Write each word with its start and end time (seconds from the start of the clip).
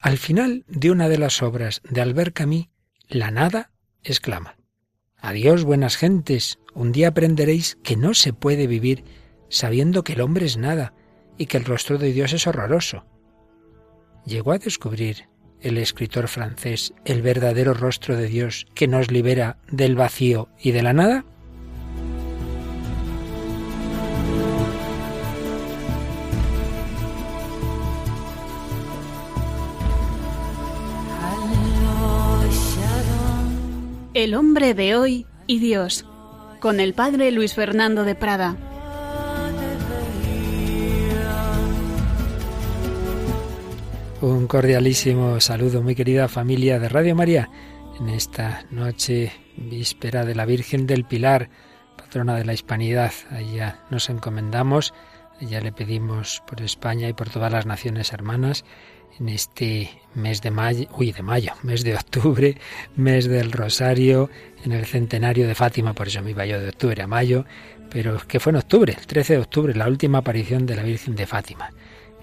Al 0.00 0.16
final 0.16 0.64
de 0.68 0.92
una 0.92 1.08
de 1.08 1.18
las 1.18 1.42
obras 1.42 1.82
de 1.88 2.00
Albert 2.00 2.34
Camus, 2.36 2.68
La 3.08 3.32
nada 3.32 3.72
exclama, 4.04 4.56
Adiós, 5.16 5.64
buenas 5.64 5.96
gentes, 5.96 6.60
un 6.72 6.92
día 6.92 7.08
aprenderéis 7.08 7.76
que 7.82 7.96
no 7.96 8.14
se 8.14 8.32
puede 8.32 8.68
vivir 8.68 9.02
sabiendo 9.48 10.04
que 10.04 10.12
el 10.12 10.20
hombre 10.20 10.46
es 10.46 10.56
nada 10.56 10.94
y 11.36 11.46
que 11.46 11.56
el 11.56 11.64
rostro 11.64 11.98
de 11.98 12.12
Dios 12.12 12.32
es 12.32 12.46
horroroso. 12.46 13.06
Llegó 14.24 14.52
a 14.52 14.58
descubrir 14.58 15.28
el 15.60 15.78
escritor 15.78 16.28
francés 16.28 16.94
el 17.04 17.20
verdadero 17.20 17.74
rostro 17.74 18.16
de 18.16 18.28
Dios 18.28 18.66
que 18.74 18.86
nos 18.86 19.10
libera 19.10 19.58
del 19.68 19.96
vacío 19.96 20.48
y 20.60 20.70
de 20.70 20.82
la 20.82 20.92
nada? 20.92 21.24
El 34.18 34.34
hombre 34.34 34.74
de 34.74 34.96
hoy 34.96 35.26
y 35.46 35.60
Dios, 35.60 36.04
con 36.58 36.80
el 36.80 36.92
padre 36.92 37.30
Luis 37.30 37.54
Fernando 37.54 38.02
de 38.02 38.16
Prada. 38.16 38.56
Un 44.20 44.48
cordialísimo 44.48 45.38
saludo, 45.38 45.84
muy 45.84 45.94
querida 45.94 46.26
familia 46.26 46.80
de 46.80 46.88
Radio 46.88 47.14
María, 47.14 47.48
en 48.00 48.08
esta 48.08 48.64
noche 48.72 49.30
víspera 49.56 50.24
de 50.24 50.34
la 50.34 50.46
Virgen 50.46 50.88
del 50.88 51.04
Pilar, 51.04 51.48
patrona 51.96 52.34
de 52.34 52.44
la 52.44 52.54
Hispanidad. 52.54 53.12
Allá 53.30 53.84
nos 53.88 54.10
encomendamos, 54.10 54.94
allá 55.40 55.60
le 55.60 55.70
pedimos 55.70 56.42
por 56.44 56.60
España 56.60 57.08
y 57.08 57.12
por 57.12 57.30
todas 57.30 57.52
las 57.52 57.66
naciones 57.66 58.12
hermanas 58.12 58.64
en 59.18 59.28
este 59.28 59.90
mes 60.14 60.42
de 60.42 60.50
mayo, 60.50 60.88
uy, 60.96 61.12
de 61.12 61.22
mayo, 61.22 61.52
mes 61.62 61.84
de 61.84 61.94
octubre, 61.94 62.56
mes 62.96 63.28
del 63.28 63.52
Rosario, 63.52 64.30
en 64.64 64.72
el 64.72 64.86
centenario 64.86 65.46
de 65.46 65.54
Fátima, 65.54 65.94
por 65.94 66.08
eso 66.08 66.22
me 66.22 66.30
iba 66.30 66.46
yo 66.46 66.60
de 66.60 66.68
octubre 66.68 67.02
a 67.02 67.06
mayo, 67.06 67.44
pero 67.90 68.18
que 68.26 68.40
fue 68.40 68.50
en 68.50 68.56
octubre, 68.56 68.96
el 68.98 69.06
13 69.06 69.34
de 69.34 69.38
octubre, 69.40 69.74
la 69.74 69.88
última 69.88 70.18
aparición 70.18 70.66
de 70.66 70.76
la 70.76 70.82
Virgen 70.82 71.14
de 71.14 71.26
Fátima 71.26 71.72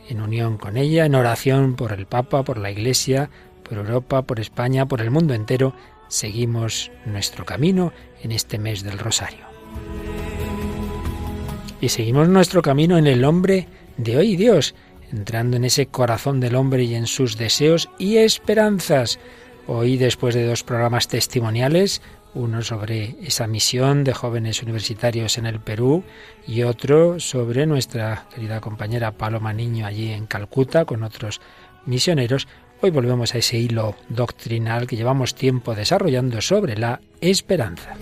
en 0.09 0.22
unión 0.22 0.58
con 0.58 0.78
ella, 0.78 1.06
en 1.06 1.16
oración 1.16 1.76
por 1.76 1.92
el 1.92 2.06
Papa, 2.06 2.44
por 2.44 2.58
la 2.58 2.72
Iglesia, 2.72 3.30
por 3.68 3.78
Europa, 3.78 4.22
por 4.22 4.40
España, 4.40 4.88
por 4.88 5.02
el 5.02 5.12
mundo 5.12 5.34
entero, 5.34 5.74
seguimos 6.08 6.92
nuestro 7.06 7.46
camino 7.46 7.92
en 8.22 8.31
este 8.31 8.59
mes 8.59 8.84
del 8.84 9.00
Rosario. 9.00 9.46
Y 11.81 11.90
seguimos 11.90 12.30
nuestro 12.30 12.62
camino 12.62 12.98
en 12.98 13.08
el 13.08 13.24
hombre 13.26 13.68
de 13.98 14.18
hoy 14.18 14.36
Dios, 14.36 14.76
entrando 15.16 15.58
en 15.58 15.66
ese 15.66 15.88
corazón 15.88 16.40
del 16.40 16.56
hombre 16.56 16.84
y 16.84 16.96
en 16.96 17.08
sus 17.08 17.38
deseos 17.38 17.90
y 17.98 18.18
esperanzas. 18.18 19.20
Hoy, 19.68 19.98
después 19.98 20.36
de 20.36 20.46
dos 20.46 20.64
programas 20.64 21.08
testimoniales, 21.08 22.02
uno 22.36 22.62
sobre 22.62 23.16
esa 23.24 23.48
misión 23.48 24.04
de 24.04 24.14
jóvenes 24.14 24.62
universitarios 24.62 25.38
en 25.38 25.46
el 25.46 25.60
Perú 25.60 26.04
y 26.46 26.64
otro 26.64 27.20
sobre 27.20 27.66
nuestra 27.66 28.28
querida 28.34 28.60
compañera 28.60 29.14
Paloma 29.14 29.54
Niño 29.54 29.86
allí 29.86 30.12
en 30.12 30.28
Calcuta 30.28 30.86
con 30.86 31.04
otros 31.04 31.40
misioneros. 31.86 32.48
Hoy 32.82 32.92
volvemos 32.92 33.34
a 33.34 33.38
ese 33.38 33.58
hilo 33.58 33.96
doctrinal 34.10 34.86
que 34.86 34.98
llevamos 34.98 35.34
tiempo 35.34 35.74
desarrollando 35.74 36.42
sobre 36.42 36.78
la 36.78 37.00
esperanza. 37.22 37.96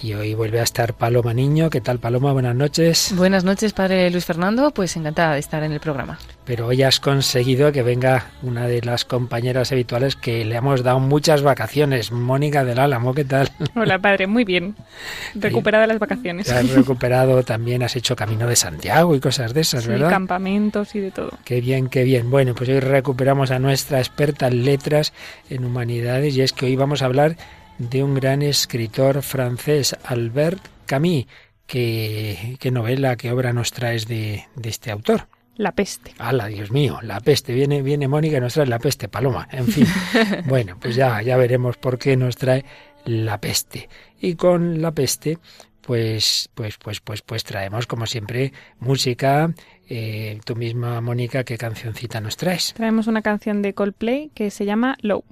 Y 0.00 0.14
hoy 0.14 0.34
vuelve 0.34 0.60
a 0.60 0.62
estar 0.62 0.94
Paloma 0.94 1.34
Niño. 1.34 1.70
¿Qué 1.70 1.80
tal, 1.80 1.98
Paloma? 1.98 2.32
Buenas 2.32 2.54
noches. 2.54 3.12
Buenas 3.16 3.42
noches, 3.42 3.72
padre 3.72 4.08
Luis 4.10 4.24
Fernando. 4.24 4.70
Pues 4.70 4.96
encantada 4.96 5.34
de 5.34 5.40
estar 5.40 5.62
en 5.64 5.72
el 5.72 5.80
programa. 5.80 6.18
Pero 6.44 6.68
hoy 6.68 6.82
has 6.84 7.00
conseguido 7.00 7.72
que 7.72 7.82
venga 7.82 8.26
una 8.42 8.68
de 8.68 8.80
las 8.80 9.04
compañeras 9.04 9.72
habituales 9.72 10.14
que 10.14 10.44
le 10.44 10.54
hemos 10.54 10.84
dado 10.84 11.00
muchas 11.00 11.42
vacaciones. 11.42 12.12
Mónica 12.12 12.64
del 12.64 12.78
Álamo, 12.78 13.12
¿qué 13.12 13.24
tal? 13.24 13.50
Hola, 13.74 13.98
padre. 13.98 14.28
Muy 14.28 14.44
bien. 14.44 14.76
Recuperada 15.34 15.86
las 15.88 15.98
vacaciones. 15.98 16.46
Te 16.46 16.54
has 16.54 16.70
recuperado 16.70 17.42
también, 17.42 17.82
has 17.82 17.96
hecho 17.96 18.14
Camino 18.14 18.46
de 18.46 18.54
Santiago 18.56 19.16
y 19.16 19.20
cosas 19.20 19.52
de 19.52 19.62
esas, 19.62 19.82
sí, 19.82 19.90
¿verdad? 19.90 20.10
campamentos 20.10 20.94
y 20.94 21.00
de 21.00 21.10
todo. 21.10 21.32
Qué 21.44 21.60
bien, 21.60 21.88
qué 21.88 22.04
bien. 22.04 22.30
Bueno, 22.30 22.54
pues 22.54 22.70
hoy 22.70 22.78
recuperamos 22.78 23.50
a 23.50 23.58
nuestra 23.58 23.98
experta 23.98 24.46
en 24.46 24.64
letras, 24.64 25.12
en 25.50 25.64
humanidades, 25.64 26.36
y 26.36 26.42
es 26.42 26.52
que 26.52 26.66
hoy 26.66 26.76
vamos 26.76 27.02
a 27.02 27.06
hablar 27.06 27.36
de 27.78 28.02
un 28.02 28.14
gran 28.14 28.42
escritor 28.42 29.22
francés, 29.22 29.96
Albert 30.04 30.60
Camus. 30.86 31.26
¿Qué, 31.66 32.56
qué 32.58 32.70
novela, 32.70 33.16
qué 33.16 33.30
obra 33.30 33.52
nos 33.52 33.72
traes 33.72 34.06
de, 34.06 34.46
de 34.56 34.68
este 34.68 34.90
autor? 34.90 35.28
La 35.56 35.72
peste. 35.72 36.14
¡Hala, 36.18 36.46
Dios 36.46 36.70
mío! 36.70 36.98
La 37.02 37.20
peste. 37.20 37.52
Viene, 37.52 37.82
viene 37.82 38.08
Mónica 38.08 38.38
y 38.38 38.40
nos 38.40 38.54
trae 38.54 38.66
la 38.66 38.78
peste, 38.78 39.08
Paloma. 39.08 39.48
En 39.50 39.66
fin. 39.66 39.86
bueno, 40.46 40.78
pues 40.80 40.94
ya, 40.94 41.20
ya 41.20 41.36
veremos 41.36 41.76
por 41.76 41.98
qué 41.98 42.16
nos 42.16 42.36
trae 42.36 42.64
la 43.04 43.40
peste. 43.40 43.88
Y 44.20 44.36
con 44.36 44.80
la 44.80 44.92
peste, 44.92 45.38
pues, 45.80 46.48
pues, 46.54 46.78
pues, 46.78 47.00
pues, 47.00 47.22
pues 47.22 47.44
traemos, 47.44 47.86
como 47.86 48.06
siempre, 48.06 48.52
música. 48.78 49.52
Eh, 49.88 50.38
tú 50.44 50.54
misma, 50.54 51.00
Mónica, 51.00 51.44
¿qué 51.44 51.58
cancioncita 51.58 52.20
nos 52.20 52.36
traes? 52.36 52.74
Traemos 52.74 53.06
una 53.08 53.22
canción 53.22 53.60
de 53.60 53.74
Coldplay 53.74 54.30
que 54.34 54.50
se 54.50 54.64
llama 54.64 54.96
Low. 55.02 55.24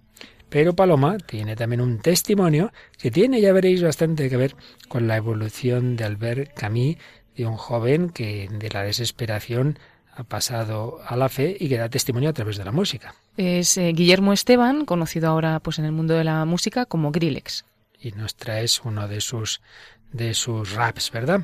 Pero 0.48 0.74
Paloma 0.74 1.18
tiene 1.18 1.56
también 1.56 1.80
un 1.80 1.98
testimonio 1.98 2.72
que 2.98 3.10
tiene, 3.10 3.40
ya 3.40 3.52
veréis, 3.52 3.82
bastante 3.82 4.30
que 4.30 4.36
ver 4.36 4.54
con 4.88 5.08
la 5.08 5.16
evolución 5.16 5.96
de 5.96 6.04
Albert 6.04 6.54
Camus, 6.54 6.96
de 7.36 7.46
un 7.46 7.56
joven 7.56 8.10
que 8.10 8.48
de 8.50 8.68
la 8.70 8.82
desesperación 8.82 9.78
ha 10.14 10.24
pasado 10.24 11.00
a 11.06 11.16
la 11.16 11.28
fe 11.28 11.56
y 11.58 11.68
que 11.68 11.76
da 11.76 11.88
testimonio 11.88 12.30
a 12.30 12.32
través 12.32 12.56
de 12.56 12.64
la 12.64 12.72
música. 12.72 13.14
Es 13.36 13.76
eh, 13.76 13.92
Guillermo 13.92 14.32
Esteban, 14.32 14.86
conocido 14.86 15.28
ahora 15.28 15.60
pues 15.60 15.78
en 15.78 15.84
el 15.84 15.92
mundo 15.92 16.14
de 16.14 16.24
la 16.24 16.44
música 16.46 16.86
como 16.86 17.12
Grillex. 17.12 17.64
Y 18.00 18.12
nos 18.12 18.34
traes 18.34 18.82
uno 18.84 19.08
de 19.08 19.20
sus 19.20 19.60
de 20.12 20.32
sus 20.34 20.72
raps, 20.72 21.10
¿verdad? 21.10 21.42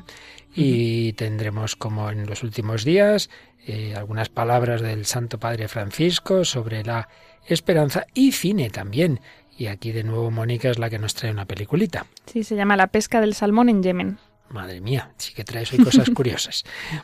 Y 0.55 1.13
tendremos 1.13 1.75
como 1.75 2.09
en 2.09 2.25
los 2.25 2.43
últimos 2.43 2.83
días 2.83 3.29
eh, 3.67 3.93
algunas 3.95 4.29
palabras 4.29 4.81
del 4.81 5.05
Santo 5.05 5.39
Padre 5.39 5.67
Francisco 5.67 6.45
sobre 6.45 6.83
la 6.83 7.07
esperanza 7.47 8.05
y 8.13 8.31
cine 8.31 8.69
también. 8.69 9.19
Y 9.57 9.67
aquí 9.67 9.91
de 9.91 10.03
nuevo 10.03 10.31
Mónica 10.31 10.69
es 10.69 10.79
la 10.79 10.89
que 10.89 10.99
nos 10.99 11.13
trae 11.13 11.31
una 11.31 11.45
peliculita. 11.45 12.05
Sí, 12.25 12.43
se 12.43 12.55
llama 12.55 12.75
La 12.75 12.87
pesca 12.87 13.21
del 13.21 13.35
salmón 13.35 13.69
en 13.69 13.83
Yemen. 13.83 14.17
Madre 14.49 14.81
mía, 14.81 15.11
sí 15.17 15.33
que 15.33 15.43
traes 15.43 15.73
hoy 15.73 15.79
cosas 15.79 16.09
curiosas. 16.13 16.63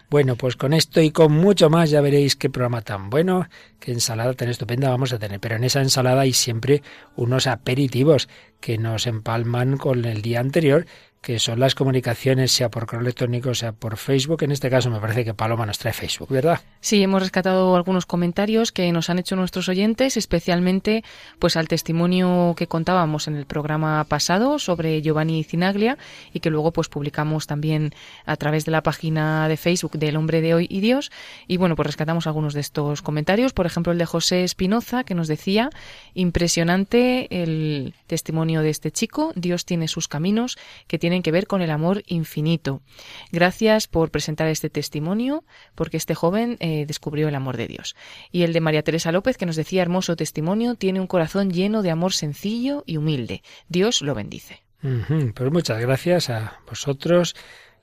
Bueno, 0.10 0.36
pues 0.36 0.56
con 0.56 0.74
esto 0.74 1.02
y 1.02 1.12
con 1.12 1.32
mucho 1.32 1.70
más 1.70 1.90
ya 1.90 2.00
veréis 2.00 2.36
qué 2.36 2.50
programa 2.50 2.82
tan 2.82 3.10
bueno, 3.10 3.48
qué 3.80 3.92
ensalada 3.92 4.34
tan 4.34 4.50
estupenda 4.50 4.90
vamos 4.90 5.14
a 5.14 5.20
tener. 5.20 5.40
Pero 5.40 5.56
en 5.56 5.64
esa 5.64 5.82
ensalada 5.82 6.22
hay 6.22 6.34
siempre 6.34 6.84
unos 7.16 7.48
aperitivos 7.48 8.30
que 8.60 8.78
nos 8.78 9.08
empalman 9.08 9.78
con 9.78 10.06
el 10.06 10.22
día 10.22 10.42
anterior 10.42 10.86
que 11.22 11.38
son 11.38 11.60
las 11.60 11.76
comunicaciones, 11.76 12.52
sea 12.52 12.70
por 12.70 12.86
correo 12.86 13.02
electrónico, 13.02 13.54
sea 13.54 13.74
por 13.74 13.98
Facebook. 13.98 14.44
En 14.44 14.52
este 14.52 14.70
caso 14.70 14.90
me 14.90 15.00
parece 15.00 15.26
que 15.26 15.34
Paloma 15.34 15.66
nos 15.66 15.78
trae 15.78 15.92
Facebook, 15.92 16.30
¿verdad? 16.30 16.62
Sí, 16.80 17.04
hemos 17.04 17.22
rescatado 17.22 17.76
algunos 17.76 18.06
comentarios 18.06 18.72
que 18.72 18.90
nos 18.94 19.10
han 19.10 19.20
hecho 19.20 19.36
nuestros 19.36 19.68
oyentes, 19.68 20.16
especialmente 20.16 21.04
pues 21.38 21.58
al 21.58 21.68
testimonio 21.68 22.54
que 22.56 22.68
contábamos 22.68 23.28
en 23.28 23.36
el 23.36 23.46
programa 23.46 24.06
pasado 24.06 24.60
sobre 24.60 25.02
Giovanni 25.02 25.44
Cinaglia 25.44 25.98
y 26.34 26.40
que 26.40 26.50
luego 26.50 26.72
pues 26.72 26.88
publicamos 26.88 27.48
también 27.48 27.94
a 28.26 28.38
través 28.38 28.64
de 28.64 28.72
la 28.72 28.82
página 28.82 29.50
de 29.50 29.58
Facebook 29.58 30.00
del 30.00 30.16
Hombre 30.16 30.40
de 30.40 30.54
Hoy 30.54 30.68
y 30.70 30.80
Dios. 30.80 31.12
Y 31.48 31.58
bueno, 31.58 31.76
pues 31.76 31.88
rescatamos 31.88 32.28
algunos 32.28 32.54
de 32.54 32.62
estos 32.62 33.02
comentarios, 33.02 33.52
por 33.52 33.66
ejemplo 33.66 33.92
el 33.92 33.98
de 33.98 34.06
José 34.06 34.46
Espinoza 34.46 35.04
que 35.04 35.16
nos 35.16 35.28
decía, 35.28 35.70
impresionante 36.14 37.28
el 37.42 37.94
testimonio 38.08 38.62
de 38.62 38.70
este 38.70 38.92
chico, 38.92 39.34
Dios 39.36 39.66
tiene 39.66 39.90
sus 39.90 40.08
caminos 40.08 40.58
que 40.88 40.98
tiene 40.98 41.09
tienen 41.10 41.24
que 41.24 41.32
ver 41.32 41.48
con 41.48 41.64
el 41.64 41.72
amor 41.72 42.04
infinito. 42.06 42.84
Gracias 43.32 43.88
por 43.88 44.12
presentar 44.12 44.48
este 44.48 44.70
testimonio, 44.70 45.44
porque 45.74 45.98
este 45.98 46.14
joven 46.14 46.56
eh, 46.60 46.86
descubrió 46.86 47.28
el 47.28 47.34
amor 47.34 47.58
de 47.58 47.66
Dios. 47.66 47.96
Y 48.32 48.44
el 48.44 48.54
de 48.54 48.62
María 48.62 48.84
Teresa 48.84 49.12
López, 49.12 49.36
que 49.36 49.48
nos 49.48 49.56
decía 49.56 49.82
hermoso 49.82 50.16
testimonio, 50.16 50.76
tiene 50.76 51.00
un 51.00 51.08
corazón 51.08 51.50
lleno 51.50 51.82
de 51.82 51.90
amor 51.90 52.14
sencillo 52.14 52.84
y 52.86 52.98
humilde. 52.98 53.42
Dios 53.70 54.04
lo 54.04 54.14
bendice. 54.14 54.62
Pues 54.82 55.52
muchas 55.52 55.82
gracias 55.82 56.30
a 56.30 56.60
vosotros, 56.70 57.36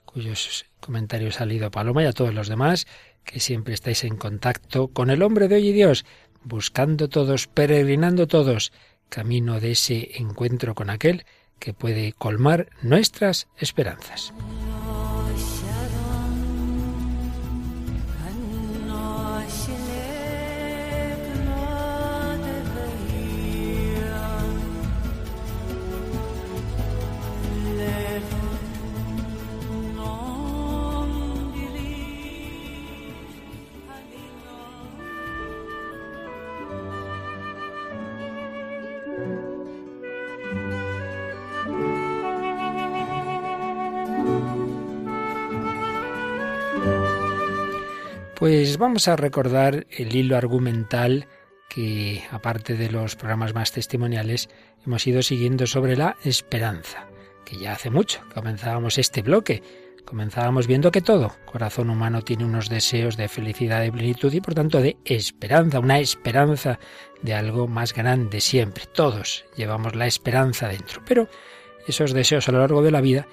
cuyos 0.05 0.67
comentarios 0.79 1.41
ha 1.41 1.47
leído 1.47 1.73
Paloma, 1.73 2.05
y 2.05 2.07
a 2.07 2.13
todos 2.13 2.33
los 2.33 2.47
demás, 2.47 2.87
que 3.25 3.41
siempre 3.41 3.75
estáis 3.75 4.05
en 4.05 4.17
contacto 4.17 4.87
con 4.87 5.11
el 5.11 5.21
hombre 5.25 5.49
de 5.49 5.57
hoy 5.57 5.71
y 5.71 5.73
Dios, 5.73 6.05
buscando 6.45 7.09
todos, 7.09 7.49
peregrinando 7.49 8.29
todos, 8.29 8.73
camino 9.09 9.59
de 9.59 9.73
ese 9.73 10.13
encuentro 10.15 10.77
con 10.77 10.91
aquel 10.91 11.25
que 11.59 11.73
puede 11.73 12.13
colmar 12.13 12.69
nuestras 12.83 13.49
esperanzas. 13.59 14.33
Pues 48.37 48.77
vamos 48.77 49.09
a 49.09 49.17
recordar 49.17 49.87
el 49.91 50.15
hilo 50.15 50.37
argumental 50.37 51.27
que, 51.71 52.23
aparte 52.31 52.75
de 52.75 52.91
los 52.91 53.17
programas 53.17 53.55
más 53.55 53.73
testimoniales, 53.73 54.51
hemos 54.85 55.07
ido 55.07 55.23
siguiendo 55.23 55.67
sobre 55.67 55.97
la 55.97 56.19
esperanza, 56.23 57.07
que 57.47 57.57
ya 57.57 57.73
hace 57.73 57.89
mucho 57.89 58.21
comenzábamos 58.35 58.99
este 58.99 59.23
bloque. 59.23 59.63
Comenzábamos 60.05 60.67
viendo 60.67 60.93
que 60.93 61.01
todo 61.01 61.35
corazón 61.47 61.89
humano 61.89 62.21
tiene 62.21 62.45
unos 62.45 62.69
deseos 62.69 63.17
de 63.17 63.29
felicidad, 63.29 63.81
de 63.81 63.91
plenitud 63.91 64.31
y 64.35 64.43
por 64.43 64.53
tanto 64.53 64.83
de 64.83 64.99
esperanza, 65.07 65.81
una 65.81 65.99
esperanza 65.99 66.79
de 67.23 67.33
algo 67.33 67.67
más 67.67 67.95
grande 67.95 68.43
siempre. 68.43 68.85
Todos 68.85 69.47
llevamos 69.57 69.97
la 69.97 70.07
esperanza 70.07 70.69
dentro, 70.69 71.01
pero 71.09 71.27
esos 71.89 72.13
deseos 72.13 72.51
a 72.51 72.53
lo 72.53 72.59
largo 72.59 72.83
de 72.83 72.91
la 72.91 73.01
vida 73.01 73.27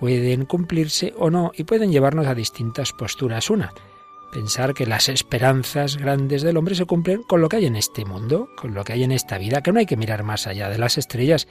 pueden 0.00 0.46
cumplirse 0.46 1.12
o 1.18 1.28
no 1.28 1.52
y 1.54 1.64
pueden 1.64 1.92
llevarnos 1.92 2.26
a 2.26 2.34
distintas 2.34 2.92
posturas. 2.92 3.50
Una, 3.50 3.72
pensar 4.36 4.74
que 4.74 4.84
las 4.84 5.08
esperanzas 5.08 5.96
grandes 5.96 6.42
del 6.42 6.58
hombre 6.58 6.74
se 6.74 6.84
cumplen 6.84 7.22
con 7.22 7.40
lo 7.40 7.48
que 7.48 7.56
hay 7.56 7.64
en 7.64 7.74
este 7.74 8.04
mundo, 8.04 8.50
con 8.54 8.74
lo 8.74 8.84
que 8.84 8.92
hay 8.92 9.02
en 9.02 9.10
esta 9.10 9.38
vida, 9.38 9.62
que 9.62 9.72
no 9.72 9.78
hay 9.78 9.86
que 9.86 9.96
mirar 9.96 10.24
más 10.24 10.46
allá 10.46 10.68
de 10.68 10.76
las 10.76 10.98
estrellas, 10.98 11.48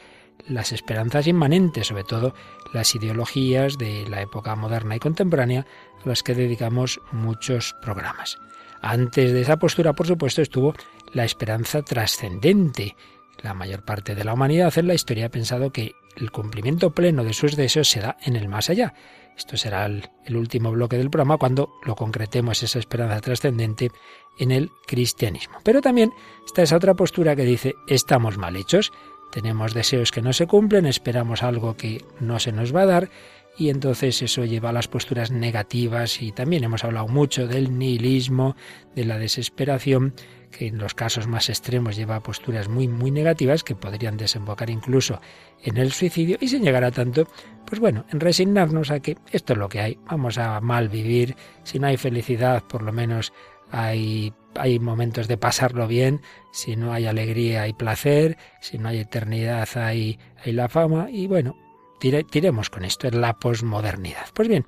las 0.48 0.72
esperanzas 0.72 1.26
inmanentes, 1.26 1.88
sobre 1.88 2.04
todo 2.04 2.36
las 2.74 2.94
ideologías 2.94 3.80
de 3.80 4.08
la 4.08 4.22
época 4.22 4.56
moderna 4.56 4.96
y 4.96 5.00
contemporánea, 5.00 5.66
a 6.04 6.08
las 6.08 6.22
que 6.22 6.36
dedicamos 6.36 7.02
muchos 7.12 7.76
programas. 7.82 8.38
Antes 8.84 9.34
de 9.34 9.42
esa 9.42 9.58
postura, 9.58 9.94
por 9.94 10.06
supuesto, 10.06 10.44
estuvo 10.44 10.76
la 11.12 11.26
esperanza 11.26 11.82
trascendente. 11.82 12.96
La 13.42 13.56
mayor 13.56 13.84
parte 13.84 14.14
de 14.14 14.24
la 14.24 14.34
humanidad 14.34 14.78
en 14.78 14.88
la 14.88 14.94
historia 14.94 15.26
ha 15.26 15.30
pensado 15.30 15.72
que 15.72 15.96
el 16.18 16.30
cumplimiento 16.30 16.92
pleno 16.92 17.24
de 17.24 17.34
sus 17.34 17.56
deseos 17.56 17.90
se 17.90 18.02
da 18.02 18.16
en 18.22 18.36
el 18.36 18.48
más 18.48 18.70
allá, 18.70 18.94
esto 19.38 19.58
será 19.58 19.86
el, 19.86 20.10
último 20.36 20.72
bloque 20.72 20.98
del 20.98 21.10
programa 21.10 21.38
cuando 21.38 21.74
lo 21.84 21.96
concretemos 21.96 22.64
esa 22.64 22.80
esperanza 22.80 23.20
trascendente 23.22 23.92
en 24.38 24.52
el 24.52 24.72
cristianismo. 24.88 25.58
Pero 25.64 25.82
también 25.82 26.14
está 26.46 26.64
esa 26.64 26.78
otra 26.78 26.94
postura 26.94 27.36
que 27.36 27.44
dice 27.44 27.76
estamos 27.88 28.38
mal 28.38 28.56
hechos, 28.56 28.92
tenemos 29.32 29.74
deseos 29.74 30.12
que 30.12 30.22
no 30.22 30.34
se 30.34 30.48
cumplen, 30.48 30.86
esperamos 30.86 31.44
algo 31.44 31.76
que 31.76 32.06
no 32.20 32.40
se 32.40 32.52
nos 32.52 32.74
va 32.74 32.84
a 32.84 32.86
dar 32.86 33.10
y 33.58 33.70
entonces 33.70 34.22
eso 34.22 34.46
lleva 34.46 34.70
a 34.70 34.74
las 34.74 34.88
posturas 34.88 35.32
negativas 35.32 36.22
y 36.22 36.32
también 36.32 36.64
hemos 36.64 36.84
hablado 36.84 37.08
mucho 37.08 37.48
del 37.48 37.78
nihilismo, 37.78 38.56
de 38.96 39.06
la 39.06 39.18
desesperación 39.18 40.14
que 40.52 40.68
en 40.68 40.78
los 40.78 40.94
casos 40.94 41.28
más 41.28 41.50
extremos 41.50 41.96
lleva 41.96 42.18
a 42.18 42.24
posturas 42.24 42.70
muy, 42.70 42.88
muy 42.88 43.12
negativas 43.12 43.64
que 43.64 43.76
podrían 43.76 44.18
desembocar 44.18 44.70
incluso 44.70 45.20
en 45.64 45.78
el 45.78 45.92
suicidio 45.92 46.38
y 46.40 46.48
sin 46.48 46.64
llegar 46.64 46.84
a 46.84 46.92
tanto, 46.92 47.28
pues 47.66 47.80
bueno, 47.80 48.06
en 48.12 48.20
resignarnos 48.20 48.92
a 48.92 49.00
que 49.00 49.18
esto 49.32 49.54
es 49.54 49.60
lo 49.60 49.70
que 49.70 49.82
hay, 49.82 50.00
vamos 50.10 50.38
a 50.38 50.60
mal 50.62 50.90
vivir, 50.90 51.36
si 51.64 51.80
no 51.80 51.88
hay 51.88 51.98
felicidad, 51.98 52.64
por 52.64 52.84
lo 52.84 52.94
menos 52.94 53.34
hay, 53.72 54.34
hay 54.56 54.80
momentos 54.80 55.28
de 55.28 55.38
pasarlo 55.38 55.88
bien, 55.88 56.22
si 56.52 56.76
no 56.76 56.94
hay 56.94 57.06
alegría 57.06 57.64
hay 57.64 57.74
placer, 57.74 58.38
si 58.62 58.78
no 58.78 58.90
hay 58.90 59.00
eternidad 59.00 59.68
hay, 59.76 60.20
hay 60.44 60.54
la 60.54 60.70
fama 60.70 61.10
y 61.10 61.28
bueno, 61.28 61.58
tiremos 62.00 62.70
con 62.70 62.86
esto, 62.86 63.08
es 63.08 63.16
la 63.16 63.38
posmodernidad. 63.38 64.28
Pues 64.34 64.48
bien, 64.48 64.66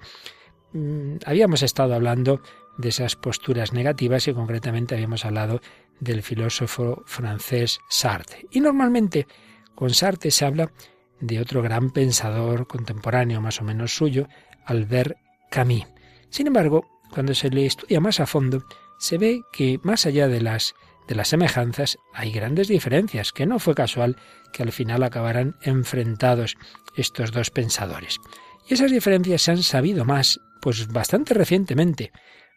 mm, 0.73 1.17
habíamos 1.25 1.61
estado 1.61 1.93
hablando 1.93 2.41
de 2.77 2.89
esas 2.89 3.15
posturas 3.15 3.73
negativas 3.73 4.27
y 4.27 4.33
concretamente 4.33 4.95
habíamos 4.95 5.25
hablado 5.25 5.61
del 5.99 6.21
filósofo 6.21 7.03
francés 7.05 7.79
Sartre. 7.89 8.45
Y 8.51 8.61
normalmente 8.61 9.27
con 9.75 9.91
Sartre 9.91 10.31
se 10.31 10.45
habla 10.45 10.71
de 11.19 11.39
otro 11.39 11.61
gran 11.61 11.89
pensador 11.89 12.67
contemporáneo 12.67 13.41
más 13.41 13.59
o 13.61 13.63
menos 13.63 13.95
suyo, 13.95 14.27
Albert 14.65 15.17
Camus. 15.49 15.87
Sin 16.29 16.47
embargo, 16.47 16.85
cuando 17.11 17.33
se 17.33 17.49
le 17.49 17.65
estudia 17.65 17.99
más 17.99 18.19
a 18.19 18.27
fondo, 18.27 18.63
se 18.99 19.17
ve 19.17 19.41
que 19.51 19.79
más 19.83 20.05
allá 20.05 20.27
de 20.27 20.41
las 20.41 20.75
de 21.07 21.15
las 21.15 21.29
semejanzas 21.29 21.97
hay 22.13 22.31
grandes 22.31 22.67
diferencias, 22.67 23.31
que 23.31 23.45
no 23.45 23.59
fue 23.59 23.75
casual 23.75 24.17
que 24.51 24.63
al 24.63 24.71
final 24.71 25.03
acabaran 25.03 25.55
enfrentados 25.61 26.55
estos 26.95 27.31
dos 27.31 27.49
pensadores. 27.49 28.19
Y 28.67 28.73
esas 28.73 28.91
diferencias 28.91 29.41
se 29.41 29.51
han 29.51 29.63
sabido 29.63 30.03
más, 30.03 30.39
pues 30.61 30.87
bastante 30.87 31.33
recientemente, 31.33 32.11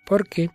porque 0.05 0.51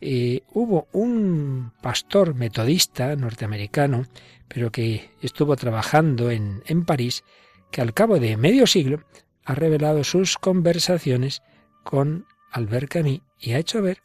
eh, 0.00 0.42
hubo 0.52 0.88
un 0.92 1.72
pastor 1.80 2.34
metodista 2.34 3.14
norteamericano, 3.14 4.06
pero 4.48 4.70
que 4.70 5.10
estuvo 5.22 5.54
trabajando 5.56 6.30
en, 6.30 6.62
en 6.66 6.84
París, 6.84 7.22
que 7.70 7.80
al 7.80 7.94
cabo 7.94 8.18
de 8.18 8.36
medio 8.36 8.66
siglo 8.66 9.04
ha 9.44 9.54
revelado 9.54 10.02
sus 10.02 10.38
conversaciones 10.38 11.42
con 11.84 12.26
Albert 12.50 12.88
Camus 12.88 13.20
y 13.38 13.52
ha 13.52 13.58
hecho 13.58 13.80
ver 13.80 14.02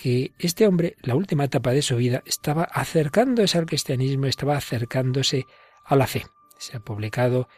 que 0.00 0.32
este 0.38 0.66
hombre, 0.66 0.96
la 1.02 1.14
última 1.14 1.44
etapa 1.44 1.72
de 1.72 1.82
su 1.82 1.96
vida, 1.96 2.22
estaba 2.24 2.64
acercándose 2.64 3.58
al 3.58 3.66
cristianismo, 3.66 4.24
estaba 4.24 4.56
acercándose 4.56 5.44
a 5.84 5.94
la 5.94 6.06
fe. 6.06 6.24
Se 6.56 6.78
ha 6.78 6.80
publicado 6.80 7.50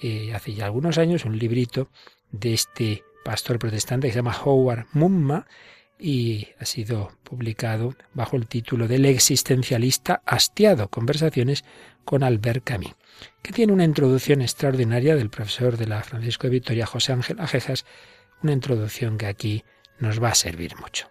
eh, 0.00 0.32
hace 0.34 0.54
ya 0.54 0.64
algunos 0.64 0.96
años 0.96 1.26
un 1.26 1.38
librito 1.38 1.90
de 2.32 2.54
este 2.54 3.04
pastor 3.22 3.58
protestante 3.58 4.06
que 4.06 4.14
se 4.14 4.20
llama 4.20 4.34
Howard 4.42 4.86
Mumma, 4.94 5.46
y 5.98 6.48
ha 6.58 6.64
sido 6.64 7.12
publicado 7.22 7.94
bajo 8.14 8.36
el 8.36 8.46
título 8.46 8.88
del 8.88 9.04
existencialista 9.04 10.22
hastiado, 10.24 10.88
conversaciones 10.88 11.66
con 12.06 12.22
Albert 12.22 12.64
Camus, 12.64 12.96
que 13.42 13.52
tiene 13.52 13.74
una 13.74 13.84
introducción 13.84 14.40
extraordinaria 14.40 15.16
del 15.16 15.28
profesor 15.28 15.76
de 15.76 15.86
la 15.86 16.02
Francisco 16.02 16.46
de 16.46 16.52
Vitoria, 16.52 16.86
José 16.86 17.12
Ángel 17.12 17.40
Ajejas, 17.40 17.84
una 18.42 18.52
introducción 18.52 19.18
que 19.18 19.26
aquí 19.26 19.64
nos 19.98 20.22
va 20.22 20.30
a 20.30 20.34
servir 20.34 20.76
mucho. 20.78 21.10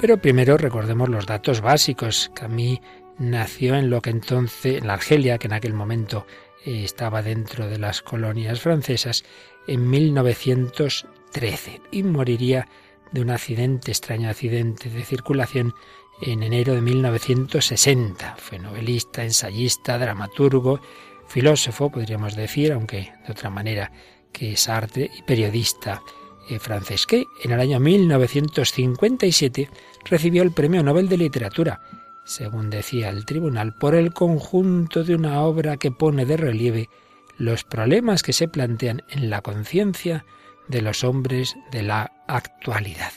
Pero 0.00 0.16
primero 0.16 0.56
recordemos 0.56 1.10
los 1.10 1.26
datos 1.26 1.60
básicos. 1.60 2.30
Camus 2.34 2.80
nació 3.18 3.74
en 3.74 3.90
lo 3.90 4.00
que 4.00 4.08
entonces, 4.08 4.78
en 4.78 4.86
la 4.86 4.94
Argelia, 4.94 5.36
que 5.36 5.46
en 5.46 5.52
aquel 5.52 5.74
momento 5.74 6.26
estaba 6.64 7.22
dentro 7.22 7.68
de 7.68 7.78
las 7.78 8.00
colonias 8.00 8.60
francesas 8.60 9.24
en 9.66 9.88
1913 9.90 11.82
y 11.90 12.02
moriría 12.02 12.66
de 13.12 13.20
un 13.20 13.30
accidente, 13.30 13.90
extraño 13.90 14.30
accidente 14.30 14.88
de 14.88 15.04
circulación 15.04 15.74
en 16.22 16.42
enero 16.42 16.74
de 16.74 16.80
1960. 16.80 18.36
Fue 18.38 18.58
novelista, 18.58 19.22
ensayista, 19.22 19.98
dramaturgo, 19.98 20.80
filósofo, 21.26 21.90
podríamos 21.90 22.36
decir, 22.36 22.72
aunque 22.72 23.12
de 23.26 23.32
otra 23.32 23.50
manera 23.50 23.92
que 24.32 24.56
Sartre, 24.56 25.10
y 25.18 25.22
periodista 25.22 26.02
eh, 26.48 26.58
francés, 26.58 27.06
que 27.06 27.26
en 27.42 27.52
el 27.52 27.60
año 27.60 27.80
1957 27.80 29.68
recibió 30.04 30.42
el 30.42 30.52
Premio 30.52 30.82
Nobel 30.82 31.08
de 31.08 31.18
Literatura 31.18 31.80
según 32.30 32.70
decía 32.70 33.08
el 33.08 33.26
tribunal, 33.26 33.74
por 33.74 33.96
el 33.96 34.12
conjunto 34.12 35.02
de 35.02 35.16
una 35.16 35.42
obra 35.42 35.76
que 35.78 35.90
pone 35.90 36.24
de 36.24 36.36
relieve 36.36 36.88
los 37.38 37.64
problemas 37.64 38.22
que 38.22 38.32
se 38.32 38.46
plantean 38.46 39.02
en 39.08 39.30
la 39.30 39.40
conciencia 39.40 40.24
de 40.68 40.80
los 40.80 41.02
hombres 41.02 41.56
de 41.72 41.82
la 41.82 42.12
actualidad. 42.28 43.12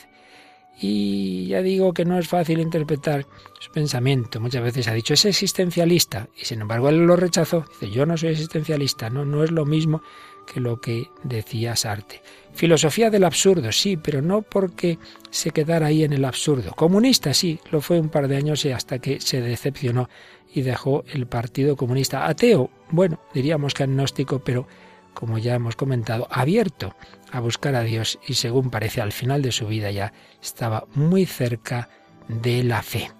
Y 0.80 1.46
ya 1.46 1.62
digo 1.62 1.94
que 1.94 2.04
no 2.04 2.18
es 2.18 2.26
fácil 2.26 2.58
interpretar 2.58 3.26
su 3.60 3.70
pensamiento. 3.70 4.40
Muchas 4.40 4.64
veces 4.64 4.88
ha 4.88 4.94
dicho 4.94 5.14
es 5.14 5.24
existencialista 5.24 6.28
y 6.36 6.46
sin 6.46 6.62
embargo 6.62 6.88
él 6.88 7.06
lo 7.06 7.14
rechazó. 7.14 7.64
Dice 7.68 7.94
yo 7.94 8.06
no 8.06 8.16
soy 8.16 8.30
existencialista, 8.30 9.10
no, 9.10 9.24
no 9.24 9.44
es 9.44 9.52
lo 9.52 9.64
mismo 9.64 10.02
que 10.44 10.60
lo 10.60 10.80
que 10.80 11.10
decía 11.22 11.76
Sartre. 11.76 12.22
Filosofía 12.52 13.10
del 13.10 13.24
absurdo, 13.24 13.72
sí, 13.72 13.96
pero 13.96 14.22
no 14.22 14.42
porque 14.42 14.98
se 15.30 15.50
quedara 15.50 15.86
ahí 15.86 16.04
en 16.04 16.12
el 16.12 16.24
absurdo. 16.24 16.72
Comunista, 16.72 17.34
sí, 17.34 17.58
lo 17.70 17.80
fue 17.80 17.98
un 17.98 18.08
par 18.08 18.28
de 18.28 18.36
años 18.36 18.64
hasta 18.66 18.98
que 18.98 19.20
se 19.20 19.40
decepcionó 19.40 20.08
y 20.52 20.62
dejó 20.62 21.04
el 21.12 21.26
Partido 21.26 21.76
Comunista. 21.76 22.26
Ateo, 22.28 22.70
bueno, 22.90 23.20
diríamos 23.34 23.74
que 23.74 23.82
agnóstico, 23.82 24.38
pero 24.38 24.68
como 25.14 25.38
ya 25.38 25.54
hemos 25.54 25.76
comentado, 25.76 26.28
abierto 26.30 26.94
a 27.32 27.40
buscar 27.40 27.74
a 27.74 27.82
Dios 27.82 28.18
y 28.26 28.34
según 28.34 28.70
parece 28.70 29.00
al 29.00 29.12
final 29.12 29.42
de 29.42 29.52
su 29.52 29.66
vida 29.66 29.90
ya 29.90 30.12
estaba 30.42 30.86
muy 30.94 31.26
cerca 31.26 31.88
de 32.28 32.62
la 32.62 32.82
fe. 32.82 33.10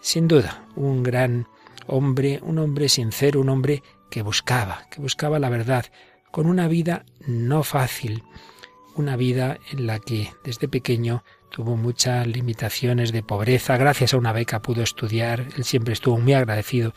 Sin 0.00 0.28
duda, 0.28 0.66
un 0.74 1.02
gran 1.02 1.48
hombre, 1.86 2.40
un 2.42 2.58
hombre 2.58 2.88
sincero, 2.88 3.40
un 3.40 3.48
hombre 3.48 3.82
que 4.10 4.22
buscaba, 4.22 4.86
que 4.90 5.00
buscaba 5.00 5.38
la 5.38 5.48
verdad, 5.48 5.86
con 6.36 6.48
una 6.48 6.68
vida 6.68 7.06
no 7.26 7.62
fácil, 7.62 8.22
una 8.94 9.16
vida 9.16 9.58
en 9.72 9.86
la 9.86 9.98
que 10.00 10.34
desde 10.44 10.68
pequeño 10.68 11.24
tuvo 11.48 11.78
muchas 11.78 12.26
limitaciones 12.26 13.10
de 13.10 13.22
pobreza, 13.22 13.78
gracias 13.78 14.12
a 14.12 14.18
una 14.18 14.34
beca 14.34 14.60
pudo 14.60 14.82
estudiar, 14.82 15.48
él 15.56 15.64
siempre 15.64 15.94
estuvo 15.94 16.18
muy 16.18 16.34
agradecido 16.34 16.92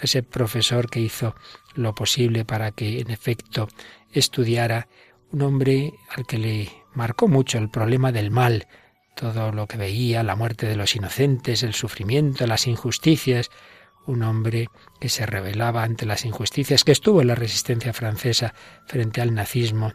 a 0.00 0.04
ese 0.04 0.22
profesor 0.22 0.88
que 0.88 1.00
hizo 1.00 1.34
lo 1.74 1.92
posible 1.92 2.44
para 2.44 2.70
que 2.70 3.00
en 3.00 3.10
efecto 3.10 3.66
estudiara, 4.12 4.86
un 5.32 5.42
hombre 5.42 5.94
al 6.10 6.24
que 6.24 6.38
le 6.38 6.70
marcó 6.94 7.26
mucho 7.26 7.58
el 7.58 7.70
problema 7.70 8.12
del 8.12 8.30
mal, 8.30 8.68
todo 9.16 9.50
lo 9.50 9.66
que 9.66 9.76
veía, 9.76 10.22
la 10.22 10.36
muerte 10.36 10.66
de 10.68 10.76
los 10.76 10.94
inocentes, 10.94 11.64
el 11.64 11.74
sufrimiento, 11.74 12.46
las 12.46 12.68
injusticias, 12.68 13.50
un 14.06 14.22
hombre 14.22 14.68
que 15.00 15.08
se 15.08 15.26
rebelaba 15.26 15.82
ante 15.82 16.06
las 16.06 16.24
injusticias, 16.24 16.84
que 16.84 16.92
estuvo 16.92 17.20
en 17.20 17.28
la 17.28 17.34
resistencia 17.34 17.92
francesa 17.92 18.54
frente 18.86 19.20
al 19.20 19.34
nazismo, 19.34 19.94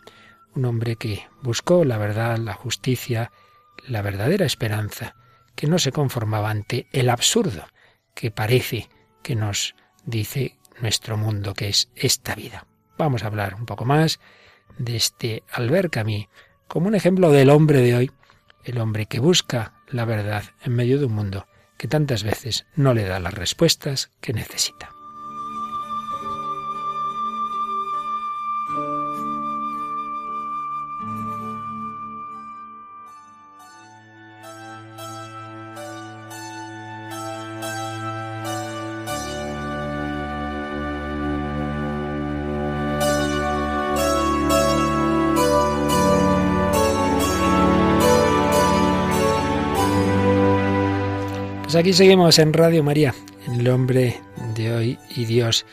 un 0.55 0.65
hombre 0.65 0.95
que 0.95 1.27
buscó 1.41 1.85
la 1.85 1.97
verdad, 1.97 2.37
la 2.37 2.53
justicia, 2.53 3.31
la 3.87 4.01
verdadera 4.01 4.45
esperanza, 4.45 5.15
que 5.55 5.67
no 5.67 5.79
se 5.79 5.91
conformaba 5.91 6.49
ante 6.49 6.87
el 6.91 7.09
absurdo 7.09 7.65
que 8.13 8.31
parece 8.31 8.89
que 9.21 9.35
nos 9.35 9.75
dice 10.05 10.57
nuestro 10.81 11.17
mundo, 11.17 11.53
que 11.53 11.69
es 11.69 11.89
esta 11.95 12.35
vida. 12.35 12.65
Vamos 12.97 13.23
a 13.23 13.27
hablar 13.27 13.55
un 13.55 13.65
poco 13.65 13.85
más 13.85 14.19
de 14.77 14.95
este 14.95 15.43
Albert 15.51 15.93
Camus 15.93 16.27
como 16.67 16.87
un 16.87 16.95
ejemplo 16.95 17.31
del 17.31 17.49
hombre 17.49 17.81
de 17.81 17.95
hoy, 17.95 18.11
el 18.63 18.79
hombre 18.79 19.05
que 19.05 19.19
busca 19.19 19.73
la 19.87 20.05
verdad 20.05 20.43
en 20.63 20.75
medio 20.75 20.99
de 20.99 21.05
un 21.05 21.13
mundo 21.13 21.47
que 21.79 21.87
tantas 21.87 22.23
veces 22.23 22.67
no 22.75 22.93
le 22.93 23.05
da 23.05 23.19
las 23.19 23.33
respuestas 23.33 24.11
que 24.19 24.33
necesita. 24.33 24.98
Aquí 51.79 51.93
seguimos 51.93 52.39
en 52.39 52.51
Radio 52.51 52.83
María, 52.83 53.15
el 53.47 53.69
hombre 53.69 54.19
de 54.53 54.73
hoy 54.73 54.99
y 55.15 55.23
Dios, 55.23 55.65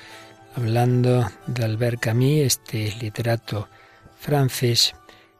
hablando 0.55 1.27
de 1.49 1.65
Albert 1.65 1.99
Camus, 1.99 2.43
este 2.43 2.95
literato 3.01 3.69
francés 4.17 4.95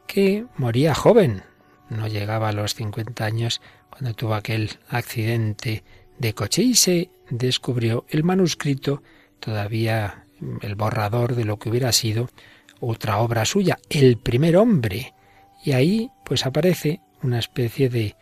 que 0.07 0.45
moría 0.57 0.93
joven, 0.93 1.43
no 1.89 2.09
llegaba 2.09 2.49
a 2.49 2.51
los 2.51 2.75
50 2.75 3.23
años 3.23 3.61
cuando 3.89 4.13
tuvo 4.13 4.35
aquel 4.35 4.71
accidente 4.89 5.85
de 6.19 6.33
coche 6.33 6.63
y 6.63 6.75
se 6.75 7.11
descubrió 7.29 8.05
el 8.09 8.25
manuscrito, 8.25 9.03
todavía 9.39 10.25
el 10.59 10.75
borrador 10.75 11.35
de 11.35 11.45
lo 11.45 11.59
que 11.59 11.69
hubiera 11.69 11.93
sido 11.93 12.29
otra 12.81 13.19
obra 13.19 13.45
suya, 13.45 13.79
El 13.89 14.17
primer 14.17 14.57
hombre. 14.57 15.13
Y 15.63 15.71
ahí 15.71 16.11
pues 16.25 16.45
aparece 16.45 16.99
una 17.23 17.39
especie 17.39 17.87
de 17.87 18.17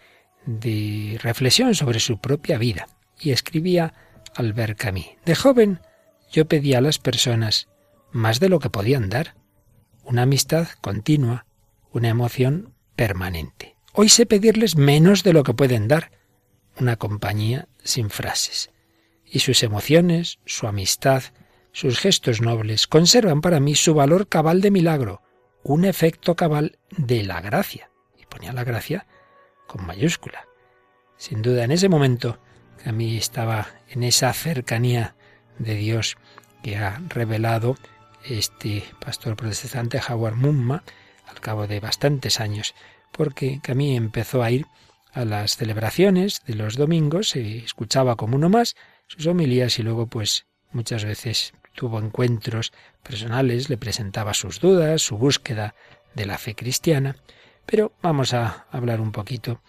de 0.45 1.19
reflexión 1.21 1.75
sobre 1.75 1.99
su 1.99 2.19
propia 2.19 2.57
vida 2.57 2.87
y 3.19 3.31
escribía 3.31 3.93
Albert 4.35 4.77
Camus. 4.77 5.05
De 5.25 5.35
joven 5.35 5.79
yo 6.31 6.45
pedía 6.45 6.79
a 6.79 6.81
las 6.81 6.99
personas 6.99 7.67
más 8.11 8.39
de 8.39 8.49
lo 8.49 8.59
que 8.59 8.69
podían 8.69 9.09
dar, 9.09 9.35
una 10.03 10.23
amistad 10.23 10.67
continua, 10.81 11.45
una 11.91 12.09
emoción 12.09 12.73
permanente. 12.95 13.75
Hoy 13.93 14.09
sé 14.09 14.25
pedirles 14.25 14.75
menos 14.75 15.23
de 15.23 15.33
lo 15.33 15.43
que 15.43 15.53
pueden 15.53 15.87
dar, 15.87 16.11
una 16.79 16.97
compañía 16.97 17.67
sin 17.83 18.09
frases. 18.09 18.69
Y 19.25 19.39
sus 19.39 19.63
emociones, 19.63 20.39
su 20.45 20.67
amistad, 20.67 21.23
sus 21.71 21.99
gestos 21.99 22.41
nobles 22.41 22.87
conservan 22.87 23.41
para 23.41 23.59
mí 23.59 23.75
su 23.75 23.93
valor 23.93 24.27
cabal 24.27 24.61
de 24.61 24.71
milagro, 24.71 25.21
un 25.63 25.85
efecto 25.85 26.35
cabal 26.35 26.77
de 26.91 27.23
la 27.23 27.41
gracia. 27.41 27.89
Y 28.17 28.25
ponía 28.25 28.53
la 28.53 28.63
gracia 28.63 29.07
con 29.67 29.85
mayúscula. 29.85 30.45
Sin 31.17 31.41
duda, 31.41 31.63
en 31.63 31.71
ese 31.71 31.89
momento, 31.89 32.39
a 32.85 32.91
mí 32.91 33.17
estaba 33.17 33.67
en 33.89 34.03
esa 34.03 34.31
cercanía 34.33 35.15
de 35.57 35.75
Dios 35.75 36.17
que 36.61 36.77
ha 36.77 37.01
revelado 37.09 37.77
este 38.23 38.83
pastor 38.99 39.35
protestante 39.35 40.01
Howard 40.07 40.35
Mumma 40.35 40.83
al 41.27 41.39
cabo 41.39 41.67
de 41.67 41.79
bastantes 41.79 42.39
años, 42.39 42.75
porque 43.11 43.61
mí 43.73 43.95
empezó 43.95 44.43
a 44.43 44.51
ir 44.51 44.65
a 45.13 45.25
las 45.25 45.55
celebraciones 45.55 46.41
de 46.45 46.55
los 46.55 46.75
domingos, 46.75 47.29
se 47.29 47.57
escuchaba 47.59 48.15
como 48.15 48.35
uno 48.35 48.49
más 48.49 48.75
sus 49.07 49.25
homilías 49.27 49.79
y 49.79 49.83
luego 49.83 50.07
pues 50.07 50.45
muchas 50.71 51.05
veces 51.05 51.53
tuvo 51.73 51.99
encuentros 51.99 52.73
personales, 53.03 53.69
le 53.69 53.77
presentaba 53.77 54.33
sus 54.33 54.59
dudas, 54.59 55.01
su 55.01 55.17
búsqueda 55.17 55.75
de 56.15 56.25
la 56.25 56.37
fe 56.37 56.55
cristiana, 56.55 57.15
pero 57.65 57.93
vamos 58.01 58.33
a 58.33 58.65
hablar 58.71 59.01
un 59.01 59.11
poquito 59.11 59.61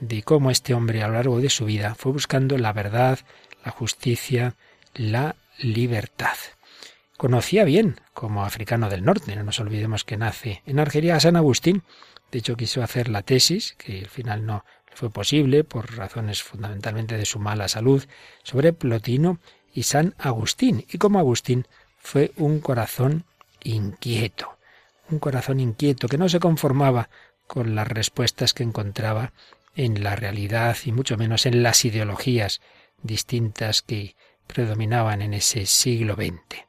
de 0.00 0.22
cómo 0.22 0.50
este 0.50 0.74
hombre 0.74 1.02
a 1.02 1.08
lo 1.08 1.14
largo 1.14 1.40
de 1.40 1.50
su 1.50 1.64
vida 1.64 1.94
fue 1.94 2.12
buscando 2.12 2.56
la 2.58 2.72
verdad, 2.72 3.18
la 3.64 3.72
justicia, 3.72 4.54
la 4.94 5.36
libertad. 5.58 6.36
Conocía 7.16 7.64
bien 7.64 8.00
como 8.14 8.44
africano 8.44 8.88
del 8.88 9.04
norte, 9.04 9.34
no 9.34 9.42
nos 9.42 9.58
olvidemos 9.58 10.04
que 10.04 10.16
nace 10.16 10.62
en 10.66 10.78
Argelia 10.78 11.16
a 11.16 11.20
San 11.20 11.36
Agustín. 11.36 11.82
De 12.30 12.38
hecho, 12.38 12.56
quiso 12.56 12.82
hacer 12.82 13.08
la 13.08 13.22
tesis, 13.22 13.74
que 13.76 14.00
al 14.00 14.08
final 14.08 14.46
no 14.46 14.64
fue 14.94 15.10
posible 15.10 15.64
por 15.64 15.96
razones 15.96 16.42
fundamentalmente 16.42 17.16
de 17.16 17.24
su 17.24 17.38
mala 17.38 17.68
salud, 17.68 18.04
sobre 18.44 18.72
Plotino 18.72 19.40
y 19.72 19.84
San 19.84 20.14
Agustín. 20.18 20.86
Y 20.90 20.98
como 20.98 21.18
Agustín 21.18 21.66
fue 21.96 22.32
un 22.36 22.60
corazón 22.60 23.24
inquieto, 23.64 24.56
un 25.10 25.18
corazón 25.18 25.58
inquieto 25.60 26.06
que 26.06 26.18
no 26.18 26.28
se 26.28 26.40
conformaba 26.40 27.08
con 27.48 27.74
las 27.74 27.88
respuestas 27.88 28.54
que 28.54 28.62
encontraba 28.62 29.32
en 29.74 30.04
la 30.04 30.14
realidad 30.14 30.76
y 30.84 30.92
mucho 30.92 31.16
menos 31.16 31.46
en 31.46 31.64
las 31.64 31.84
ideologías 31.84 32.60
distintas 33.02 33.82
que 33.82 34.14
predominaban 34.46 35.22
en 35.22 35.34
ese 35.34 35.66
siglo 35.66 36.14
XX. 36.14 36.64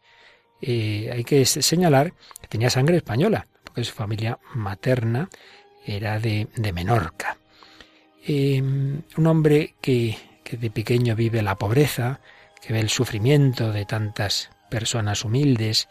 Eh, 0.61 1.09
hay 1.13 1.23
que 1.23 1.45
señalar 1.45 2.13
que 2.41 2.47
tenía 2.47 2.69
sangre 2.69 2.97
española, 2.97 3.47
porque 3.63 3.83
su 3.83 3.93
familia 3.93 4.39
materna 4.55 5.29
era 5.85 6.19
de, 6.19 6.47
Menorca. 6.73 7.37
Em, 8.25 9.01
un 9.17 9.27
hombre 9.27 9.75
que, 9.81 10.17
que 10.43 10.57
de 10.57 10.69
pequeño 10.69 11.15
vive 11.15 11.41
la 11.41 11.55
pobreza, 11.55 12.19
que 12.61 12.73
ve 12.73 12.79
el 12.79 12.89
sufrimiento 12.89 13.71
de 13.71 13.85
tantas 13.85 14.49
personas 14.69 15.23
humildes, 15.25 15.87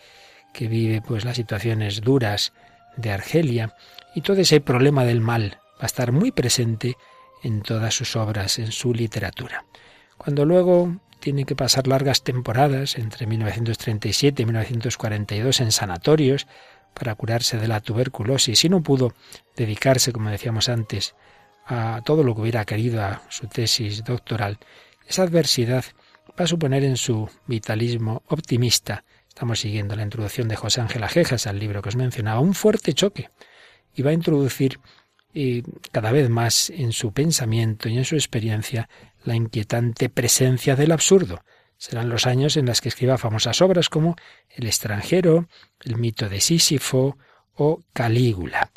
que 0.52 0.68
vive 0.68 1.00
pues 1.00 1.24
las 1.24 1.36
situaciones 1.36 2.00
duras 2.00 2.52
de 2.96 3.12
Argelia 3.12 3.74
y 4.18 4.20
todo 4.20 4.40
ese 4.40 4.60
problema 4.60 5.04
del 5.04 5.20
mal 5.20 5.60
va 5.74 5.82
a 5.82 5.86
estar 5.86 6.10
muy 6.10 6.32
presente 6.32 6.96
en 7.44 7.62
todas 7.62 7.94
sus 7.94 8.16
obras, 8.16 8.58
en 8.58 8.72
su 8.72 8.92
literatura. 8.92 9.64
Cuando 10.16 10.44
luego 10.44 10.96
tiene 11.20 11.44
que 11.44 11.54
pasar 11.54 11.86
largas 11.86 12.24
temporadas 12.24 12.98
entre 12.98 13.28
1937 13.28 14.42
y 14.42 14.44
1942 14.44 15.60
en 15.60 15.70
sanatorios 15.70 16.48
para 16.94 17.14
curarse 17.14 17.58
de 17.58 17.68
la 17.68 17.80
tuberculosis 17.80 18.64
y 18.64 18.68
no 18.68 18.82
pudo 18.82 19.14
dedicarse, 19.54 20.12
como 20.12 20.30
decíamos 20.30 20.68
antes, 20.68 21.14
a 21.64 22.02
todo 22.04 22.24
lo 22.24 22.34
que 22.34 22.40
hubiera 22.40 22.64
querido 22.64 23.04
a 23.04 23.22
su 23.28 23.46
tesis 23.46 24.02
doctoral, 24.02 24.58
esa 25.06 25.22
adversidad 25.22 25.84
va 26.30 26.44
a 26.44 26.48
suponer 26.48 26.82
en 26.82 26.96
su 26.96 27.30
vitalismo 27.46 28.24
optimista, 28.26 29.04
estamos 29.28 29.60
siguiendo 29.60 29.94
la 29.94 30.02
introducción 30.02 30.48
de 30.48 30.56
José 30.56 30.80
Ángel 30.80 31.04
Ajejas 31.04 31.46
al 31.46 31.60
libro 31.60 31.82
que 31.82 31.90
os 31.90 31.96
mencionaba, 31.96 32.40
un 32.40 32.54
fuerte 32.54 32.94
choque 32.94 33.30
y 33.98 34.02
va 34.02 34.10
a 34.10 34.14
introducir 34.14 34.78
eh, 35.34 35.62
cada 35.92 36.12
vez 36.12 36.30
más 36.30 36.70
en 36.70 36.92
su 36.92 37.12
pensamiento 37.12 37.88
y 37.88 37.98
en 37.98 38.04
su 38.04 38.14
experiencia 38.14 38.88
la 39.24 39.34
inquietante 39.34 40.08
presencia 40.08 40.76
del 40.76 40.92
absurdo. 40.92 41.42
Serán 41.76 42.08
los 42.08 42.26
años 42.26 42.56
en 42.56 42.66
los 42.66 42.80
que 42.80 42.88
escriba 42.88 43.18
famosas 43.18 43.60
obras 43.60 43.88
como 43.88 44.16
El 44.50 44.66
extranjero, 44.66 45.48
El 45.80 45.96
mito 45.96 46.28
de 46.28 46.40
Sísifo 46.40 47.18
o 47.54 47.82
Calígula. 47.92 48.70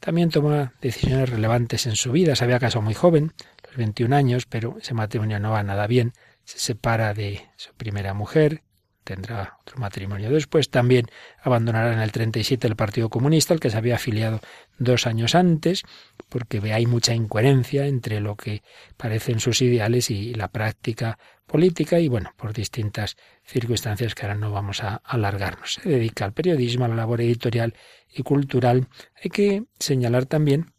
También 0.00 0.30
toma 0.30 0.74
decisiones 0.82 1.30
relevantes 1.30 1.86
en 1.86 1.96
su 1.96 2.12
vida. 2.12 2.36
Se 2.36 2.44
había 2.44 2.58
casado 2.58 2.82
muy 2.82 2.94
joven, 2.94 3.32
los 3.66 3.76
21 3.76 4.14
años, 4.14 4.46
pero 4.46 4.76
ese 4.80 4.92
matrimonio 4.92 5.40
no 5.40 5.52
va 5.52 5.62
nada 5.62 5.86
bien. 5.86 6.12
Se 6.44 6.58
separa 6.58 7.14
de 7.14 7.48
su 7.56 7.72
primera 7.74 8.12
mujer, 8.12 8.62
tendrá 9.04 9.58
otro 9.60 9.78
matrimonio 9.78 10.30
después. 10.30 10.70
También 10.70 11.06
abandonará 11.42 11.92
en 11.92 12.00
el 12.00 12.10
37 12.10 12.66
el 12.66 12.76
Partido 12.76 13.08
Comunista, 13.08 13.54
al 13.54 13.60
que 13.60 13.70
se 13.70 13.76
había 13.76 13.96
afiliado 13.96 14.40
dos 14.78 15.06
años 15.06 15.34
antes, 15.34 15.82
porque 16.28 16.60
hay 16.72 16.86
mucha 16.86 17.14
incoherencia 17.14 17.86
entre 17.86 18.20
lo 18.20 18.36
que 18.36 18.62
parecen 18.96 19.40
sus 19.40 19.62
ideales 19.62 20.10
y 20.10 20.34
la 20.34 20.48
práctica 20.48 21.18
política 21.46 22.00
y 22.00 22.08
bueno, 22.08 22.32
por 22.36 22.52
distintas 22.52 23.16
circunstancias 23.44 24.14
que 24.14 24.22
ahora 24.22 24.34
no 24.34 24.50
vamos 24.50 24.82
a 24.82 24.96
alargarnos. 25.04 25.74
Se 25.74 25.88
dedica 25.88 26.24
al 26.24 26.32
periodismo, 26.32 26.84
a 26.84 26.88
la 26.88 26.96
labor 26.96 27.20
editorial 27.20 27.74
y 28.12 28.22
cultural. 28.22 28.88
Hay 29.22 29.30
que 29.30 29.64
señalar 29.78 30.26
también 30.26 30.72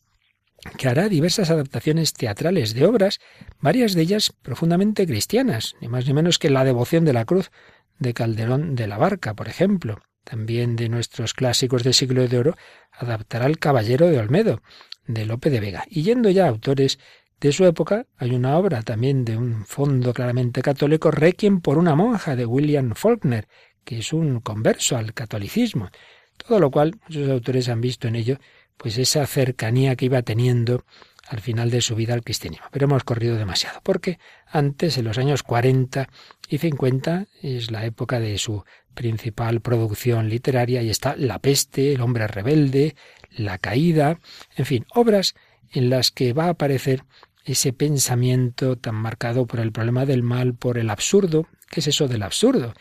que 0.77 0.87
hará 0.87 1.09
diversas 1.09 1.49
adaptaciones 1.49 2.13
teatrales 2.13 2.73
de 2.73 2.85
obras, 2.85 3.19
varias 3.59 3.93
de 3.93 4.01
ellas 4.01 4.33
profundamente 4.41 5.05
cristianas, 5.05 5.75
ni 5.79 5.87
más 5.87 6.07
ni 6.07 6.13
menos 6.13 6.39
que 6.39 6.49
La 6.49 6.63
devoción 6.63 7.05
de 7.05 7.13
la 7.13 7.25
cruz 7.25 7.51
de 7.99 8.13
Calderón 8.13 8.75
de 8.75 8.87
la 8.87 8.97
Barca, 8.97 9.33
por 9.33 9.47
ejemplo. 9.47 10.01
También 10.23 10.75
de 10.75 10.89
nuestros 10.89 11.33
clásicos 11.33 11.83
de 11.83 11.93
siglo 11.93 12.27
de 12.27 12.37
oro, 12.37 12.57
adaptará 12.91 13.45
El 13.45 13.59
Caballero 13.59 14.07
de 14.07 14.17
Olmedo, 14.17 14.61
de 15.05 15.25
Lope 15.25 15.49
de 15.49 15.59
Vega. 15.59 15.85
Y 15.87 16.01
yendo 16.01 16.29
ya 16.29 16.45
a 16.45 16.49
autores 16.49 16.99
de 17.39 17.51
su 17.51 17.65
época 17.65 18.07
hay 18.17 18.31
una 18.33 18.57
obra 18.57 18.81
también 18.81 19.23
de 19.23 19.37
un 19.37 19.65
fondo 19.65 20.13
claramente 20.13 20.61
católico, 20.61 21.11
Requiem 21.11 21.61
por 21.61 21.77
una 21.77 21.95
monja 21.95 22.35
de 22.35 22.45
William 22.45 22.95
Faulkner, 22.95 23.47
que 23.83 23.99
es 23.99 24.13
un 24.13 24.39
converso 24.39 24.97
al 24.97 25.13
catolicismo. 25.13 25.89
Todo 26.37 26.59
lo 26.59 26.71
cual 26.71 26.99
muchos 27.07 27.29
autores 27.29 27.69
han 27.69 27.81
visto 27.81 28.07
en 28.07 28.15
ello 28.15 28.39
pues 28.77 28.97
esa 28.97 29.25
cercanía 29.25 29.95
que 29.95 30.05
iba 30.05 30.21
teniendo 30.21 30.83
al 31.27 31.39
final 31.39 31.71
de 31.71 31.81
su 31.81 31.95
vida 31.95 32.13
al 32.13 32.23
cristianismo. 32.23 32.67
Pero 32.71 32.85
hemos 32.85 33.03
corrido 33.03 33.35
demasiado, 33.35 33.79
porque 33.83 34.19
antes, 34.47 34.97
en 34.97 35.05
los 35.05 35.17
años 35.17 35.43
40 35.43 36.07
y 36.49 36.57
50, 36.57 37.27
es 37.41 37.71
la 37.71 37.85
época 37.85 38.19
de 38.19 38.37
su 38.37 38.63
principal 38.93 39.61
producción 39.61 40.29
literaria 40.29 40.81
y 40.81 40.89
está 40.89 41.15
La 41.17 41.39
peste, 41.39 41.93
El 41.93 42.01
hombre 42.01 42.27
rebelde, 42.27 42.95
La 43.31 43.57
caída, 43.57 44.19
en 44.55 44.65
fin, 44.65 44.85
obras 44.93 45.35
en 45.71 45.89
las 45.89 46.11
que 46.11 46.33
va 46.33 46.45
a 46.45 46.49
aparecer 46.49 47.03
ese 47.43 47.73
pensamiento 47.73 48.77
tan 48.77 48.95
marcado 48.95 49.45
por 49.45 49.59
el 49.59 49.71
problema 49.71 50.05
del 50.05 50.23
mal, 50.23 50.55
por 50.55 50.77
el 50.77 50.89
absurdo. 50.89 51.47
¿Qué 51.69 51.79
es 51.79 51.87
eso 51.87 52.07
del 52.07 52.23
absurdo? 52.23 52.73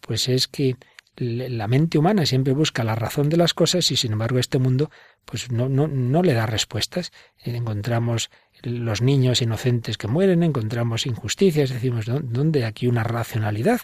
Pues 0.00 0.28
es 0.28 0.48
que 0.48 0.76
la 1.16 1.68
mente 1.68 1.98
humana 1.98 2.24
siempre 2.24 2.54
busca 2.54 2.84
la 2.84 2.94
razón 2.94 3.28
de 3.28 3.36
las 3.36 3.52
cosas 3.52 3.90
y 3.90 3.96
sin 3.96 4.12
embargo 4.12 4.38
este 4.38 4.58
mundo 4.58 4.90
pues 5.24 5.50
no, 5.50 5.68
no, 5.68 5.86
no 5.86 6.22
le 6.22 6.32
da 6.32 6.46
respuestas. 6.46 7.12
Encontramos 7.44 8.30
los 8.62 9.02
niños 9.02 9.42
inocentes 9.42 9.98
que 9.98 10.08
mueren, 10.08 10.42
encontramos 10.42 11.06
injusticias, 11.06 11.70
decimos, 11.70 12.06
¿dónde 12.06 12.64
aquí 12.64 12.86
una 12.86 13.04
racionalidad? 13.04 13.80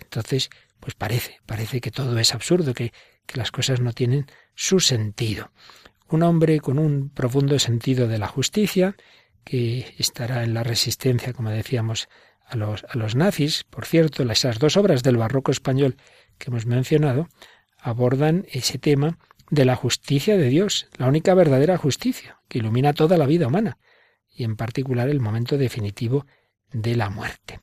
Entonces, 0.00 0.50
pues 0.80 0.94
parece, 0.94 1.38
parece 1.46 1.80
que 1.80 1.90
todo 1.90 2.18
es 2.18 2.34
absurdo, 2.34 2.74
que, 2.74 2.92
que 3.26 3.38
las 3.38 3.52
cosas 3.52 3.80
no 3.80 3.92
tienen 3.92 4.26
su 4.54 4.80
sentido. 4.80 5.52
Un 6.08 6.22
hombre 6.24 6.60
con 6.60 6.78
un 6.78 7.10
profundo 7.10 7.58
sentido 7.58 8.08
de 8.08 8.18
la 8.18 8.26
justicia, 8.26 8.96
que 9.44 9.94
estará 9.98 10.44
en 10.44 10.54
la 10.54 10.62
resistencia, 10.62 11.32
como 11.32 11.50
decíamos, 11.50 12.08
a 12.46 12.56
los, 12.56 12.84
a 12.88 12.98
los 12.98 13.14
nazis. 13.14 13.64
Por 13.64 13.86
cierto, 13.86 14.22
esas 14.30 14.58
dos 14.58 14.76
obras 14.76 15.02
del 15.02 15.16
barroco 15.16 15.50
español 15.50 15.96
que 16.38 16.50
hemos 16.50 16.66
mencionado 16.66 17.28
abordan 17.78 18.46
ese 18.50 18.78
tema 18.78 19.18
de 19.50 19.64
la 19.64 19.76
justicia 19.76 20.36
de 20.36 20.48
Dios, 20.48 20.88
la 20.96 21.06
única 21.06 21.34
verdadera 21.34 21.76
justicia, 21.76 22.40
que 22.48 22.58
ilumina 22.58 22.92
toda 22.92 23.18
la 23.18 23.26
vida 23.26 23.46
humana, 23.46 23.78
y 24.34 24.44
en 24.44 24.56
particular 24.56 25.08
el 25.08 25.20
momento 25.20 25.58
definitivo 25.58 26.26
de 26.72 26.96
la 26.96 27.10
muerte. 27.10 27.60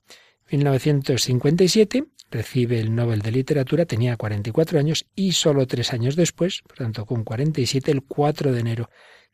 1957 0.52 2.06
recibe 2.32 2.80
el 2.80 2.94
Nobel 2.94 3.22
de 3.22 3.32
Literatura, 3.32 3.86
tenía 3.86 4.18
44 4.18 4.80
años 4.80 5.06
y 5.16 5.32
solo 5.32 5.66
tres 5.66 5.94
años 5.94 6.16
después, 6.16 6.62
por 6.62 6.78
tanto 6.78 7.06
con 7.06 7.24
47, 7.24 7.92
el 7.92 8.04
4 8.04 8.52
de 8.52 8.60
enero 8.60 8.90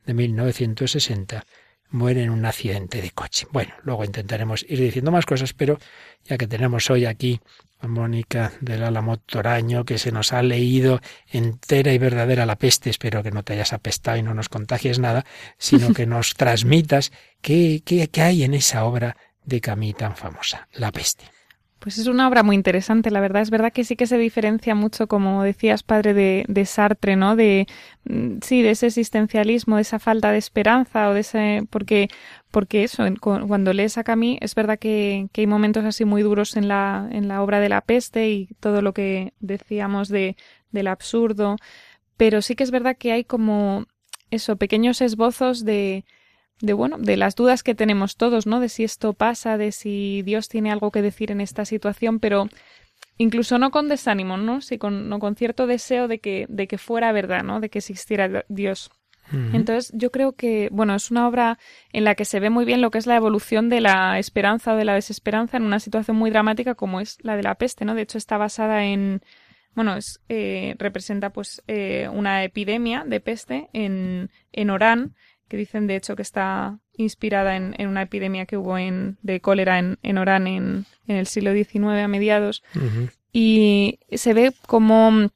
de 0.05 0.13
1960, 0.13 1.45
muere 1.89 2.23
en 2.23 2.29
un 2.29 2.45
accidente 2.45 3.01
de 3.01 3.11
coche. 3.11 3.47
Bueno, 3.51 3.73
luego 3.83 4.03
intentaremos 4.03 4.65
ir 4.67 4.79
diciendo 4.79 5.11
más 5.11 5.25
cosas, 5.25 5.53
pero 5.53 5.77
ya 6.23 6.37
que 6.37 6.47
tenemos 6.47 6.89
hoy 6.89 7.05
aquí 7.05 7.39
a 7.85 7.87
Mónica 7.87 8.51
del 8.61 8.83
Álamo 8.83 9.17
Toraño, 9.17 9.85
que 9.85 9.97
se 9.97 10.11
nos 10.11 10.33
ha 10.33 10.41
leído 10.41 11.01
entera 11.27 11.93
y 11.93 11.97
verdadera 11.97 12.45
la 12.45 12.57
peste, 12.57 12.89
espero 12.89 13.23
que 13.23 13.31
no 13.31 13.43
te 13.43 13.53
hayas 13.53 13.73
apestado 13.73 14.17
y 14.17 14.23
no 14.23 14.33
nos 14.33 14.49
contagies 14.49 14.99
nada, 14.99 15.25
sino 15.57 15.93
que 15.93 16.05
nos 16.05 16.33
transmitas 16.37 17.11
qué, 17.41 17.81
qué, 17.85 18.07
qué 18.09 18.21
hay 18.21 18.43
en 18.43 18.53
esa 18.53 18.85
obra 18.85 19.17
de 19.43 19.61
Camille 19.61 19.93
tan 19.93 20.15
famosa, 20.15 20.67
La 20.73 20.91
peste. 20.91 21.34
Pues 21.79 21.99
es 21.99 22.07
una 22.07 22.27
obra 22.27 22.41
muy 22.41 22.55
interesante, 22.55 23.11
la 23.11 23.19
verdad. 23.19 23.43
Es 23.43 23.51
verdad 23.51 23.71
que 23.71 23.83
sí 23.83 23.95
que 23.95 24.07
se 24.07 24.17
diferencia 24.17 24.73
mucho, 24.73 25.07
como 25.07 25.43
decías, 25.43 25.83
padre, 25.83 26.13
de, 26.13 26.45
de 26.47 26.65
Sartre, 26.65 27.15
¿no? 27.15 27.35
De, 27.35 27.67
mm, 28.05 28.37
sí, 28.41 28.61
de 28.63 28.71
ese 28.71 28.87
existencialismo, 28.87 29.75
de 29.75 29.83
esa 29.83 29.99
falta 29.99 30.31
de 30.31 30.39
esperanza 30.39 31.09
o 31.09 31.13
de 31.13 31.19
ese, 31.19 31.67
porque, 31.69 32.07
porque 32.49 32.83
eso, 32.83 33.03
cuando 33.19 33.73
lees 33.73 33.97
a 33.97 34.03
Camille, 34.03 34.39
es 34.41 34.55
verdad 34.55 34.79
que, 34.79 35.27
que, 35.31 35.41
hay 35.41 35.47
momentos 35.47 35.85
así 35.85 36.05
muy 36.05 36.23
duros 36.23 36.55
en 36.57 36.67
la, 36.67 37.07
en 37.11 37.27
la 37.27 37.43
obra 37.43 37.59
de 37.59 37.69
la 37.69 37.81
peste 37.81 38.29
y 38.29 38.47
todo 38.59 38.81
lo 38.81 38.93
que 38.93 39.33
decíamos 39.39 40.09
de, 40.09 40.37
del 40.71 40.87
absurdo, 40.87 41.57
pero 42.17 42.41
sí 42.41 42.55
que 42.55 42.63
es 42.63 42.71
verdad 42.71 42.97
que 42.97 43.11
hay 43.11 43.23
como 43.25 43.85
eso, 44.31 44.55
pequeños 44.57 45.01
esbozos 45.01 45.65
de, 45.65 46.05
de 46.61 46.73
bueno, 46.73 46.97
de 46.97 47.17
las 47.17 47.35
dudas 47.35 47.63
que 47.63 47.75
tenemos 47.75 48.15
todos, 48.15 48.47
¿no? 48.47 48.59
De 48.59 48.69
si 48.69 48.83
esto 48.83 49.13
pasa, 49.13 49.57
de 49.57 49.71
si 49.71 50.21
Dios 50.23 50.47
tiene 50.47 50.71
algo 50.71 50.91
que 50.91 51.01
decir 51.01 51.31
en 51.31 51.41
esta 51.41 51.65
situación, 51.65 52.19
pero 52.19 52.47
incluso 53.17 53.57
no 53.57 53.71
con 53.71 53.89
desánimo, 53.89 54.37
¿no? 54.37 54.61
Sí, 54.61 54.77
con, 54.77 55.09
no 55.09 55.19
con 55.19 55.35
cierto 55.35 55.67
deseo 55.67 56.07
de 56.07 56.19
que, 56.19 56.45
de 56.49 56.67
que 56.67 56.77
fuera 56.77 57.11
verdad, 57.11 57.43
¿no? 57.43 57.59
De 57.59 57.69
que 57.69 57.79
existiera 57.79 58.45
Dios. 58.47 58.89
Entonces, 59.53 59.91
yo 59.95 60.11
creo 60.11 60.33
que, 60.33 60.69
bueno, 60.71 60.93
es 60.93 61.09
una 61.09 61.27
obra 61.27 61.57
en 61.91 62.03
la 62.03 62.13
que 62.13 62.25
se 62.25 62.39
ve 62.39 62.51
muy 62.51 62.63
bien 62.63 62.81
lo 62.81 62.91
que 62.91 62.99
es 62.99 63.07
la 63.07 63.15
evolución 63.15 63.69
de 63.69 63.81
la 63.81 64.19
esperanza 64.19 64.73
o 64.73 64.77
de 64.77 64.85
la 64.85 64.93
desesperanza 64.93 65.57
en 65.57 65.63
una 65.63 65.79
situación 65.79 66.15
muy 66.15 66.29
dramática 66.29 66.75
como 66.75 67.01
es 67.01 67.17
la 67.23 67.35
de 67.35 67.41
la 67.41 67.55
peste, 67.55 67.85
¿no? 67.85 67.95
De 67.95 68.03
hecho, 68.03 68.19
está 68.19 68.37
basada 68.37 68.85
en, 68.85 69.21
bueno, 69.73 69.95
es, 69.95 70.21
eh, 70.29 70.75
representa 70.77 71.31
pues 71.31 71.63
eh, 71.67 72.07
una 72.13 72.43
epidemia 72.43 73.03
de 73.03 73.19
peste 73.19 73.67
en, 73.73 74.29
en 74.51 74.69
Orán, 74.69 75.15
que 75.47 75.57
dicen 75.57 75.87
de 75.87 75.95
hecho 75.95 76.15
que 76.15 76.21
está 76.21 76.79
inspirada 76.97 77.55
en, 77.55 77.75
una 77.87 78.03
epidemia 78.03 78.45
que 78.45 78.57
hubo 78.57 78.77
en, 78.77 79.17
de 79.21 79.41
cólera 79.41 79.79
en, 79.79 79.97
en 80.01 80.17
Orán 80.17 80.47
en, 80.47 80.85
en, 81.07 81.15
el 81.15 81.27
siglo 81.27 81.53
XIX 81.53 82.03
a 82.03 82.07
mediados. 82.07 82.63
Y 83.31 83.99
se 84.11 84.33
ve 84.33 84.53
como 84.65 85.29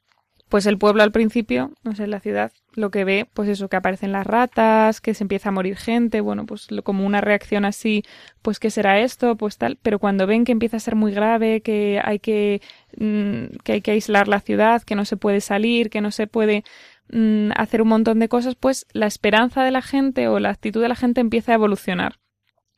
pues 0.50 0.66
el 0.66 0.80
pueblo 0.80 1.04
al 1.04 1.12
principio, 1.12 1.72
no 1.84 1.96
sé, 1.96 2.08
la 2.08 2.20
ciudad, 2.20 2.52
lo 2.74 2.90
que 2.90 3.04
ve, 3.04 3.28
pues 3.34 3.48
eso, 3.48 3.70
que 3.70 3.78
aparecen 3.78 4.12
las 4.12 4.26
ratas, 4.26 5.00
que 5.00 5.14
se 5.14 5.24
empieza 5.24 5.50
a 5.50 5.52
morir 5.52 5.78
gente, 5.78 6.22
bueno, 6.22 6.48
pues 6.48 6.68
como 6.84 7.06
una 7.06 7.22
reacción 7.22 7.66
así, 7.66 8.04
pues 8.42 8.60
qué 8.60 8.72
será 8.72 9.00
esto, 9.00 9.36
pues 9.36 9.58
tal, 9.58 9.78
pero 9.82 10.00
cuando 10.00 10.26
ven 10.26 10.46
que 10.46 10.52
empieza 10.52 10.78
a 10.78 10.80
ser 10.80 10.96
muy 10.96 11.14
grave, 11.14 11.62
que 11.62 12.02
hay 12.04 12.18
que, 12.18 12.62
mm, 12.98 13.58
que 13.64 13.74
hay 13.74 13.82
que 13.82 13.92
aislar 13.92 14.28
la 14.28 14.40
ciudad, 14.40 14.82
que 14.82 14.96
no 14.96 15.06
se 15.06 15.18
puede 15.18 15.40
salir, 15.40 15.92
que 15.92 16.02
no 16.02 16.10
se 16.10 16.26
puede, 16.26 16.64
Mm, 17.12 17.52
hacer 17.56 17.82
un 17.82 17.88
montón 17.88 18.20
de 18.20 18.30
cosas, 18.30 18.56
pues 18.56 18.86
la 18.94 19.08
esperanza 19.08 19.64
de 19.64 19.72
la 19.72 19.82
gente 19.82 20.28
o 20.28 20.40
la 20.40 20.50
actitud 20.50 20.82
de 20.82 20.90
la 20.90 20.96
gente 20.96 21.22
empieza 21.22 21.52
a 21.52 21.56
evolucionar. 21.56 22.20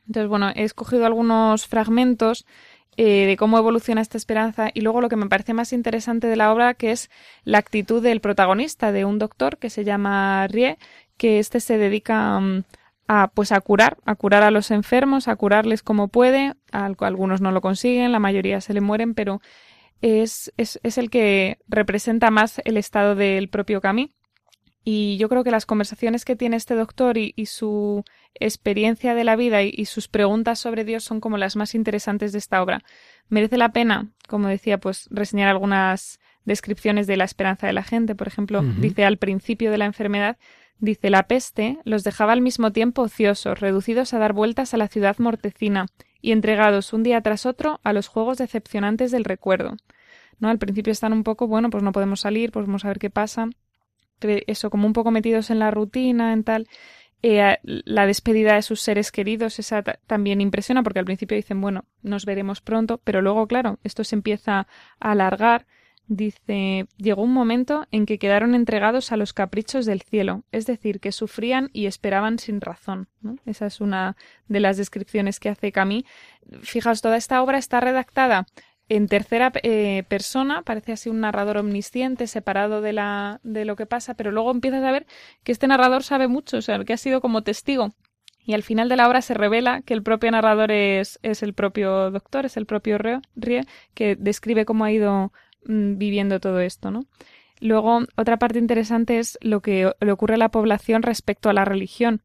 Entonces, 0.06 0.28
bueno, 0.28 0.50
he 0.54 0.64
escogido 0.64 1.04
algunos 1.06 1.66
fragmentos 1.66 2.46
eh, 2.96 3.26
de 3.26 3.36
cómo 3.36 3.58
evoluciona 3.58 4.00
esta 4.00 4.16
esperanza 4.16 4.70
y 4.72 4.80
luego 4.80 5.00
lo 5.00 5.08
que 5.08 5.16
me 5.16 5.28
parece 5.28 5.54
más 5.54 5.72
interesante 5.72 6.28
de 6.28 6.36
la 6.36 6.52
obra, 6.52 6.74
que 6.74 6.92
es 6.92 7.10
la 7.44 7.58
actitud 7.58 8.02
del 8.02 8.20
protagonista, 8.20 8.90
de 8.90 9.04
un 9.04 9.18
doctor 9.18 9.58
que 9.58 9.70
se 9.70 9.84
llama 9.84 10.46
Rie, 10.48 10.78
que 11.18 11.38
este 11.38 11.60
se 11.60 11.76
dedica 11.76 12.40
mm, 12.40 12.64
a, 13.08 13.28
pues 13.28 13.52
a 13.52 13.60
curar, 13.60 13.98
a 14.06 14.14
curar 14.14 14.42
a 14.42 14.50
los 14.50 14.70
enfermos, 14.70 15.28
a 15.28 15.36
curarles 15.36 15.82
como 15.82 16.08
puede, 16.08 16.54
algunos 16.70 17.40
no 17.42 17.52
lo 17.52 17.60
consiguen, 17.60 18.12
la 18.12 18.18
mayoría 18.18 18.60
se 18.62 18.74
le 18.74 18.80
mueren, 18.80 19.14
pero 19.14 19.40
es, 20.00 20.52
es, 20.56 20.80
es 20.82 20.98
el 20.98 21.10
que 21.10 21.58
representa 21.68 22.30
más 22.30 22.60
el 22.64 22.76
estado 22.78 23.14
del 23.14 23.48
propio 23.48 23.80
Camille 23.80 24.14
y 24.84 25.16
yo 25.16 25.28
creo 25.28 25.44
que 25.44 25.50
las 25.50 25.66
conversaciones 25.66 26.24
que 26.24 26.34
tiene 26.34 26.56
este 26.56 26.74
doctor 26.74 27.16
y, 27.16 27.32
su 27.46 28.04
experiencia 28.34 29.14
de 29.14 29.24
la 29.24 29.36
vida 29.36 29.62
y, 29.62 29.84
sus 29.84 30.08
preguntas 30.08 30.58
sobre 30.58 30.84
Dios 30.84 31.04
son 31.04 31.20
como 31.20 31.38
las 31.38 31.54
más 31.54 31.74
interesantes 31.74 32.32
de 32.32 32.38
esta 32.38 32.62
obra. 32.62 32.82
Merece 33.28 33.56
la 33.56 33.72
pena, 33.72 34.08
como 34.28 34.48
decía, 34.48 34.78
pues 34.78 35.08
reseñar 35.10 35.48
algunas 35.48 36.18
descripciones 36.44 37.06
de 37.06 37.16
la 37.16 37.24
esperanza 37.24 37.68
de 37.68 37.72
la 37.72 37.84
gente. 37.84 38.16
Por 38.16 38.26
ejemplo, 38.26 38.62
dice 38.62 39.04
al 39.04 39.18
principio 39.18 39.70
de 39.70 39.78
la 39.78 39.84
enfermedad, 39.84 40.36
dice 40.78 41.10
la 41.10 41.28
peste 41.28 41.78
los 41.84 42.02
dejaba 42.02 42.32
al 42.32 42.40
mismo 42.40 42.72
tiempo 42.72 43.02
ociosos, 43.02 43.60
reducidos 43.60 44.14
a 44.14 44.18
dar 44.18 44.32
vueltas 44.32 44.74
a 44.74 44.78
la 44.78 44.88
ciudad 44.88 45.16
mortecina 45.18 45.86
y 46.20 46.32
entregados 46.32 46.92
un 46.92 47.04
día 47.04 47.20
tras 47.20 47.46
otro 47.46 47.80
a 47.84 47.92
los 47.92 48.08
juegos 48.08 48.38
decepcionantes 48.38 49.12
del 49.12 49.24
recuerdo. 49.24 49.76
¿No? 50.40 50.48
Al 50.48 50.58
principio 50.58 50.90
están 50.90 51.12
un 51.12 51.22
poco, 51.22 51.46
bueno, 51.46 51.70
pues 51.70 51.84
no 51.84 51.92
podemos 51.92 52.18
salir, 52.18 52.50
pues 52.50 52.66
vamos 52.66 52.84
a 52.84 52.88
ver 52.88 52.98
qué 52.98 53.10
pasa 53.10 53.48
eso, 54.46 54.70
como 54.70 54.86
un 54.86 54.92
poco 54.92 55.10
metidos 55.10 55.50
en 55.50 55.58
la 55.58 55.70
rutina, 55.70 56.32
en 56.32 56.44
tal. 56.44 56.68
Eh, 57.24 57.58
la 57.62 58.06
despedida 58.06 58.54
de 58.54 58.62
sus 58.62 58.80
seres 58.80 59.12
queridos, 59.12 59.60
esa 59.60 59.82
también 59.82 60.40
impresiona, 60.40 60.82
porque 60.82 60.98
al 60.98 61.04
principio 61.04 61.36
dicen, 61.36 61.60
bueno, 61.60 61.84
nos 62.02 62.24
veremos 62.24 62.60
pronto, 62.60 62.98
pero 63.04 63.22
luego, 63.22 63.46
claro, 63.46 63.78
esto 63.84 64.02
se 64.02 64.16
empieza 64.16 64.66
a 64.98 65.10
alargar. 65.12 65.66
Dice, 66.08 66.86
llegó 66.96 67.22
un 67.22 67.32
momento 67.32 67.86
en 67.92 68.06
que 68.06 68.18
quedaron 68.18 68.56
entregados 68.56 69.12
a 69.12 69.16
los 69.16 69.32
caprichos 69.32 69.86
del 69.86 70.02
cielo, 70.02 70.42
es 70.50 70.66
decir, 70.66 70.98
que 70.98 71.12
sufrían 71.12 71.70
y 71.72 71.86
esperaban 71.86 72.40
sin 72.40 72.60
razón. 72.60 73.08
Esa 73.46 73.66
es 73.66 73.80
una 73.80 74.16
de 74.48 74.60
las 74.60 74.76
descripciones 74.76 75.38
que 75.38 75.48
hace 75.48 75.70
Camille. 75.70 76.04
Fijaos, 76.62 77.02
toda 77.02 77.16
esta 77.16 77.40
obra 77.40 77.56
está 77.56 77.80
redactada 77.80 78.46
en 78.96 79.08
tercera 79.08 79.50
eh, 79.62 80.04
persona, 80.06 80.60
parece 80.62 80.92
así 80.92 81.08
un 81.08 81.20
narrador 81.20 81.56
omnisciente, 81.56 82.26
separado 82.26 82.82
de, 82.82 82.92
la, 82.92 83.40
de 83.42 83.64
lo 83.64 83.74
que 83.74 83.86
pasa, 83.86 84.12
pero 84.12 84.30
luego 84.30 84.50
empiezas 84.50 84.84
a 84.84 84.92
ver 84.92 85.06
que 85.44 85.52
este 85.52 85.66
narrador 85.66 86.02
sabe 86.02 86.28
mucho, 86.28 86.58
o 86.58 86.60
sea, 86.60 86.78
que 86.84 86.92
ha 86.92 86.98
sido 86.98 87.22
como 87.22 87.42
testigo. 87.42 87.94
Y 88.44 88.52
al 88.52 88.62
final 88.62 88.90
de 88.90 88.96
la 88.96 89.08
obra 89.08 89.22
se 89.22 89.32
revela 89.32 89.80
que 89.80 89.94
el 89.94 90.02
propio 90.02 90.30
narrador 90.30 90.70
es, 90.72 91.18
es 91.22 91.42
el 91.42 91.54
propio 91.54 92.10
doctor, 92.10 92.44
es 92.44 92.58
el 92.58 92.66
propio 92.66 92.98
Rie, 92.98 93.62
que 93.94 94.14
describe 94.14 94.66
cómo 94.66 94.84
ha 94.84 94.92
ido 94.92 95.32
mm, 95.64 95.96
viviendo 95.96 96.38
todo 96.38 96.60
esto, 96.60 96.90
¿no? 96.90 97.06
Luego, 97.60 98.00
otra 98.16 98.38
parte 98.38 98.58
interesante 98.58 99.18
es 99.18 99.38
lo 99.40 99.62
que 99.62 99.90
le 100.00 100.12
ocurre 100.12 100.34
a 100.34 100.38
la 100.38 100.50
población 100.50 101.02
respecto 101.02 101.48
a 101.48 101.54
la 101.54 101.64
religión. 101.64 102.20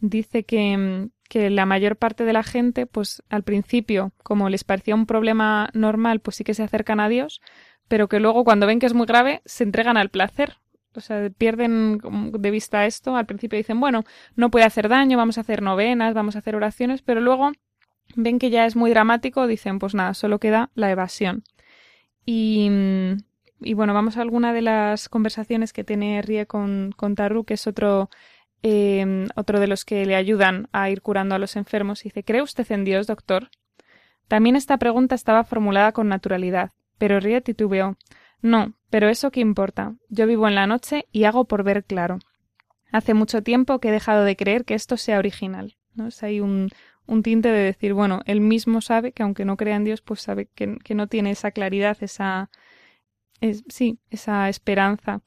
Dice 0.00 0.42
que, 0.42 0.76
mm, 0.76 1.10
que 1.28 1.50
la 1.50 1.66
mayor 1.66 1.96
parte 1.96 2.24
de 2.24 2.32
la 2.32 2.42
gente, 2.42 2.86
pues 2.86 3.22
al 3.28 3.42
principio, 3.42 4.12
como 4.22 4.48
les 4.48 4.64
parecía 4.64 4.94
un 4.94 5.06
problema 5.06 5.68
normal, 5.74 6.20
pues 6.20 6.36
sí 6.36 6.44
que 6.44 6.54
se 6.54 6.62
acercan 6.62 7.00
a 7.00 7.08
Dios, 7.08 7.40
pero 7.86 8.08
que 8.08 8.20
luego 8.20 8.44
cuando 8.44 8.66
ven 8.66 8.78
que 8.78 8.86
es 8.86 8.94
muy 8.94 9.06
grave, 9.06 9.42
se 9.44 9.64
entregan 9.64 9.96
al 9.96 10.10
placer. 10.10 10.56
O 10.94 11.00
sea, 11.00 11.30
pierden 11.30 12.00
de 12.32 12.50
vista 12.50 12.86
esto. 12.86 13.14
Al 13.14 13.26
principio 13.26 13.56
dicen, 13.56 13.78
bueno, 13.78 14.04
no 14.36 14.50
puede 14.50 14.64
hacer 14.64 14.88
daño, 14.88 15.16
vamos 15.16 15.38
a 15.38 15.42
hacer 15.42 15.62
novenas, 15.62 16.14
vamos 16.14 16.34
a 16.34 16.40
hacer 16.40 16.56
oraciones, 16.56 17.02
pero 17.02 17.20
luego 17.20 17.52
ven 18.16 18.38
que 18.38 18.50
ya 18.50 18.66
es 18.66 18.74
muy 18.74 18.90
dramático, 18.90 19.46
dicen, 19.46 19.78
pues 19.78 19.94
nada, 19.94 20.14
solo 20.14 20.40
queda 20.40 20.70
la 20.74 20.90
evasión. 20.90 21.44
Y, 22.24 22.68
bueno, 23.74 23.94
vamos 23.94 24.16
a 24.16 24.22
alguna 24.22 24.52
de 24.52 24.62
las 24.62 25.08
conversaciones 25.08 25.72
que 25.72 25.84
tiene 25.84 26.20
Rie 26.20 26.46
con, 26.46 26.92
con 26.96 27.14
Taru, 27.14 27.44
que 27.44 27.54
es 27.54 27.66
otro, 27.66 28.10
eh, 28.62 29.26
otro 29.36 29.60
de 29.60 29.66
los 29.66 29.84
que 29.84 30.04
le 30.06 30.16
ayudan 30.16 30.68
a 30.72 30.90
ir 30.90 31.02
curando 31.02 31.34
a 31.34 31.38
los 31.38 31.56
enfermos. 31.56 32.02
Dice, 32.02 32.24
¿cree 32.24 32.42
usted 32.42 32.70
en 32.72 32.84
Dios, 32.84 33.06
doctor? 33.06 33.50
También 34.28 34.56
esta 34.56 34.76
pregunta 34.76 35.14
estaba 35.14 35.44
formulada 35.44 35.92
con 35.92 36.08
naturalidad, 36.08 36.72
pero 36.98 37.20
Rie 37.20 37.40
titubeó. 37.40 37.96
No, 38.42 38.74
pero 38.90 39.08
eso 39.08 39.30
qué 39.30 39.40
importa. 39.40 39.94
Yo 40.08 40.26
vivo 40.26 40.46
en 40.46 40.54
la 40.54 40.66
noche 40.66 41.06
y 41.12 41.24
hago 41.24 41.46
por 41.46 41.62
ver 41.64 41.84
claro. 41.84 42.18
Hace 42.92 43.14
mucho 43.14 43.42
tiempo 43.42 43.80
que 43.80 43.88
he 43.88 43.92
dejado 43.92 44.24
de 44.24 44.36
creer 44.36 44.64
que 44.64 44.74
esto 44.74 44.96
sea 44.96 45.18
original. 45.18 45.76
¿no? 45.94 46.08
Es 46.08 46.22
un, 46.22 46.70
tinte 47.22 47.50
de 47.50 47.58
decir, 47.58 47.94
bueno, 47.94 48.20
él 48.26 48.40
mismo 48.40 48.80
sabe 48.80 49.12
que 49.12 49.22
aunque 49.22 49.44
no 49.44 49.56
crea 49.56 49.76
en 49.76 49.84
Dios, 49.84 50.02
pues 50.02 50.20
sabe 50.20 50.48
que, 50.54 50.76
que 50.84 50.94
no 50.94 51.06
tiene 51.06 51.30
esa 51.30 51.50
claridad, 51.50 51.96
esa, 52.00 52.50
sí, 53.68 53.98
esa 54.10 54.48
esperanza. 54.48 55.22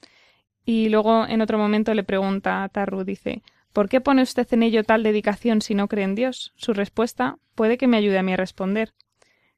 Y 0.65 0.89
luego 0.89 1.25
en 1.27 1.41
otro 1.41 1.57
momento 1.57 1.93
le 1.93 2.03
pregunta 2.03 2.63
a 2.63 2.69
Tarru, 2.69 3.03
dice, 3.03 3.41
¿por 3.73 3.89
qué 3.89 4.01
pone 4.01 4.21
usted 4.21 4.47
en 4.51 4.63
ello 4.63 4.83
tal 4.83 5.03
dedicación 5.03 5.61
si 5.61 5.75
no 5.75 5.87
cree 5.87 6.05
en 6.05 6.15
Dios? 6.15 6.53
Su 6.55 6.73
respuesta 6.73 7.37
puede 7.55 7.77
que 7.77 7.87
me 7.87 7.97
ayude 7.97 8.17
a 8.17 8.23
mí 8.23 8.33
a 8.33 8.37
responder. 8.37 8.93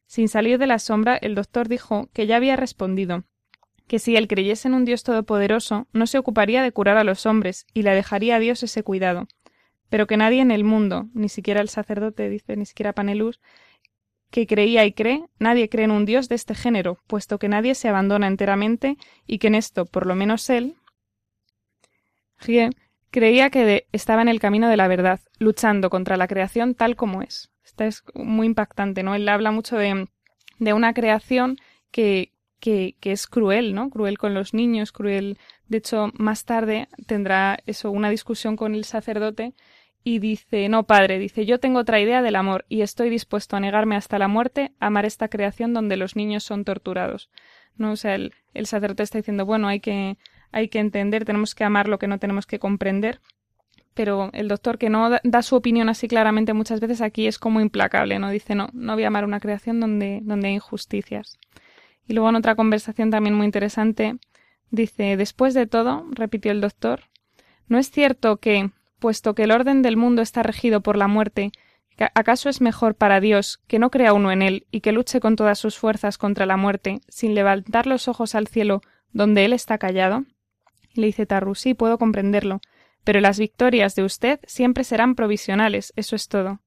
Sin 0.06 0.28
salir 0.28 0.58
de 0.60 0.68
la 0.68 0.80
sombra, 0.80 1.18
el 1.18 1.36
doctor 1.36 1.68
dijo 1.68 2.10
que 2.13 2.28
ya 2.28 2.36
había 2.36 2.56
respondido, 2.56 3.24
que 3.88 4.00
si 4.00 4.16
él 4.16 4.28
creyese 4.28 4.68
en 4.68 4.74
un 4.74 4.86
Dios 4.86 5.04
todopoderoso, 5.04 5.88
no 5.92 6.08
se 6.08 6.18
ocuparía 6.18 6.62
de 6.62 6.72
curar 6.72 6.98
a 6.98 7.04
los 7.04 7.26
hombres 7.26 7.66
y 7.74 7.84
le 7.84 7.92
dejaría 7.92 8.36
a 8.36 8.39
Dios 8.39 8.63
ese 8.63 8.84
cuidado, 8.84 9.28
pero 9.89 10.08
que 10.08 10.18
nadie 10.18 10.42
en 10.42 10.52
el 10.52 10.63
mundo, 10.63 11.08
ni 11.13 11.30
siquiera 11.30 11.62
el 11.62 11.70
sacerdote, 11.70 12.30
dice, 12.30 12.56
ni 12.56 12.66
siquiera 12.66 12.94
Panelus, 12.94 13.39
que 14.32 14.48
creía 14.48 14.86
y 14.86 14.94
cree, 14.94 15.26
nadie 15.38 15.70
cree 15.70 15.86
en 15.86 15.92
un 15.92 16.06
Dios 16.06 16.28
de 16.28 16.36
este 16.36 16.56
género, 16.56 16.98
puesto 17.06 17.38
que 17.38 17.50
nadie 17.50 17.76
se 17.76 17.89
abandona 17.89 18.26
enteramente 18.26 18.98
y 19.28 19.38
que 19.38 19.48
en 19.48 19.56
esto, 19.56 19.86
por 19.86 20.08
lo 20.08 20.16
menos 20.16 20.50
él, 20.50 20.76
creía 23.12 23.49
que 23.49 23.88
estaba 23.91 24.21
en 24.21 24.27
el 24.27 24.39
camino 24.39 24.69
de 24.69 24.77
la 24.77 24.88
verdad, 24.88 25.19
luchando 25.39 25.89
contra 25.89 26.17
la 26.17 26.27
creación 26.27 26.75
tal 26.75 26.95
como 26.95 27.21
es. 27.21 27.51
Esta 27.63 27.86
es 27.86 28.03
muy 28.15 28.47
impactante, 28.47 29.03
¿no? 29.03 29.15
Él 29.15 29.29
habla 29.29 29.51
mucho 29.51 29.77
de, 29.77 30.08
de 30.60 30.73
una 30.73 30.93
creación 30.93 31.58
que, 31.91 32.32
que, 32.60 32.95
que, 32.99 33.12
es 33.12 33.27
cruel, 33.27 33.73
¿no? 33.75 33.89
Cruel 33.89 34.17
con 34.17 34.34
los 34.34 34.53
niños, 34.53 34.91
cruel. 34.91 35.38
De 35.67 35.77
hecho, 35.77 36.12
más 36.15 36.45
tarde 36.45 36.88
tendrá 37.08 37.60
eso, 37.65 37.91
una 37.91 38.10
discusión 38.10 38.56
con 38.56 38.75
el 38.75 38.84
sacerdote 38.84 39.53
y 40.03 40.19
dice, 40.19 40.67
no, 40.67 40.84
padre, 40.84 41.19
dice, 41.19 41.45
yo 41.45 41.60
tengo 41.60 41.79
otra 41.79 41.99
idea 41.99 42.21
del 42.21 42.36
amor 42.36 42.65
y 42.67 42.82
estoy 42.82 43.10
dispuesto 43.10 43.56
a 43.56 43.60
negarme 43.60 43.95
hasta 43.95 44.19
la 44.19 44.27
muerte 44.27 44.71
a 44.79 44.88
amar 44.88 45.06
esta 45.06 45.29
creación 45.29 45.73
donde 45.73 45.97
los 45.97 46.15
niños 46.15 46.43
son 46.43 46.65
torturados. 46.65 47.29
¿No? 47.75 47.91
O 47.91 47.95
sea, 47.95 48.15
el, 48.15 48.34
el 48.53 48.65
sacerdote 48.65 49.03
está 49.03 49.17
diciendo, 49.17 49.45
bueno, 49.45 49.67
hay 49.67 49.79
que, 49.79 50.17
hay 50.54 50.70
que 50.70 50.80
entender, 50.80 51.26
tenemos 51.26 51.56
que 51.56 51.66
amar 51.66 51.89
lo 51.89 52.00
que 52.00 52.08
no 52.08 52.20
tenemos 52.20 52.46
que 52.46 52.60
comprender. 52.60 53.20
Pero 53.94 54.30
el 54.34 54.48
doctor 54.48 54.78
que 54.78 54.89
no 54.89 55.10
da 55.24 55.42
su 55.42 55.56
opinión 55.56 55.89
así 55.89 56.08
claramente 56.08 56.54
muchas 56.54 56.80
veces 56.80 57.02
aquí 57.02 57.28
es 57.28 57.38
como 57.38 57.60
implacable, 57.60 58.18
¿no? 58.18 58.30
Dice, 58.30 58.56
no, 58.56 58.70
no 58.74 58.94
voy 58.94 59.04
a 59.04 59.08
amar 59.08 59.26
una 59.26 59.39
creación 59.39 59.80
donde, 59.80 60.22
donde 60.24 60.48
hay 60.48 60.54
injusticias. 60.56 61.38
Y 62.08 62.13
luego 62.13 62.30
en 62.30 62.36
otra 62.36 62.56
conversación 62.56 63.12
también 63.12 63.36
muy 63.36 63.46
interesante, 63.46 64.18
dice, 64.72 65.18
después 65.18 65.54
de 65.54 65.68
todo, 65.68 66.06
repitió 66.12 66.52
el 66.52 66.62
doctor, 66.62 67.02
¿no 67.68 67.78
es 67.78 67.92
cierto 67.92 68.38
que, 68.38 68.72
puesto 69.00 69.36
que 69.36 69.44
el 69.44 69.52
orden 69.52 69.82
del 69.82 69.98
mundo 69.98 70.22
está 70.22 70.44
regido 70.44 70.82
por 70.82 70.98
la 70.98 71.08
muerte, 71.08 71.52
¿acaso 72.16 72.50
es 72.50 72.62
mejor 72.62 72.96
para 72.96 73.20
Dios 73.20 73.60
que 73.68 73.80
no 73.80 73.92
crea 73.92 74.13
uno 74.13 74.32
en 74.32 74.42
él 74.42 74.66
y 74.72 74.82
que 74.82 74.92
luche 74.92 75.20
con 75.20 75.36
todas 75.36 75.60
sus 75.60 75.78
fuerzas 75.78 76.18
contra 76.18 76.46
la 76.46 76.58
muerte, 76.58 77.02
sin 77.08 77.36
levantar 77.36 77.88
los 77.88 78.08
ojos 78.08 78.36
al 78.36 78.48
cielo 78.48 78.82
donde 79.12 79.46
él 79.46 79.54
está 79.54 79.78
callado? 79.78 80.26
Le 80.93 81.08
dice 81.08 81.25
Tarru, 81.25 81.56
sí, 81.56 81.73
puedo 81.73 81.97
comprenderlo, 81.97 82.62
pero 83.03 83.19
las 83.19 83.39
victorias 83.39 83.95
de 83.95 84.03
usted 84.03 84.39
siempre 84.45 84.84
serán 84.84 85.15
provisionales, 85.15 85.93
eso 85.95 86.15
es 86.15 86.27
todo. 86.27 86.62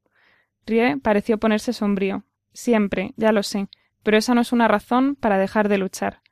Rie 0.67 0.97
pareció 0.99 1.39
ponerse 1.39 1.73
sombrío. 1.73 2.25
Siempre, 2.53 3.13
ya 3.17 3.33
lo 3.33 3.43
sé, 3.43 3.69
pero 4.03 4.17
esa 4.17 4.35
no 4.35 4.41
es 4.41 4.53
una 4.53 4.69
razón 4.69 5.15
para 5.17 5.39
dejar 5.39 5.69
de 5.69 5.79
luchar. 5.79 6.23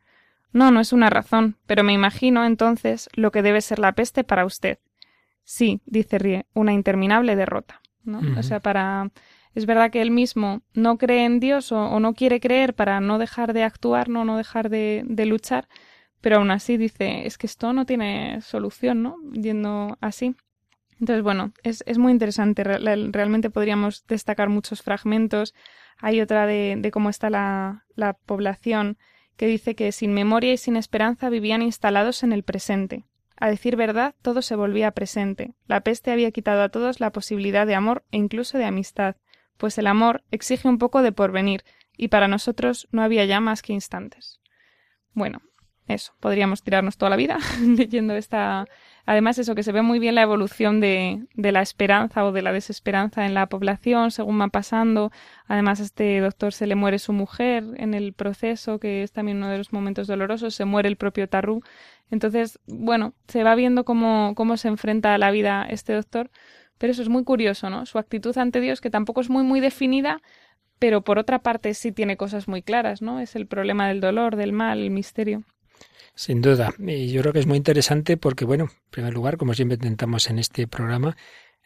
No, 0.52 0.70
no 0.70 0.80
es 0.80 0.92
una 0.92 1.11
razón, 1.11 1.59
pero 1.66 1.83
me 1.83 1.92
imagino 1.92 2.44
entonces 2.44 3.09
lo 3.14 3.30
que 3.33 3.42
debe 3.42 3.61
ser 3.61 3.78
la 3.78 3.92
peste 3.92 4.24
para 4.24 4.44
usted. 4.44 4.78
Sí, 5.42 5.83
dice 5.85 6.18
Rie, 6.18 6.46
una 6.54 6.72
interminable 6.72 7.37
derrota. 7.37 7.83
¿no? 8.04 8.20
O 8.38 8.42
sea, 8.42 8.61
para. 8.61 9.11
Es 9.54 9.66
verdad 9.66 9.90
que 9.90 10.02
él 10.02 10.11
mismo 10.11 10.62
no 10.72 10.98
cree 10.98 11.24
en 11.24 11.38
Dios 11.38 11.70
o, 11.70 12.00
no 12.00 12.14
quiere 12.14 12.40
creer 12.40 12.74
para 12.74 13.00
no 13.00 13.18
dejar 13.18 13.52
de 13.52 13.62
actuar, 13.62 14.09
no, 14.09 14.24
no 14.24 14.37
dejar 14.37 14.68
de, 14.68 15.04
de, 15.07 15.26
luchar, 15.26 15.68
pero 16.24 16.37
aún 16.38 16.50
así 16.50 16.78
dice, 16.78 17.26
es 17.26 17.37
que 17.37 17.46
esto 17.46 17.74
no 17.74 17.84
tiene 17.84 18.40
solución, 18.40 19.02
¿no? 19.02 19.18
Yendo 19.34 19.98
así. 20.00 20.34
Entonces, 20.98 21.22
bueno, 21.22 21.52
es, 21.62 21.84
es 21.87 21.98
muy 21.98 22.12
interesante. 22.12 22.64
Realmente 22.64 23.50
podríamos 23.50 24.06
destacar 24.06 24.48
muchos 24.48 24.80
fragmentos. 24.80 25.52
Hay 25.98 26.22
otra 26.22 26.46
de, 26.46 26.76
de 26.78 26.90
cómo 26.90 27.10
está 27.10 27.28
la, 27.28 27.84
la 27.94 28.14
población 28.14 28.96
que 29.37 29.46
dice 29.46 29.74
que 29.74 29.92
sin 29.92 30.14
memoria 30.14 30.54
y 30.54 30.56
sin 30.56 30.76
esperanza 30.76 31.28
vivían 31.28 31.60
instalados 31.60 32.22
en 32.22 32.32
el 32.32 32.42
presente. 32.42 33.04
A 33.37 33.50
decir 33.50 33.76
verdad, 33.76 34.14
todo 34.22 34.40
se 34.40 34.56
volvía 34.56 34.92
presente. 34.92 35.52
La 35.66 35.82
peste 35.82 36.10
había 36.10 36.30
quitado 36.30 36.62
a 36.62 36.70
todos 36.70 37.00
la 37.00 37.12
posibilidad 37.12 37.66
de 37.66 37.74
amor 37.74 38.02
e 38.12 38.16
incluso 38.16 38.56
de 38.56 38.64
amistad, 38.64 39.16
pues 39.58 39.76
el 39.76 39.87
amor 39.87 40.24
exige 40.30 40.68
un 40.68 40.78
poco 40.78 41.02
de 41.02 41.12
porvenir, 41.12 41.64
y 41.98 42.08
para 42.08 42.28
nosotros 42.28 42.88
no 42.92 43.02
había 43.02 43.26
ya 43.26 43.40
más 43.40 43.60
que 43.60 43.74
instantes. 43.74 44.40
Bueno, 45.12 45.42
eso, 45.87 46.14
podríamos 46.18 46.62
tirarnos 46.62 46.97
toda 46.97 47.11
la 47.11 47.16
vida 47.16 47.38
leyendo 47.61 48.14
esta. 48.14 48.66
Además, 49.07 49.38
eso, 49.38 49.55
que 49.55 49.62
se 49.62 49.73
ve 49.73 49.83
muy 49.83 49.99
bien 49.99 50.14
la 50.14 50.23
evolución 50.23 50.81
de, 50.81 51.27
de, 51.35 51.53
la 51.53 51.61
esperanza 51.61 52.25
o 52.25 52.33
de 52.33 52.40
la 52.40 52.53
desesperanza 52.53 53.27
en 53.27 53.35
la 53.35 53.47
población 53.49 54.11
según 54.11 54.40
va 54.40 54.49
pasando. 54.49 55.12
Además, 55.47 55.81
a 55.81 55.83
este 55.83 56.20
doctor 56.20 56.55
se 56.55 56.66
le 56.66 56.75
muere 56.75 56.99
su 56.99 57.12
mujer 57.12 57.64
en 57.77 57.92
el 57.92 58.14
proceso, 58.14 58.79
que 58.79 59.03
es 59.03 59.12
también 59.12 59.38
uno 59.38 59.51
de 59.51 59.59
los 59.59 59.75
momentos 59.75 60.07
dolorosos, 60.07 60.55
se 60.55 60.64
muere 60.64 60.88
el 60.88 60.97
propio 60.97 61.29
Tarru. 61.29 61.61
Entonces, 62.11 62.59
bueno, 62.66 63.12
se 63.29 63.44
va 63.44 63.55
viendo 63.55 63.85
cómo, 63.85 64.35
cómo 64.35 64.57
se 64.57 64.68
enfrenta 64.68 65.14
a 65.14 65.18
la 65.18 65.31
vida 65.31 65.66
este 65.68 65.92
doctor. 65.92 66.31
Pero 66.79 66.92
eso 66.92 67.03
es 67.03 67.09
muy 67.11 67.25
curioso, 67.25 67.68
¿no? 67.70 67.85
Su 67.87 67.99
actitud 67.99 68.37
ante 68.38 68.61
Dios, 68.61 68.81
que 68.81 68.90
tampoco 68.90 69.20
es 69.20 69.31
muy, 69.31 69.44
muy 69.44 69.61
definida, 69.61 70.23
pero 70.79 71.03
por 71.03 71.18
otra 71.18 71.40
parte 71.40 71.75
sí 71.75 71.92
tiene 71.92 72.16
cosas 72.16 72.49
muy 72.49 72.62
claras, 72.62 73.03
¿no? 73.03 73.20
Es 73.20 73.37
el 73.37 73.47
problema 73.47 73.88
del 73.88 74.01
dolor, 74.01 74.37
del 74.37 74.53
mal, 74.53 74.81
el 74.81 74.90
misterio. 74.90 75.44
Sin 76.16 76.42
duda. 76.42 76.72
Y 76.79 77.11
yo 77.11 77.22
creo 77.22 77.33
que 77.33 77.40
es 77.40 77.46
muy 77.46 77.57
interesante 77.57 78.16
porque, 78.16 78.44
bueno, 78.44 78.64
en 78.64 78.90
primer 78.90 79.12
lugar, 79.12 79.37
como 79.37 79.55
siempre 79.55 79.74
intentamos 79.74 80.31
en 80.31 80.38
este 80.38 80.68
programa, 80.68 81.16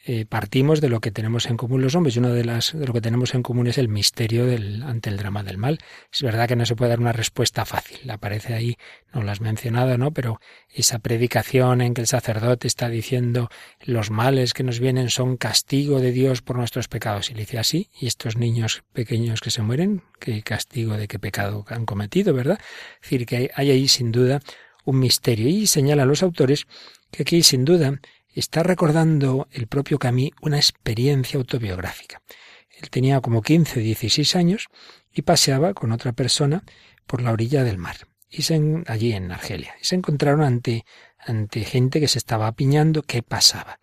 eh, 0.05 0.27
partimos 0.27 0.81
de 0.81 0.89
lo 0.89 1.01
que 1.01 1.11
tenemos 1.11 1.47
en 1.47 1.57
común 1.57 1.83
los 1.83 1.95
hombres 1.95 2.15
y 2.15 2.21
uno 2.21 2.33
de, 2.33 2.45
las, 2.45 2.73
de 2.73 2.87
lo 2.87 2.93
que 2.93 3.01
tenemos 3.01 3.35
en 3.35 3.43
común 3.43 3.67
es 3.67 3.79
el 3.79 3.89
misterio 3.89 4.47
del, 4.47 4.83
ante 4.85 5.11
el 5.11 5.17
drama 5.17 5.43
del 5.43 5.59
mal. 5.59 5.79
Es 6.13 6.23
verdad 6.23 6.47
que 6.47 6.57
no 6.57 6.65
se 6.67 6.77
puede 6.77 6.91
dar 6.91 7.01
una 7.01 7.13
respuesta 7.13 7.65
fácil, 7.65 8.09
aparece 8.11 8.55
ahí, 8.55 8.77
no 9.13 9.23
lo 9.23 9.31
has 9.31 9.41
mencionado, 9.41 9.99
¿no? 9.99 10.13
Pero 10.13 10.41
esa 10.69 11.01
predicación 11.01 11.81
en 11.81 11.95
que 11.95 12.01
el 12.01 12.07
sacerdote 12.07 12.69
está 12.69 12.89
diciendo 12.89 13.49
los 13.85 14.11
males 14.11 14.55
que 14.55 14.63
nos 14.63 14.79
vienen 14.79 15.11
son 15.11 15.37
castigo 15.37 16.01
de 16.01 16.13
Dios 16.13 16.43
por 16.43 16.57
nuestros 16.57 16.89
pecados. 16.89 17.31
Y 17.31 17.35
le 17.35 17.41
dice 17.41 17.59
así, 17.59 17.91
y 18.01 18.07
estos 18.07 18.37
niños 18.37 18.85
pequeños 18.93 19.41
que 19.41 19.51
se 19.51 19.63
mueren, 19.63 20.03
¿qué 20.21 20.43
castigo 20.43 20.97
de 20.97 21.09
qué 21.09 21.19
pecado 21.19 21.65
han 21.69 21.87
cometido, 21.87 22.33
verdad? 22.33 22.61
Es 22.97 23.11
decir, 23.11 23.27
que 23.27 23.51
hay 23.55 23.71
ahí 23.71 23.89
sin 23.89 24.13
duda 24.13 24.41
un 24.85 25.01
misterio. 25.01 25.49
Y 25.49 25.67
señala 25.67 26.05
a 26.05 26.07
los 26.07 26.23
autores 26.23 26.67
que 27.11 27.23
aquí 27.23 27.43
sin 27.43 27.65
duda 27.65 28.01
está 28.35 28.63
recordando 28.63 29.49
el 29.51 29.67
propio 29.67 29.99
Camille 29.99 30.33
una 30.41 30.57
experiencia 30.57 31.39
autobiográfica. 31.39 32.23
Él 32.71 32.91
tenía 32.91 33.21
como 33.21 33.43
15, 33.43 33.81
16 33.81 34.37
años 34.37 34.69
y 35.13 35.23
paseaba 35.23 35.75
con 35.75 35.93
otra 35.93 36.13
persona 36.13 36.63
por 37.07 37.23
la 37.23 37.33
orilla 37.33 37.65
del 37.65 37.79
mar, 37.79 37.97
y 38.31 38.45
allí 38.87 39.13
en 39.13 39.33
Argelia, 39.33 39.75
y 39.81 39.85
se 39.85 39.97
encontraron 39.97 40.43
ante, 40.43 40.85
ante 41.19 41.65
gente 41.65 42.01
que 42.01 42.09
se 42.09 42.19
estaba 42.19 42.47
apiñando. 42.47 43.03
¿Qué 43.03 43.23
pasaba? 43.23 43.81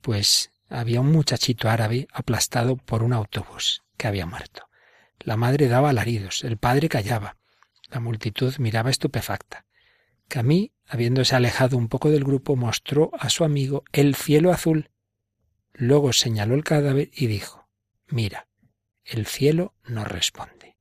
Pues 0.00 0.52
había 0.68 1.00
un 1.00 1.10
muchachito 1.10 1.68
árabe 1.68 2.06
aplastado 2.12 2.76
por 2.76 3.02
un 3.02 3.12
autobús 3.12 3.82
que 3.96 4.06
había 4.06 4.26
muerto. 4.26 4.68
La 5.18 5.36
madre 5.36 5.68
daba 5.68 5.90
alaridos, 5.90 6.44
el 6.44 6.56
padre 6.56 6.88
callaba. 6.88 7.36
La 7.88 8.00
multitud 8.00 8.54
miraba 8.58 8.90
estupefacta. 8.90 9.66
Camille, 10.28 10.72
habiéndose 10.90 11.36
alejado 11.36 11.76
un 11.76 11.88
poco 11.88 12.10
del 12.10 12.24
grupo, 12.24 12.56
mostró 12.56 13.12
a 13.18 13.30
su 13.30 13.44
amigo 13.44 13.84
el 13.92 14.16
cielo 14.16 14.52
azul. 14.52 14.90
Luego 15.72 16.12
señaló 16.12 16.56
el 16.56 16.64
cadáver 16.64 17.10
y 17.14 17.28
dijo, 17.28 17.68
mira, 18.08 18.48
el 19.04 19.24
cielo 19.26 19.74
no 19.84 20.04
responde. 20.04 20.76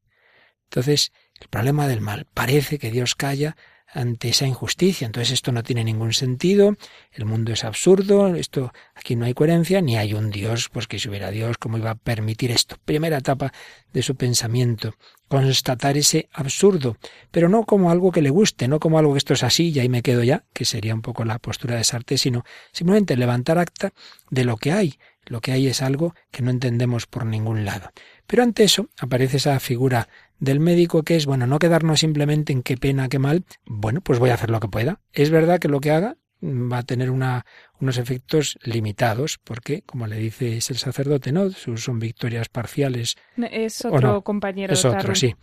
Entonces, 0.63 1.11
el 1.39 1.47
problema 1.47 1.87
del 1.87 2.01
mal. 2.01 2.25
Parece 2.33 2.79
que 2.79 2.89
Dios 2.89 3.13
calla 3.13 3.55
ante 3.93 4.29
esa 4.29 4.45
injusticia. 4.45 5.05
Entonces 5.05 5.33
esto 5.33 5.51
no 5.51 5.63
tiene 5.63 5.83
ningún 5.83 6.13
sentido, 6.13 6.75
el 7.11 7.25
mundo 7.25 7.51
es 7.53 7.63
absurdo, 7.63 8.35
esto 8.35 8.71
aquí 8.95 9.15
no 9.15 9.25
hay 9.25 9.33
coherencia, 9.33 9.81
ni 9.81 9.97
hay 9.97 10.13
un 10.13 10.29
Dios, 10.29 10.69
pues 10.69 10.87
que 10.87 10.99
si 10.99 11.09
hubiera 11.09 11.31
Dios, 11.31 11.57
¿cómo 11.57 11.77
iba 11.77 11.91
a 11.91 11.95
permitir 11.95 12.51
esto? 12.51 12.77
Primera 12.85 13.17
etapa 13.17 13.51
de 13.91 14.01
su 14.01 14.15
pensamiento, 14.15 14.95
constatar 15.27 15.97
ese 15.97 16.29
absurdo, 16.33 16.97
pero 17.31 17.49
no 17.49 17.65
como 17.65 17.91
algo 17.91 18.11
que 18.11 18.21
le 18.21 18.29
guste, 18.29 18.67
no 18.67 18.79
como 18.79 18.99
algo 18.99 19.13
que 19.13 19.19
esto 19.19 19.33
es 19.33 19.43
así 19.43 19.69
y 19.69 19.79
ahí 19.79 19.89
me 19.89 20.01
quedo 20.01 20.23
ya, 20.23 20.45
que 20.53 20.65
sería 20.65 20.93
un 20.93 21.01
poco 21.01 21.25
la 21.25 21.39
postura 21.39 21.75
de 21.75 21.83
Sartre, 21.83 22.17
sino 22.17 22.43
simplemente 22.71 23.17
levantar 23.17 23.57
acta 23.57 23.93
de 24.29 24.45
lo 24.45 24.57
que 24.57 24.71
hay. 24.71 24.99
Lo 25.25 25.41
que 25.41 25.51
hay 25.51 25.67
es 25.67 25.83
algo 25.83 26.15
que 26.31 26.41
no 26.41 26.49
entendemos 26.49 27.05
por 27.05 27.25
ningún 27.25 27.63
lado. 27.63 27.91
Pero 28.25 28.41
ante 28.41 28.63
eso 28.63 28.89
aparece 28.99 29.37
esa 29.37 29.59
figura 29.59 30.09
del 30.39 30.59
médico 30.59 31.03
que 31.03 31.15
es, 31.15 31.25
bueno, 31.25 31.47
no 31.47 31.59
quedarnos 31.59 31.99
simplemente 31.99 32.53
en 32.53 32.63
qué 32.63 32.77
pena, 32.77 33.09
qué 33.09 33.19
mal, 33.19 33.43
bueno, 33.65 34.01
pues 34.01 34.19
voy 34.19 34.29
a 34.29 34.35
hacer 34.35 34.49
lo 34.49 34.59
que 34.59 34.67
pueda. 34.67 34.99
Es 35.13 35.29
verdad 35.29 35.59
que 35.59 35.67
lo 35.67 35.79
que 35.79 35.91
haga 35.91 36.17
va 36.41 36.79
a 36.79 36.83
tener 36.83 37.11
una, 37.11 37.45
unos 37.79 37.97
efectos 37.97 38.57
limitados, 38.63 39.39
porque, 39.43 39.81
como 39.83 40.07
le 40.07 40.17
dice 40.17 40.57
es 40.57 40.69
el 40.69 40.77
sacerdote, 40.77 41.31
¿no? 41.31 41.49
Son 41.51 41.99
victorias 41.99 42.49
parciales. 42.49 43.15
Es 43.51 43.83
otro 43.83 44.21
compañero. 44.23 44.73
Es 44.73 44.85
otro, 44.85 45.15
sí. 45.15 45.35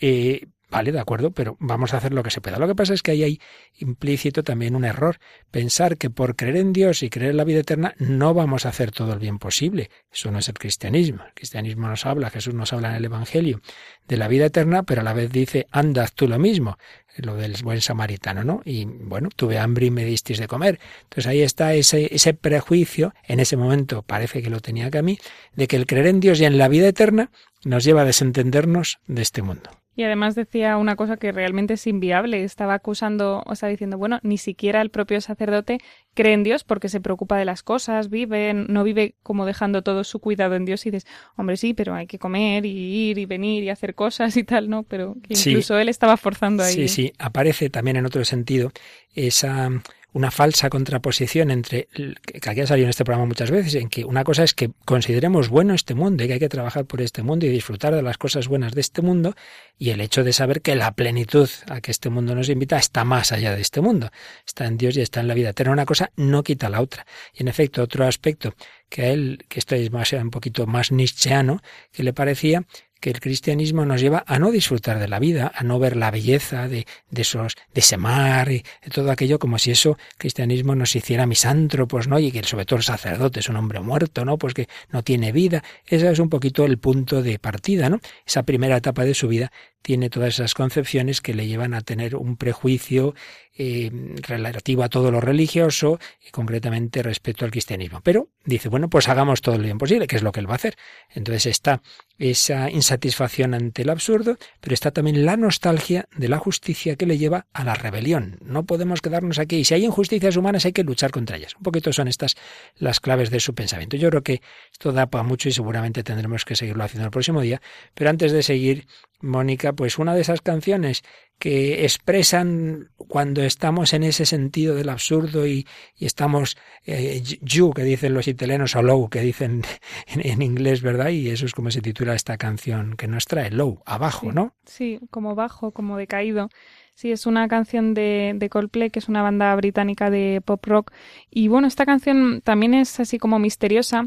Eh, 0.00 0.46
Vale, 0.72 0.90
de 0.90 1.00
acuerdo, 1.00 1.32
pero 1.32 1.58
vamos 1.60 1.92
a 1.92 1.98
hacer 1.98 2.14
lo 2.14 2.22
que 2.22 2.30
se 2.30 2.40
pueda. 2.40 2.58
Lo 2.58 2.66
que 2.66 2.74
pasa 2.74 2.94
es 2.94 3.02
que 3.02 3.10
ahí 3.10 3.22
hay 3.22 3.40
implícito 3.76 4.42
también 4.42 4.74
un 4.74 4.86
error. 4.86 5.18
Pensar 5.50 5.98
que 5.98 6.08
por 6.08 6.34
creer 6.34 6.56
en 6.56 6.72
Dios 6.72 7.02
y 7.02 7.10
creer 7.10 7.32
en 7.32 7.36
la 7.36 7.44
vida 7.44 7.60
eterna 7.60 7.94
no 7.98 8.32
vamos 8.32 8.64
a 8.64 8.70
hacer 8.70 8.90
todo 8.90 9.12
el 9.12 9.18
bien 9.18 9.38
posible. 9.38 9.90
Eso 10.10 10.30
no 10.30 10.38
es 10.38 10.48
el 10.48 10.54
cristianismo. 10.54 11.24
El 11.26 11.34
cristianismo 11.34 11.88
nos 11.88 12.06
habla, 12.06 12.30
Jesús 12.30 12.54
nos 12.54 12.72
habla 12.72 12.88
en 12.88 12.94
el 12.94 13.04
Evangelio 13.04 13.60
de 14.08 14.16
la 14.16 14.28
vida 14.28 14.46
eterna, 14.46 14.82
pero 14.82 15.02
a 15.02 15.04
la 15.04 15.12
vez 15.12 15.30
dice, 15.30 15.66
andad 15.72 16.08
tú 16.14 16.26
lo 16.26 16.38
mismo, 16.38 16.78
lo 17.18 17.36
del 17.36 17.54
buen 17.62 17.82
samaritano, 17.82 18.42
¿no? 18.42 18.62
Y 18.64 18.86
bueno, 18.86 19.28
tuve 19.36 19.58
hambre 19.58 19.84
y 19.86 19.90
me 19.90 20.06
disteis 20.06 20.38
de 20.38 20.48
comer. 20.48 20.80
Entonces 21.02 21.26
ahí 21.26 21.42
está 21.42 21.74
ese, 21.74 22.14
ese 22.14 22.32
prejuicio, 22.32 23.12
en 23.24 23.40
ese 23.40 23.58
momento 23.58 24.00
parece 24.00 24.42
que 24.42 24.48
lo 24.48 24.60
tenía 24.60 24.90
que 24.90 24.96
a 24.96 25.02
mí, 25.02 25.18
de 25.54 25.66
que 25.66 25.76
el 25.76 25.86
creer 25.86 26.06
en 26.06 26.20
Dios 26.20 26.40
y 26.40 26.46
en 26.46 26.56
la 26.56 26.68
vida 26.68 26.88
eterna 26.88 27.30
nos 27.62 27.84
lleva 27.84 28.00
a 28.00 28.06
desentendernos 28.06 29.00
de 29.06 29.20
este 29.20 29.42
mundo. 29.42 29.81
Y 29.94 30.04
además 30.04 30.34
decía 30.34 30.78
una 30.78 30.96
cosa 30.96 31.16
que 31.18 31.32
realmente 31.32 31.74
es 31.74 31.86
inviable. 31.86 32.44
Estaba 32.44 32.74
acusando, 32.74 33.42
o 33.46 33.54
sea, 33.54 33.68
diciendo, 33.68 33.98
bueno, 33.98 34.20
ni 34.22 34.38
siquiera 34.38 34.80
el 34.80 34.90
propio 34.90 35.20
sacerdote 35.20 35.78
cree 36.14 36.32
en 36.32 36.42
Dios 36.42 36.64
porque 36.64 36.88
se 36.88 37.00
preocupa 37.00 37.36
de 37.36 37.44
las 37.44 37.62
cosas, 37.62 38.08
vive, 38.08 38.54
no 38.54 38.84
vive 38.84 39.14
como 39.22 39.44
dejando 39.44 39.82
todo 39.82 40.04
su 40.04 40.18
cuidado 40.18 40.54
en 40.54 40.64
Dios 40.64 40.86
y 40.86 40.90
dices, 40.90 41.10
hombre, 41.36 41.56
sí, 41.56 41.74
pero 41.74 41.94
hay 41.94 42.06
que 42.06 42.18
comer 42.18 42.64
y 42.64 43.10
ir 43.10 43.18
y 43.18 43.26
venir 43.26 43.64
y 43.64 43.70
hacer 43.70 43.94
cosas 43.94 44.36
y 44.36 44.44
tal, 44.44 44.70
¿no? 44.70 44.82
Pero 44.82 45.16
incluso 45.28 45.78
él 45.78 45.88
estaba 45.88 46.16
forzando 46.16 46.62
ahí. 46.62 46.74
Sí, 46.74 46.88
sí, 46.88 47.12
aparece 47.18 47.70
también 47.70 47.96
en 47.96 48.06
otro 48.06 48.24
sentido 48.24 48.72
esa 49.14 49.70
una 50.12 50.30
falsa 50.30 50.68
contraposición 50.68 51.50
entre, 51.50 51.88
que 52.22 52.50
aquí 52.50 52.60
ha 52.60 52.66
salido 52.66 52.86
en 52.86 52.90
este 52.90 53.04
programa 53.04 53.26
muchas 53.26 53.50
veces, 53.50 53.74
en 53.76 53.88
que 53.88 54.04
una 54.04 54.24
cosa 54.24 54.44
es 54.44 54.52
que 54.54 54.70
consideremos 54.84 55.48
bueno 55.48 55.74
este 55.74 55.94
mundo 55.94 56.22
y 56.22 56.26
que 56.26 56.34
hay 56.34 56.38
que 56.38 56.48
trabajar 56.48 56.84
por 56.84 57.00
este 57.00 57.22
mundo 57.22 57.46
y 57.46 57.48
disfrutar 57.48 57.94
de 57.94 58.02
las 58.02 58.18
cosas 58.18 58.48
buenas 58.48 58.72
de 58.72 58.82
este 58.82 59.02
mundo, 59.02 59.34
y 59.78 59.90
el 59.90 60.00
hecho 60.00 60.22
de 60.22 60.32
saber 60.32 60.60
que 60.60 60.76
la 60.76 60.92
plenitud 60.92 61.48
a 61.68 61.80
que 61.80 61.90
este 61.90 62.10
mundo 62.10 62.34
nos 62.34 62.48
invita 62.48 62.76
está 62.76 63.04
más 63.04 63.32
allá 63.32 63.54
de 63.54 63.62
este 63.62 63.80
mundo, 63.80 64.10
está 64.46 64.66
en 64.66 64.76
Dios 64.76 64.96
y 64.96 65.00
está 65.00 65.20
en 65.20 65.28
la 65.28 65.34
vida 65.34 65.52
Tener 65.52 65.72
Una 65.72 65.86
cosa 65.86 66.10
no 66.16 66.42
quita 66.42 66.68
la 66.68 66.80
otra. 66.80 67.06
Y 67.34 67.42
en 67.42 67.48
efecto, 67.48 67.82
otro 67.82 68.06
aspecto 68.06 68.54
que 68.88 69.02
a 69.02 69.08
él, 69.08 69.44
que 69.48 69.58
esto 69.58 69.74
es 69.74 69.90
más, 69.90 70.12
un 70.12 70.30
poquito 70.30 70.66
más 70.66 70.92
nietzscheano, 70.92 71.62
que 71.90 72.02
le 72.02 72.12
parecía 72.12 72.64
que 73.02 73.10
el 73.10 73.18
cristianismo 73.18 73.84
nos 73.84 74.00
lleva 74.00 74.22
a 74.28 74.38
no 74.38 74.52
disfrutar 74.52 75.00
de 75.00 75.08
la 75.08 75.18
vida, 75.18 75.50
a 75.52 75.64
no 75.64 75.80
ver 75.80 75.96
la 75.96 76.12
belleza 76.12 76.68
de, 76.68 76.86
de 77.10 77.22
esos, 77.22 77.56
de 77.74 77.80
ese 77.80 77.96
mar 77.96 78.52
y 78.52 78.64
de 78.80 78.90
todo 78.94 79.10
aquello 79.10 79.40
como 79.40 79.58
si 79.58 79.72
eso 79.72 79.98
cristianismo 80.18 80.76
nos 80.76 80.94
hiciera 80.94 81.26
misántropos, 81.26 82.06
¿no? 82.06 82.20
Y 82.20 82.30
que 82.30 82.44
sobre 82.44 82.64
todo 82.64 82.76
el 82.76 82.84
sacerdote 82.84 83.40
es 83.40 83.48
un 83.48 83.56
hombre 83.56 83.80
muerto, 83.80 84.24
¿no? 84.24 84.38
Pues 84.38 84.54
que 84.54 84.68
no 84.90 85.02
tiene 85.02 85.32
vida. 85.32 85.64
Ese 85.84 86.12
es 86.12 86.20
un 86.20 86.28
poquito 86.28 86.64
el 86.64 86.78
punto 86.78 87.22
de 87.22 87.40
partida, 87.40 87.88
¿no? 87.88 87.98
Esa 88.24 88.44
primera 88.44 88.76
etapa 88.76 89.04
de 89.04 89.14
su 89.14 89.26
vida 89.26 89.50
tiene 89.82 90.08
todas 90.08 90.34
esas 90.34 90.54
concepciones 90.54 91.20
que 91.20 91.34
le 91.34 91.48
llevan 91.48 91.74
a 91.74 91.80
tener 91.80 92.14
un 92.14 92.36
prejuicio 92.36 93.16
eh, 93.56 93.90
relativo 94.22 94.82
a 94.82 94.88
todo 94.88 95.10
lo 95.10 95.20
religioso 95.20 95.98
y 96.26 96.30
concretamente 96.30 97.02
respecto 97.02 97.44
al 97.44 97.50
cristianismo. 97.50 98.00
Pero 98.02 98.28
dice, 98.44 98.68
bueno, 98.68 98.88
pues 98.88 99.08
hagamos 99.08 99.42
todo 99.42 99.58
lo 99.58 99.64
bien 99.64 99.78
posible, 99.78 100.06
que 100.06 100.16
es 100.16 100.22
lo 100.22 100.32
que 100.32 100.40
él 100.40 100.48
va 100.48 100.54
a 100.54 100.56
hacer. 100.56 100.76
Entonces 101.10 101.46
está 101.46 101.82
esa 102.18 102.70
insatisfacción 102.70 103.52
ante 103.54 103.82
el 103.82 103.90
absurdo, 103.90 104.38
pero 104.60 104.74
está 104.74 104.90
también 104.90 105.26
la 105.26 105.36
nostalgia 105.36 106.08
de 106.16 106.28
la 106.28 106.38
justicia 106.38 106.96
que 106.96 107.06
le 107.06 107.18
lleva 107.18 107.46
a 107.52 107.64
la 107.64 107.74
rebelión. 107.74 108.38
No 108.42 108.64
podemos 108.64 109.00
quedarnos 109.00 109.38
aquí. 109.38 109.56
Y 109.56 109.64
si 109.64 109.74
hay 109.74 109.84
injusticias 109.84 110.36
humanas 110.36 110.64
hay 110.64 110.72
que 110.72 110.84
luchar 110.84 111.10
contra 111.10 111.36
ellas. 111.36 111.54
Un 111.56 111.62
poquito 111.62 111.92
son 111.92 112.08
estas 112.08 112.36
las 112.76 113.00
claves 113.00 113.30
de 113.30 113.40
su 113.40 113.54
pensamiento. 113.54 113.96
Yo 113.96 114.08
creo 114.10 114.22
que 114.22 114.40
esto 114.72 114.92
da 114.92 115.06
para 115.06 115.24
mucho 115.24 115.48
y 115.48 115.52
seguramente 115.52 116.02
tendremos 116.02 116.44
que 116.44 116.56
seguirlo 116.56 116.84
haciendo 116.84 117.06
el 117.06 117.10
próximo 117.10 117.40
día. 117.40 117.60
Pero 117.94 118.10
antes 118.10 118.32
de 118.32 118.42
seguir, 118.42 118.86
Mónica, 119.22 119.72
pues 119.72 119.98
una 119.98 120.14
de 120.14 120.20
esas 120.20 120.40
canciones 120.40 121.02
que 121.38 121.84
expresan 121.84 122.90
cuando 122.96 123.42
estamos 123.42 123.94
en 123.94 124.04
ese 124.04 124.26
sentido 124.26 124.76
del 124.76 124.88
absurdo 124.88 125.44
y, 125.46 125.66
estamos 125.98 126.56
eh, 126.84 127.20
you, 127.40 127.72
que 127.72 127.82
dicen 127.82 128.14
los 128.14 128.28
italianos, 128.28 128.76
o 128.76 128.82
low, 128.82 129.08
que 129.08 129.20
dicen 129.20 129.62
en, 130.06 130.40
inglés, 130.42 130.82
¿verdad? 130.82 131.08
Y 131.08 131.30
eso 131.30 131.46
es 131.46 131.52
como 131.52 131.70
se 131.70 131.80
titula 131.80 132.14
esta 132.14 132.36
canción 132.36 132.94
que 132.96 133.08
nos 133.08 133.24
trae, 133.24 133.50
low, 133.50 133.82
abajo, 133.86 134.30
¿no? 134.30 134.54
Sí, 134.66 135.00
como 135.10 135.34
bajo, 135.34 135.72
como 135.72 135.96
decaído. 135.96 136.48
Sí, 136.94 137.10
es 137.10 137.26
una 137.26 137.48
canción 137.48 137.94
de, 137.94 138.34
de 138.36 138.48
Coldplay, 138.48 138.90
que 138.90 139.00
es 139.00 139.08
una 139.08 139.22
banda 139.22 139.54
británica 139.56 140.10
de 140.10 140.42
pop 140.44 140.64
rock. 140.66 140.92
Y 141.30 141.48
bueno, 141.48 141.66
esta 141.66 141.86
canción 141.86 142.40
también 142.42 142.74
es 142.74 143.00
así 143.00 143.18
como 143.18 143.38
misteriosa 143.38 144.06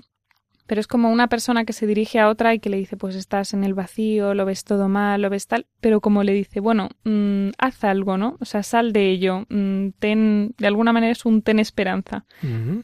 pero 0.67 0.81
es 0.81 0.87
como 0.87 1.11
una 1.11 1.27
persona 1.27 1.65
que 1.65 1.73
se 1.73 1.87
dirige 1.87 2.19
a 2.19 2.29
otra 2.29 2.53
y 2.53 2.59
que 2.59 2.69
le 2.69 2.77
dice, 2.77 2.97
pues 2.97 3.15
estás 3.15 3.53
en 3.53 3.63
el 3.63 3.73
vacío, 3.73 4.33
lo 4.33 4.45
ves 4.45 4.63
todo 4.63 4.89
mal, 4.89 5.21
lo 5.21 5.29
ves 5.29 5.47
tal, 5.47 5.67
pero 5.79 6.01
como 6.01 6.23
le 6.23 6.33
dice, 6.33 6.59
bueno, 6.59 6.89
mm, 7.03 7.49
haz 7.57 7.83
algo, 7.83 8.17
¿no? 8.17 8.37
O 8.39 8.45
sea, 8.45 8.63
sal 8.63 8.91
de 8.93 9.09
ello, 9.09 9.45
mm, 9.49 9.89
ten, 9.99 10.55
de 10.57 10.67
alguna 10.67 10.93
manera 10.93 11.11
es 11.11 11.25
un 11.25 11.41
ten 11.41 11.59
esperanza. 11.59 12.25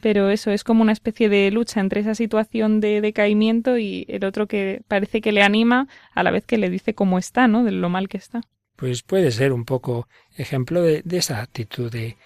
Pero 0.00 0.30
eso 0.30 0.50
es 0.50 0.64
como 0.64 0.82
una 0.82 0.92
especie 0.92 1.28
de 1.28 1.50
lucha 1.50 1.80
entre 1.80 2.00
esa 2.00 2.14
situación 2.14 2.80
de 2.80 3.00
decaimiento 3.00 3.78
y 3.78 4.04
el 4.08 4.24
otro 4.24 4.46
que 4.46 4.82
parece 4.88 5.20
que 5.20 5.32
le 5.32 5.42
anima 5.42 5.88
a 6.14 6.22
la 6.22 6.30
vez 6.30 6.44
que 6.46 6.58
le 6.58 6.70
dice 6.70 6.94
cómo 6.94 7.18
está, 7.18 7.48
¿no? 7.48 7.64
De 7.64 7.72
lo 7.72 7.88
mal 7.88 8.08
que 8.08 8.16
está. 8.16 8.42
Pues 8.76 9.02
puede 9.02 9.30
ser 9.30 9.52
un 9.52 9.64
poco 9.64 10.08
ejemplo 10.36 10.82
de, 10.82 11.02
de 11.04 11.18
esa 11.18 11.40
actitud 11.40 11.90
de 11.90 12.16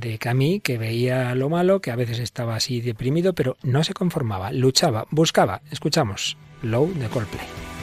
de 0.00 0.18
Camille 0.18 0.60
que 0.60 0.78
veía 0.78 1.34
lo 1.34 1.48
malo, 1.48 1.80
que 1.80 1.90
a 1.90 1.96
veces 1.96 2.18
estaba 2.18 2.56
así 2.56 2.80
deprimido, 2.80 3.34
pero 3.34 3.56
no 3.62 3.84
se 3.84 3.94
conformaba, 3.94 4.52
luchaba, 4.52 5.06
buscaba. 5.10 5.62
Escuchamos 5.70 6.36
Low 6.62 6.92
de 6.94 7.08
Coldplay. 7.08 7.75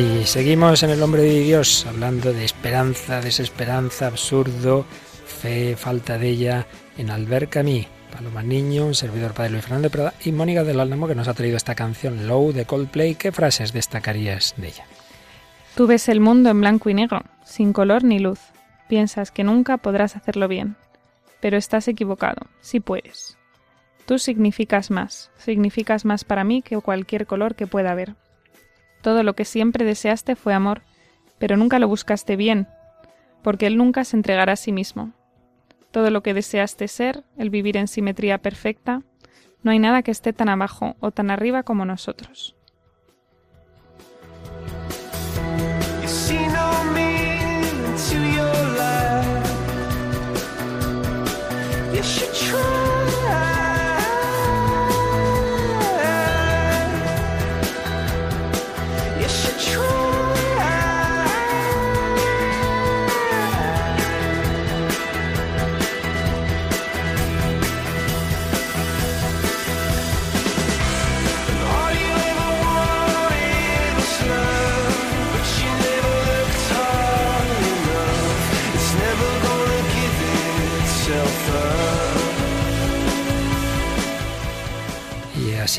Aquí 0.00 0.24
seguimos 0.24 0.82
en 0.82 0.90
el 0.90 1.02
hombre 1.02 1.22
de 1.22 1.40
Dios, 1.40 1.84
hablando 1.86 2.32
de 2.32 2.44
esperanza, 2.44 3.20
desesperanza, 3.20 4.06
absurdo, 4.06 4.86
fe, 5.26 5.76
falta 5.76 6.16
de 6.16 6.28
ella, 6.28 6.66
en 6.96 7.10
Albert 7.10 7.50
Camus. 7.50 7.86
Paloma 8.10 8.42
Niño, 8.42 8.86
un 8.86 8.94
servidor 8.94 9.34
padre 9.34 9.50
Luis 9.50 9.62
Fernando 9.62 9.90
Prada 9.90 10.14
y 10.24 10.32
Mónica 10.32 10.64
del 10.64 10.80
Álamo 10.80 11.06
que 11.06 11.14
nos 11.14 11.28
ha 11.28 11.34
traído 11.34 11.56
esta 11.56 11.74
canción 11.74 12.26
Low 12.26 12.52
de 12.52 12.64
Coldplay. 12.64 13.14
¿Qué 13.14 13.30
frases 13.30 13.72
destacarías 13.72 14.54
de 14.56 14.68
ella? 14.68 14.84
Tú 15.76 15.86
ves 15.86 16.08
el 16.08 16.20
mundo 16.20 16.48
en 16.50 16.60
blanco 16.60 16.88
y 16.88 16.94
negro, 16.94 17.22
sin 17.44 17.72
color 17.72 18.02
ni 18.02 18.18
luz. 18.18 18.40
Piensas 18.88 19.30
que 19.30 19.44
nunca 19.44 19.76
podrás 19.76 20.16
hacerlo 20.16 20.48
bien. 20.48 20.76
Pero 21.40 21.56
estás 21.56 21.88
equivocado, 21.88 22.46
sí 22.62 22.80
puedes. 22.80 23.36
Tú 24.06 24.18
significas 24.18 24.90
más, 24.90 25.30
significas 25.36 26.04
más 26.04 26.24
para 26.24 26.42
mí 26.42 26.62
que 26.62 26.78
cualquier 26.78 27.26
color 27.26 27.54
que 27.54 27.66
pueda 27.66 27.92
haber. 27.92 28.14
Todo 29.02 29.22
lo 29.22 29.34
que 29.34 29.44
siempre 29.44 29.84
deseaste 29.84 30.36
fue 30.36 30.54
amor, 30.54 30.82
pero 31.38 31.56
nunca 31.56 31.78
lo 31.78 31.88
buscaste 31.88 32.36
bien, 32.36 32.68
porque 33.42 33.66
Él 33.66 33.76
nunca 33.76 34.04
se 34.04 34.16
entregará 34.16 34.52
a 34.52 34.56
sí 34.56 34.72
mismo. 34.72 35.12
Todo 35.90 36.10
lo 36.10 36.22
que 36.22 36.34
deseaste 36.34 36.86
ser, 36.88 37.24
el 37.36 37.50
vivir 37.50 37.76
en 37.76 37.88
simetría 37.88 38.38
perfecta, 38.38 39.02
no 39.62 39.70
hay 39.70 39.78
nada 39.78 40.02
que 40.02 40.10
esté 40.10 40.32
tan 40.32 40.48
abajo 40.48 40.96
o 41.00 41.10
tan 41.10 41.30
arriba 41.30 41.62
como 41.62 41.84
nosotros. 41.84 42.56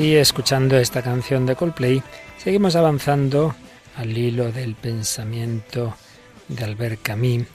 Así, 0.01 0.15
escuchando 0.15 0.79
esta 0.79 1.03
canción 1.03 1.45
de 1.45 1.55
Coldplay, 1.55 2.01
seguimos 2.39 2.75
avanzando 2.75 3.53
al 3.95 4.17
hilo 4.17 4.51
del 4.51 4.73
pensamiento 4.73 5.95
de 6.47 6.63
Albert 6.63 7.03
Camus, 7.03 7.45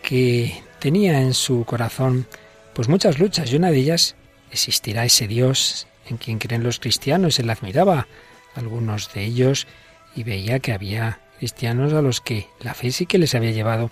que 0.00 0.62
tenía 0.78 1.20
en 1.20 1.34
su 1.34 1.64
corazón 1.64 2.28
pues 2.72 2.88
muchas 2.88 3.18
luchas 3.18 3.50
y 3.50 3.56
una 3.56 3.72
de 3.72 3.78
ellas 3.78 4.14
existirá 4.52 5.04
ese 5.06 5.26
Dios 5.26 5.88
en 6.06 6.18
quien 6.18 6.38
creen 6.38 6.62
los 6.62 6.78
cristianos. 6.78 7.40
Él 7.40 7.50
admiraba 7.50 8.06
a 8.54 8.60
algunos 8.60 9.12
de 9.12 9.24
ellos 9.24 9.66
y 10.14 10.22
veía 10.22 10.60
que 10.60 10.74
había 10.74 11.18
cristianos 11.38 11.92
a 11.94 12.00
los 12.00 12.20
que 12.20 12.46
la 12.60 12.74
fe 12.74 12.92
sí 12.92 13.06
que 13.06 13.18
les 13.18 13.34
había 13.34 13.50
llevado 13.50 13.90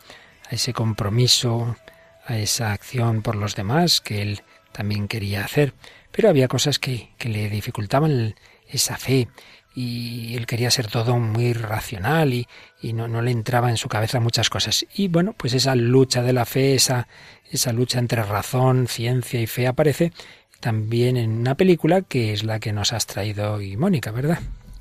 a 0.49 0.55
ese 0.55 0.73
compromiso, 0.73 1.77
a 2.25 2.39
esa 2.39 2.73
acción 2.73 3.23
por 3.23 3.35
los 3.35 3.57
demás 3.57 4.01
que 4.01 4.23
él 4.23 4.43
también 4.71 5.09
quería 5.09 5.45
hacer. 5.45 5.75
Pero 6.17 6.31
había 6.31 6.49
cosas 6.49 6.79
que, 6.79 7.11
le 7.21 7.51
dificultaban 7.51 8.35
esa 8.71 8.97
fe 8.97 9.29
y 9.75 10.35
él 10.35 10.47
quería 10.47 10.71
ser 10.71 10.87
todo 10.87 11.19
muy 11.19 11.53
racional 11.53 12.33
y, 12.33 12.49
no, 12.95 13.07
no, 13.07 13.21
le 13.21 13.31
entraba 13.31 13.69
en 13.69 13.77
su 13.77 13.89
cabeza 13.89 14.19
muchas 14.19 14.49
cosas. 14.49 14.87
Y 14.95 15.09
bueno, 15.09 15.35
pues 15.37 15.53
esa 15.53 15.77
lucha 15.77 16.23
de 16.23 16.33
la 16.33 16.47
fe, 16.47 16.75
esa, 16.75 17.07
esa 17.51 17.75
lucha 17.75 17.99
entre 17.99 18.23
razón, 18.23 18.87
ciencia 18.89 19.43
y 19.43 19.47
fe 19.47 19.67
aparece 19.67 20.13
también 20.61 21.19
en 21.19 21.33
una 21.33 21.55
película 21.55 22.01
que 22.01 22.33
es 22.33 22.45
la 22.45 22.61
que 22.61 22.73
nos 22.73 22.95
has 22.95 23.05
traído 23.05 23.53
hoy, 23.53 23.77
Mónica, 23.77 24.11
¿verdad? 24.11 24.39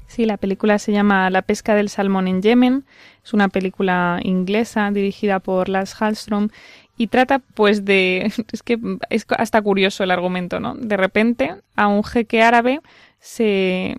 Sí, 0.07 0.25
la 0.25 0.37
película 0.37 0.79
se 0.79 0.93
llama 0.93 1.29
La 1.29 1.41
pesca 1.41 1.75
del 1.75 1.89
salmón 1.89 2.29
en 2.29 2.41
Yemen. 2.41 2.85
Es 3.25 3.33
una 3.33 3.49
película 3.49 4.19
inglesa 4.23 4.89
dirigida 4.91 5.39
por 5.39 5.67
Lars 5.67 5.93
Hallström 5.99 6.51
y 6.97 7.07
trata 7.07 7.39
pues 7.39 7.85
de 7.85 8.31
es 8.51 8.63
que 8.63 8.79
es 9.09 9.25
hasta 9.37 9.61
curioso 9.61 10.03
el 10.03 10.11
argumento 10.11 10.59
no 10.59 10.75
de 10.75 10.97
repente 10.97 11.55
a 11.75 11.87
un 11.87 12.03
jeque 12.03 12.41
árabe 12.41 12.79
se, 13.19 13.95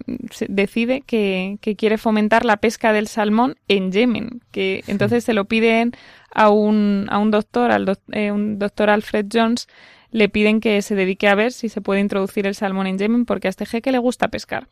decide 0.49 1.01
que, 1.01 1.59
que, 1.61 1.75
quiere 1.75 1.99
fomentar 1.99 2.45
la 2.45 2.59
pesca 2.59 2.93
del 2.93 3.09
salmón 3.09 3.57
en 3.67 3.91
Yemen 3.91 4.41
que 4.53 4.85
entonces 4.87 5.25
se 5.25 5.35
lo 5.35 5.47
piden 5.47 5.93
a 6.33 6.49
un, 6.51 7.07
a 7.11 7.19
un 7.19 7.33
doctor 7.33 7.73
al 7.73 7.99
eh, 8.13 8.31
un 8.31 8.59
doctor 8.59 8.89
Alfred 8.89 9.27
Jones 9.33 9.67
le 10.13 10.29
piden 10.29 10.61
que 10.61 10.81
se 10.81 10.95
dedique 10.95 11.29
a 11.29 11.35
ver 11.35 11.53
si 11.53 11.69
se 11.69 11.81
puede 11.81 12.01
introducir 12.01 12.47
el 12.47 12.55
salmón 12.55 12.87
en 12.87 12.99
Yemen 12.99 13.27
porque 13.27 13.49
a 13.49 13.51
este 13.51 13.67
jeque 13.67 13.91
le 13.91 13.99
gusta 13.99 14.29
pescar 14.29 14.69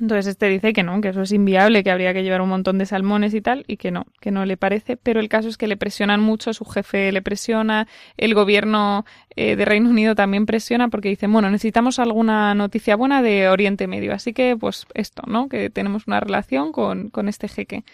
entonces 0.00 0.26
este 0.26 0.46
dice 0.48 0.72
que 0.72 0.82
no, 0.82 1.00
que 1.00 1.08
eso 1.08 1.22
es 1.22 1.32
inviable, 1.32 1.84
que 1.84 1.90
habría 1.90 2.12
que 2.12 2.22
llevar 2.22 2.40
un 2.40 2.48
montón 2.48 2.78
de 2.78 2.86
salmones 2.86 3.34
y 3.34 3.40
tal, 3.40 3.64
y 3.66 3.76
que 3.76 3.90
no, 3.90 4.06
que 4.20 4.30
no 4.30 4.44
le 4.46 4.56
parece, 4.56 4.96
pero 4.96 5.20
el 5.20 5.28
caso 5.28 5.48
es 5.48 5.56
que 5.56 5.66
le 5.66 5.76
presionan 5.76 6.20
mucho, 6.20 6.52
su 6.52 6.64
jefe 6.64 7.12
le 7.12 7.22
presiona, 7.22 7.86
el 8.16 8.34
gobierno 8.34 9.04
eh, 9.36 9.56
de 9.56 9.64
Reino 9.64 9.90
Unido 9.90 10.14
también 10.14 10.46
presiona 10.46 10.88
porque 10.88 11.08
dice, 11.08 11.26
bueno, 11.26 11.50
necesitamos 11.50 11.98
alguna 11.98 12.54
noticia 12.54 12.96
buena 12.96 13.22
de 13.22 13.48
Oriente 13.48 13.86
Medio, 13.86 14.12
así 14.14 14.32
que 14.32 14.56
pues 14.56 14.86
esto, 14.94 15.22
¿no? 15.26 15.48
Que 15.48 15.70
tenemos 15.70 16.06
una 16.06 16.20
relación 16.20 16.72
con, 16.72 17.10
con 17.10 17.28
este 17.28 17.48
jeque. 17.48 17.84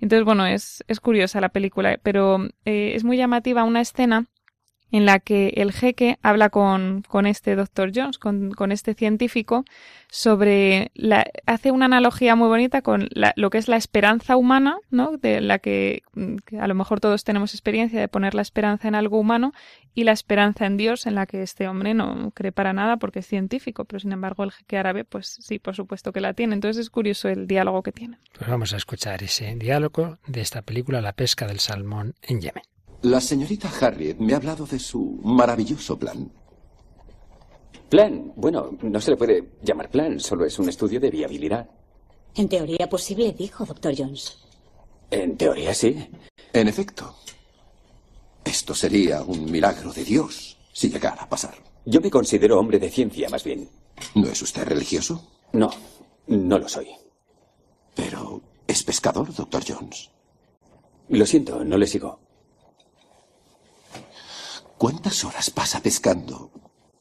Entonces, 0.00 0.24
bueno, 0.24 0.46
es, 0.46 0.82
es 0.88 0.98
curiosa 0.98 1.40
la 1.40 1.50
película, 1.50 1.98
pero 2.02 2.48
eh, 2.64 2.92
es 2.94 3.04
muy 3.04 3.16
llamativa 3.16 3.62
una 3.62 3.80
escena 3.80 4.26
en 4.92 5.06
la 5.06 5.18
que 5.18 5.54
el 5.56 5.72
jeque 5.72 6.18
habla 6.22 6.50
con, 6.50 7.02
con 7.08 7.26
este 7.26 7.56
doctor 7.56 7.90
Jones, 7.94 8.18
con, 8.18 8.52
con, 8.52 8.70
este 8.72 8.92
científico, 8.92 9.64
sobre 10.10 10.90
la, 10.94 11.26
hace 11.46 11.70
una 11.70 11.86
analogía 11.86 12.36
muy 12.36 12.48
bonita 12.48 12.82
con 12.82 13.08
lo 13.34 13.50
que 13.50 13.56
es 13.56 13.68
la 13.68 13.78
esperanza 13.78 14.36
humana, 14.36 14.76
¿no? 14.90 15.16
De 15.16 15.40
la 15.40 15.58
que, 15.58 16.02
que, 16.44 16.58
a 16.58 16.68
lo 16.68 16.74
mejor 16.74 17.00
todos 17.00 17.24
tenemos 17.24 17.54
experiencia 17.54 17.98
de 17.98 18.08
poner 18.08 18.34
la 18.34 18.42
esperanza 18.42 18.86
en 18.86 18.94
algo 18.94 19.18
humano 19.18 19.54
y 19.94 20.04
la 20.04 20.12
esperanza 20.12 20.66
en 20.66 20.76
Dios, 20.76 21.06
en 21.06 21.14
la 21.14 21.24
que 21.24 21.42
este 21.42 21.68
hombre 21.68 21.94
no 21.94 22.30
cree 22.34 22.52
para 22.52 22.74
nada 22.74 22.98
porque 22.98 23.20
es 23.20 23.26
científico, 23.26 23.86
pero 23.86 23.98
sin 23.98 24.12
embargo 24.12 24.44
el 24.44 24.52
jeque 24.52 24.76
árabe, 24.76 25.04
pues 25.04 25.38
sí, 25.40 25.58
por 25.58 25.74
supuesto 25.74 26.12
que 26.12 26.20
la 26.20 26.34
tiene. 26.34 26.54
Entonces 26.54 26.82
es 26.82 26.90
curioso 26.90 27.30
el 27.30 27.46
diálogo 27.46 27.82
que 27.82 27.92
tiene. 27.92 28.18
Pues 28.36 28.48
vamos 28.48 28.74
a 28.74 28.76
escuchar 28.76 29.22
ese 29.22 29.54
diálogo 29.54 30.18
de 30.26 30.42
esta 30.42 30.60
película 30.60 31.00
La 31.00 31.14
pesca 31.14 31.46
del 31.46 31.60
salmón 31.60 32.14
en 32.20 32.42
Yemen. 32.42 32.62
La 33.02 33.20
señorita 33.20 33.68
Harriet 33.80 34.18
me 34.18 34.32
ha 34.32 34.36
hablado 34.36 34.64
de 34.64 34.78
su 34.78 35.18
maravilloso 35.24 35.98
plan. 35.98 36.30
Plan. 37.88 38.32
Bueno, 38.36 38.78
no 38.80 39.00
se 39.00 39.10
le 39.10 39.16
puede 39.16 39.54
llamar 39.62 39.90
plan, 39.90 40.20
solo 40.20 40.44
es 40.44 40.58
un 40.58 40.68
estudio 40.68 41.00
de 41.00 41.10
viabilidad. 41.10 41.68
En 42.34 42.48
teoría 42.48 42.88
posible, 42.88 43.32
dijo 43.32 43.64
doctor 43.64 43.92
Jones. 43.96 44.38
En 45.10 45.36
teoría 45.36 45.74
sí. 45.74 46.08
En 46.52 46.68
efecto. 46.68 47.16
Esto 48.44 48.74
sería 48.74 49.22
un 49.22 49.50
milagro 49.50 49.92
de 49.92 50.04
Dios 50.04 50.56
si 50.72 50.88
llegara 50.88 51.22
a 51.22 51.28
pasar. 51.28 51.54
Yo 51.84 52.00
me 52.00 52.10
considero 52.10 52.58
hombre 52.58 52.78
de 52.78 52.88
ciencia, 52.88 53.28
más 53.28 53.42
bien. 53.44 53.68
¿No 54.14 54.28
es 54.28 54.40
usted 54.40 54.64
religioso? 54.64 55.28
No, 55.52 55.70
no 56.28 56.58
lo 56.58 56.68
soy. 56.68 56.88
Pero 57.94 58.40
es 58.66 58.82
pescador, 58.84 59.34
doctor 59.34 59.62
Jones. 59.66 60.10
Lo 61.08 61.26
siento, 61.26 61.64
no 61.64 61.76
le 61.76 61.86
sigo. 61.86 62.20
¿Cuántas 64.82 65.22
horas 65.22 65.48
pasa 65.48 65.80
pescando 65.80 66.50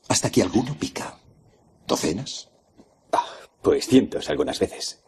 hasta 0.08 0.30
que 0.30 0.44
alguno 0.44 0.78
pica? 0.78 1.18
¿Docenas? 1.88 2.52
Ah, 3.12 3.26
pues 3.60 3.88
cientos 3.88 4.30
algunas 4.30 4.60
veces. 4.60 5.02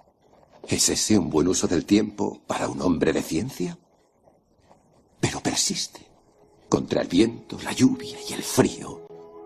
¿Es 0.67 0.89
ese 0.89 1.19
un 1.19 1.29
buen 1.29 1.47
uso 1.47 1.67
del 1.67 1.85
tiempo 1.85 2.41
para 2.47 2.67
un 2.67 2.81
hombre 2.81 3.13
de 3.13 3.21
ciencia? 3.21 3.77
Pero 5.19 5.39
persiste, 5.39 6.01
contra 6.67 7.03
el 7.03 7.07
viento, 7.07 7.59
la 7.61 7.73
lluvia 7.73 8.17
y 8.27 8.33
el 8.33 8.41
frío, 8.41 9.05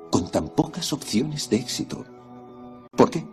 con 0.10 0.32
tan 0.32 0.48
pocas 0.48 0.94
opciones 0.94 1.50
de 1.50 1.58
éxito. 1.58 2.06
¿Por 2.92 3.12
qué? 3.12 3.26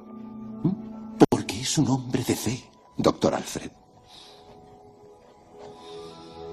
¿Mm? 0.64 1.18
Porque 1.30 1.60
es 1.60 1.78
un 1.78 1.88
hombre 1.88 2.24
de 2.24 2.34
fe, 2.34 2.64
doctor 2.96 3.32
Alfred. 3.32 3.70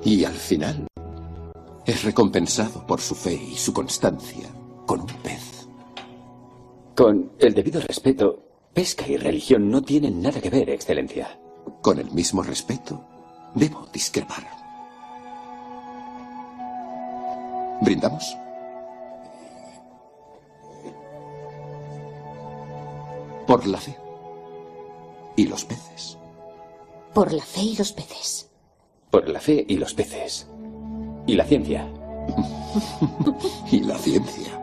Y 0.03 0.25
al 0.25 0.35
final 0.35 0.90
es 1.91 2.03
recompensado 2.03 2.87
por 2.87 3.01
su 3.01 3.15
fe 3.15 3.33
y 3.33 3.57
su 3.57 3.73
constancia 3.73 4.49
con 4.85 5.01
un 5.01 5.07
pez. 5.07 5.67
Con 6.95 7.33
el 7.37 7.53
debido 7.53 7.81
respeto, 7.81 8.43
pesca 8.73 9.05
y 9.07 9.17
religión 9.17 9.69
no 9.69 9.81
tienen 9.81 10.21
nada 10.21 10.39
que 10.39 10.49
ver, 10.49 10.69
Excelencia. 10.69 11.37
Con 11.81 11.99
el 11.99 12.09
mismo 12.11 12.43
respeto, 12.43 13.03
debo 13.55 13.85
discrepar. 13.91 14.47
¿Brindamos? 17.81 18.37
Por 23.45 23.67
la 23.67 23.77
fe. 23.77 23.97
Y 25.35 25.45
los 25.45 25.65
peces. 25.65 26.17
Por 27.13 27.33
la 27.33 27.43
fe 27.43 27.63
y 27.63 27.75
los 27.75 27.91
peces. 27.91 28.49
Por 29.09 29.27
la 29.27 29.41
fe 29.41 29.65
y 29.67 29.75
los 29.75 29.93
peces. 29.93 30.47
Y 31.27 31.35
la 31.35 31.45
ciencia. 31.45 31.87
y 33.71 33.79
la 33.81 33.97
ciencia. 33.97 34.59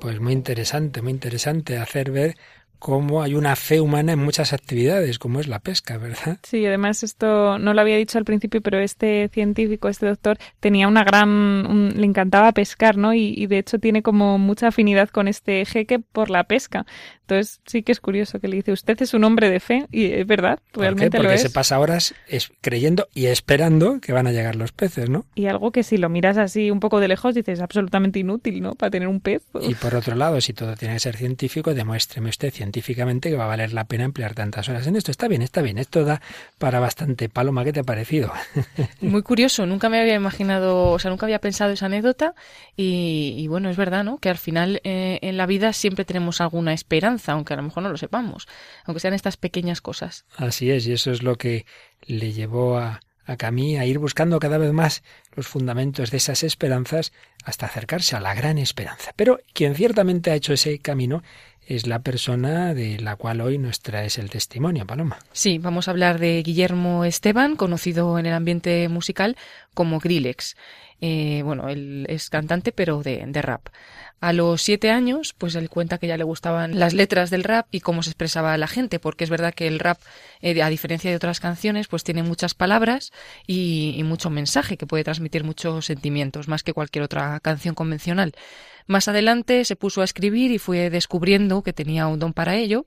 Pues 0.00 0.20
muy 0.20 0.32
interesante, 0.32 1.02
muy 1.02 1.12
interesante 1.12 1.78
hacer 1.78 2.10
ver 2.10 2.36
cómo 2.78 3.22
hay 3.22 3.34
una 3.34 3.56
fe 3.56 3.80
humana 3.80 4.12
en 4.12 4.18
muchas 4.18 4.52
actividades, 4.52 5.18
como 5.18 5.40
es 5.40 5.48
la 5.48 5.60
pesca, 5.60 5.98
¿verdad? 5.98 6.38
Sí, 6.42 6.64
además 6.66 7.02
esto 7.02 7.58
no 7.58 7.74
lo 7.74 7.80
había 7.80 7.96
dicho 7.96 8.18
al 8.18 8.24
principio, 8.24 8.60
pero 8.60 8.78
este 8.78 9.28
científico, 9.32 9.88
este 9.88 10.06
doctor, 10.06 10.38
tenía 10.60 10.86
una 10.86 11.02
gran, 11.02 11.94
le 11.96 12.06
encantaba 12.06 12.52
pescar, 12.52 12.96
¿no? 12.96 13.14
Y, 13.14 13.34
y, 13.36 13.46
de 13.46 13.58
hecho 13.58 13.78
tiene 13.78 14.02
como 14.02 14.38
mucha 14.38 14.68
afinidad 14.68 15.08
con 15.08 15.26
este 15.26 15.64
jeque 15.64 15.98
por 15.98 16.30
la 16.30 16.44
pesca. 16.44 16.86
Entonces 17.28 17.60
sí 17.66 17.82
que 17.82 17.90
es 17.90 17.98
curioso 17.98 18.38
que 18.38 18.46
le 18.46 18.54
dice, 18.54 18.70
usted 18.70 19.02
es 19.02 19.12
un 19.12 19.24
hombre 19.24 19.50
de 19.50 19.58
fe, 19.58 19.86
y 19.90 20.12
es 20.12 20.24
verdad, 20.28 20.60
realmente 20.72 21.16
Porque 21.18 21.28
lo 21.28 21.34
es. 21.34 21.42
se 21.42 21.50
pasa 21.50 21.80
horas 21.80 22.14
es, 22.28 22.52
creyendo 22.60 23.08
y 23.14 23.26
esperando 23.26 24.00
que 24.00 24.12
van 24.12 24.28
a 24.28 24.32
llegar 24.32 24.54
los 24.54 24.70
peces, 24.70 25.10
¿no? 25.10 25.24
Y 25.34 25.46
algo 25.46 25.72
que 25.72 25.82
si 25.82 25.96
lo 25.96 26.08
miras 26.08 26.38
así 26.38 26.70
un 26.70 26.78
poco 26.78 27.00
de 27.00 27.08
lejos 27.08 27.34
dices, 27.34 27.60
absolutamente 27.60 28.20
inútil, 28.20 28.62
¿no? 28.62 28.76
Para 28.76 28.90
tener 28.90 29.08
un 29.08 29.18
pez. 29.18 29.42
Y 29.60 29.74
por 29.74 29.96
otro 29.96 30.14
lado, 30.14 30.40
si 30.40 30.52
todo 30.52 30.76
tiene 30.76 30.94
que 30.94 31.00
ser 31.00 31.16
científico, 31.16 31.74
demuéstreme 31.74 32.28
usted 32.30 32.52
científicamente 32.52 33.28
que 33.28 33.36
va 33.36 33.46
a 33.46 33.48
valer 33.48 33.72
la 33.72 33.84
pena 33.86 34.04
emplear 34.04 34.34
tantas 34.34 34.68
horas 34.68 34.86
en 34.86 34.94
esto. 34.94 35.10
Está 35.10 35.26
bien, 35.26 35.42
está 35.42 35.62
bien, 35.62 35.78
esto 35.78 36.04
da 36.04 36.20
para 36.58 36.78
bastante. 36.78 37.28
Paloma, 37.28 37.64
¿qué 37.64 37.72
te 37.72 37.80
ha 37.80 37.84
parecido? 37.84 38.32
Muy 39.00 39.22
curioso, 39.22 39.66
nunca 39.66 39.88
me 39.88 39.98
había 39.98 40.14
imaginado, 40.14 40.90
o 40.92 40.98
sea, 41.00 41.10
nunca 41.10 41.26
había 41.26 41.40
pensado 41.40 41.72
esa 41.72 41.86
anécdota 41.86 42.34
y, 42.76 43.34
y 43.36 43.48
bueno, 43.48 43.68
es 43.68 43.76
verdad, 43.76 44.04
¿no? 44.04 44.18
Que 44.18 44.28
al 44.30 44.38
final 44.38 44.80
eh, 44.84 45.18
en 45.22 45.36
la 45.36 45.46
vida 45.46 45.72
siempre 45.72 46.04
tenemos 46.04 46.40
alguna 46.40 46.72
esperanza 46.72 47.15
aunque 47.28 47.54
a 47.54 47.56
lo 47.56 47.62
mejor 47.62 47.82
no 47.82 47.88
lo 47.88 47.96
sepamos, 47.96 48.46
aunque 48.84 49.00
sean 49.00 49.14
estas 49.14 49.36
pequeñas 49.36 49.80
cosas. 49.80 50.24
Así 50.36 50.70
es, 50.70 50.86
y 50.86 50.92
eso 50.92 51.10
es 51.10 51.22
lo 51.22 51.36
que 51.36 51.66
le 52.06 52.32
llevó 52.32 52.78
a, 52.78 53.00
a 53.26 53.36
Camille 53.36 53.78
a 53.78 53.86
ir 53.86 53.98
buscando 53.98 54.38
cada 54.38 54.58
vez 54.58 54.72
más 54.72 55.02
los 55.34 55.46
fundamentos 55.46 56.10
de 56.10 56.16
esas 56.16 56.42
esperanzas 56.42 57.12
hasta 57.44 57.66
acercarse 57.66 58.16
a 58.16 58.20
la 58.20 58.34
gran 58.34 58.58
esperanza. 58.58 59.12
Pero 59.16 59.40
quien 59.52 59.74
ciertamente 59.74 60.30
ha 60.30 60.34
hecho 60.34 60.52
ese 60.52 60.78
camino 60.78 61.22
es 61.66 61.86
la 61.86 61.98
persona 61.98 62.74
de 62.74 62.98
la 63.00 63.16
cual 63.16 63.40
hoy 63.40 63.58
nos 63.58 63.80
traes 63.80 64.18
el 64.18 64.30
testimonio, 64.30 64.86
Paloma. 64.86 65.18
Sí, 65.32 65.58
vamos 65.58 65.88
a 65.88 65.90
hablar 65.90 66.18
de 66.18 66.42
Guillermo 66.42 67.04
Esteban, 67.04 67.56
conocido 67.56 68.18
en 68.18 68.26
el 68.26 68.34
ambiente 68.34 68.88
musical 68.88 69.36
como 69.74 69.98
Grillex. 69.98 70.56
Eh, 71.00 71.42
bueno, 71.44 71.68
él 71.68 72.06
es 72.08 72.30
cantante, 72.30 72.72
pero 72.72 73.02
de, 73.02 73.22
de 73.26 73.42
rap. 73.42 73.68
A 74.18 74.32
los 74.32 74.62
siete 74.62 74.90
años, 74.90 75.34
pues 75.36 75.54
él 75.56 75.68
cuenta 75.68 75.98
que 75.98 76.06
ya 76.06 76.16
le 76.16 76.24
gustaban 76.24 76.78
las 76.78 76.94
letras 76.94 77.28
del 77.28 77.44
rap 77.44 77.66
y 77.70 77.80
cómo 77.80 78.02
se 78.02 78.10
expresaba 78.10 78.56
la 78.56 78.66
gente, 78.66 78.98
porque 78.98 79.24
es 79.24 79.30
verdad 79.30 79.52
que 79.52 79.66
el 79.66 79.78
rap, 79.78 79.98
eh, 80.40 80.62
a 80.62 80.70
diferencia 80.70 81.10
de 81.10 81.16
otras 81.16 81.38
canciones, 81.38 81.86
pues 81.88 82.02
tiene 82.02 82.22
muchas 82.22 82.54
palabras 82.54 83.12
y, 83.46 83.94
y 83.98 84.02
mucho 84.04 84.30
mensaje 84.30 84.78
que 84.78 84.86
puede 84.86 85.04
transmitir 85.04 85.44
muchos 85.44 85.84
sentimientos, 85.84 86.48
más 86.48 86.62
que 86.62 86.72
cualquier 86.72 87.04
otra 87.04 87.38
canción 87.40 87.74
convencional. 87.74 88.32
Más 88.86 89.08
adelante 89.08 89.64
se 89.64 89.74
puso 89.74 90.00
a 90.00 90.04
escribir 90.04 90.52
y 90.52 90.58
fue 90.58 90.90
descubriendo 90.90 91.62
que 91.62 91.72
tenía 91.72 92.06
un 92.06 92.18
don 92.18 92.32
para 92.32 92.54
ello 92.54 92.86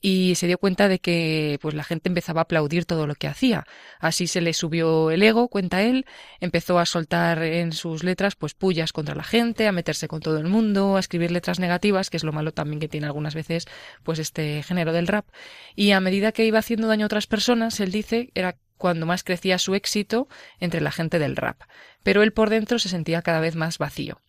y 0.00 0.34
se 0.36 0.46
dio 0.46 0.58
cuenta 0.58 0.88
de 0.88 1.00
que 1.00 1.58
pues 1.60 1.74
la 1.74 1.82
gente 1.82 2.08
empezaba 2.08 2.40
a 2.40 2.44
aplaudir 2.44 2.84
todo 2.84 3.06
lo 3.06 3.14
que 3.16 3.26
hacía. 3.26 3.66
Así 3.98 4.26
se 4.28 4.40
le 4.40 4.52
subió 4.52 5.10
el 5.10 5.22
ego, 5.22 5.48
cuenta 5.48 5.82
él, 5.82 6.06
empezó 6.40 6.78
a 6.78 6.86
soltar 6.86 7.42
en 7.42 7.72
sus 7.72 8.04
letras 8.04 8.36
pues 8.36 8.54
pullas 8.54 8.92
contra 8.92 9.14
la 9.14 9.24
gente, 9.24 9.66
a 9.66 9.72
meterse 9.72 10.06
con 10.06 10.20
todo 10.20 10.38
el 10.38 10.46
mundo, 10.46 10.96
a 10.96 11.00
escribir 11.00 11.32
letras 11.32 11.58
negativas, 11.58 12.08
que 12.08 12.16
es 12.16 12.24
lo 12.24 12.32
malo 12.32 12.52
también 12.52 12.78
que 12.78 12.88
tiene 12.88 13.06
algunas 13.06 13.34
veces 13.34 13.66
pues 14.04 14.18
este 14.18 14.62
género 14.62 14.92
del 14.92 15.08
rap. 15.08 15.26
Y 15.74 15.90
a 15.90 16.00
medida 16.00 16.32
que 16.32 16.44
iba 16.46 16.60
haciendo 16.60 16.86
daño 16.86 17.04
a 17.04 17.06
otras 17.06 17.26
personas, 17.26 17.80
él 17.80 17.90
dice, 17.90 18.30
era 18.34 18.56
cuando 18.82 19.06
más 19.06 19.22
crecía 19.22 19.58
su 19.58 19.74
éxito 19.76 20.28
entre 20.58 20.80
la 20.80 20.90
gente 20.90 21.20
del 21.20 21.36
rap. 21.36 21.62
Pero 22.02 22.22
él 22.22 22.32
por 22.32 22.50
dentro 22.50 22.80
se 22.80 22.88
sentía 22.88 23.22
cada 23.22 23.38
vez 23.38 23.54
más 23.54 23.78
vacío. 23.78 24.20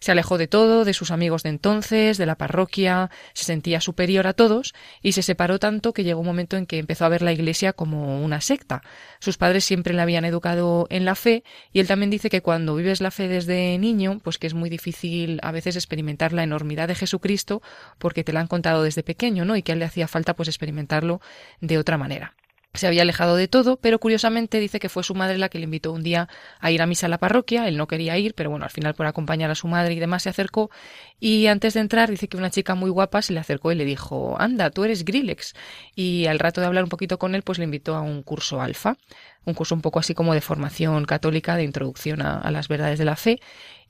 Se 0.00 0.12
alejó 0.12 0.38
de 0.38 0.48
todo, 0.48 0.84
de 0.84 0.94
sus 0.94 1.10
amigos 1.10 1.42
de 1.42 1.50
entonces, 1.50 2.16
de 2.18 2.26
la 2.26 2.36
parroquia, 2.36 3.10
se 3.34 3.44
sentía 3.44 3.80
superior 3.80 4.26
a 4.26 4.32
todos 4.32 4.74
y 5.02 5.12
se 5.12 5.22
separó 5.22 5.58
tanto 5.58 5.92
que 5.92 6.04
llegó 6.04 6.20
un 6.20 6.26
momento 6.26 6.56
en 6.56 6.66
que 6.66 6.78
empezó 6.78 7.04
a 7.04 7.10
ver 7.10 7.22
la 7.22 7.32
iglesia 7.32 7.72
como 7.72 8.22
una 8.22 8.40
secta. 8.40 8.82
Sus 9.18 9.36
padres 9.36 9.64
siempre 9.64 9.92
le 9.92 10.02
habían 10.02 10.24
educado 10.24 10.86
en 10.90 11.04
la 11.04 11.14
fe 11.14 11.44
y 11.72 11.80
él 11.80 11.86
también 11.86 12.10
dice 12.10 12.30
que 12.30 12.40
cuando 12.40 12.74
vives 12.74 13.00
la 13.00 13.10
fe 13.10 13.28
desde 13.28 13.76
niño, 13.78 14.20
pues 14.24 14.38
que 14.38 14.46
es 14.46 14.54
muy 14.54 14.70
difícil 14.70 15.38
a 15.42 15.52
veces 15.52 15.76
experimentar 15.76 16.32
la 16.32 16.42
enormidad 16.42 16.88
de 16.88 16.94
Jesucristo 16.94 17.62
porque 17.98 18.24
te 18.24 18.32
la 18.32 18.40
han 18.40 18.46
contado 18.46 18.82
desde 18.82 19.02
pequeño, 19.02 19.44
¿no? 19.44 19.56
Y 19.56 19.62
que 19.62 19.72
a 19.72 19.74
él 19.74 19.80
le 19.80 19.84
hacía 19.84 20.08
falta 20.08 20.34
pues 20.34 20.48
experimentarlo 20.48 21.20
de 21.60 21.78
otra 21.78 21.98
manera. 21.98 22.34
Se 22.72 22.86
había 22.86 23.02
alejado 23.02 23.34
de 23.34 23.48
todo, 23.48 23.78
pero 23.78 23.98
curiosamente 23.98 24.60
dice 24.60 24.78
que 24.78 24.88
fue 24.88 25.02
su 25.02 25.16
madre 25.16 25.38
la 25.38 25.48
que 25.48 25.58
le 25.58 25.64
invitó 25.64 25.92
un 25.92 26.04
día 26.04 26.28
a 26.60 26.70
ir 26.70 26.80
a 26.82 26.86
misa 26.86 27.06
a 27.06 27.08
la 27.08 27.18
parroquia. 27.18 27.66
Él 27.66 27.76
no 27.76 27.88
quería 27.88 28.16
ir, 28.16 28.34
pero 28.34 28.48
bueno, 28.48 28.64
al 28.64 28.70
final 28.70 28.94
por 28.94 29.06
acompañar 29.06 29.50
a 29.50 29.56
su 29.56 29.66
madre 29.66 29.94
y 29.94 29.98
demás 29.98 30.22
se 30.22 30.28
acercó. 30.28 30.70
Y 31.18 31.48
antes 31.48 31.74
de 31.74 31.80
entrar 31.80 32.10
dice 32.10 32.28
que 32.28 32.36
una 32.36 32.50
chica 32.50 32.76
muy 32.76 32.88
guapa 32.90 33.22
se 33.22 33.32
le 33.32 33.40
acercó 33.40 33.72
y 33.72 33.74
le 33.74 33.84
dijo, 33.84 34.36
anda, 34.40 34.70
tú 34.70 34.84
eres 34.84 35.04
Grillex. 35.04 35.54
Y 35.96 36.26
al 36.26 36.38
rato 36.38 36.60
de 36.60 36.68
hablar 36.68 36.84
un 36.84 36.90
poquito 36.90 37.18
con 37.18 37.34
él, 37.34 37.42
pues 37.42 37.58
le 37.58 37.64
invitó 37.64 37.96
a 37.96 38.02
un 38.02 38.22
curso 38.22 38.60
alfa, 38.60 38.96
un 39.44 39.54
curso 39.54 39.74
un 39.74 39.82
poco 39.82 39.98
así 39.98 40.14
como 40.14 40.32
de 40.32 40.40
formación 40.40 41.04
católica, 41.06 41.56
de 41.56 41.64
introducción 41.64 42.22
a, 42.22 42.38
a 42.38 42.52
las 42.52 42.68
verdades 42.68 43.00
de 43.00 43.04
la 43.04 43.16
fe. 43.16 43.40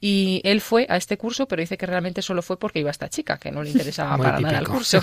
Y 0.02 0.40
él 0.44 0.62
fue 0.62 0.86
a 0.88 0.96
este 0.96 1.18
curso, 1.18 1.46
pero 1.46 1.60
dice 1.60 1.76
que 1.76 1.84
realmente 1.84 2.22
solo 2.22 2.40
fue 2.40 2.58
porque 2.58 2.78
iba 2.80 2.90
esta 2.90 3.10
chica, 3.10 3.36
que 3.38 3.50
no 3.50 3.62
le 3.62 3.70
interesaba 3.74 4.16
Muy 4.16 4.24
para 4.24 4.36
típico. 4.38 4.52
nada 4.52 4.60
el 4.60 4.68
curso. 4.68 5.00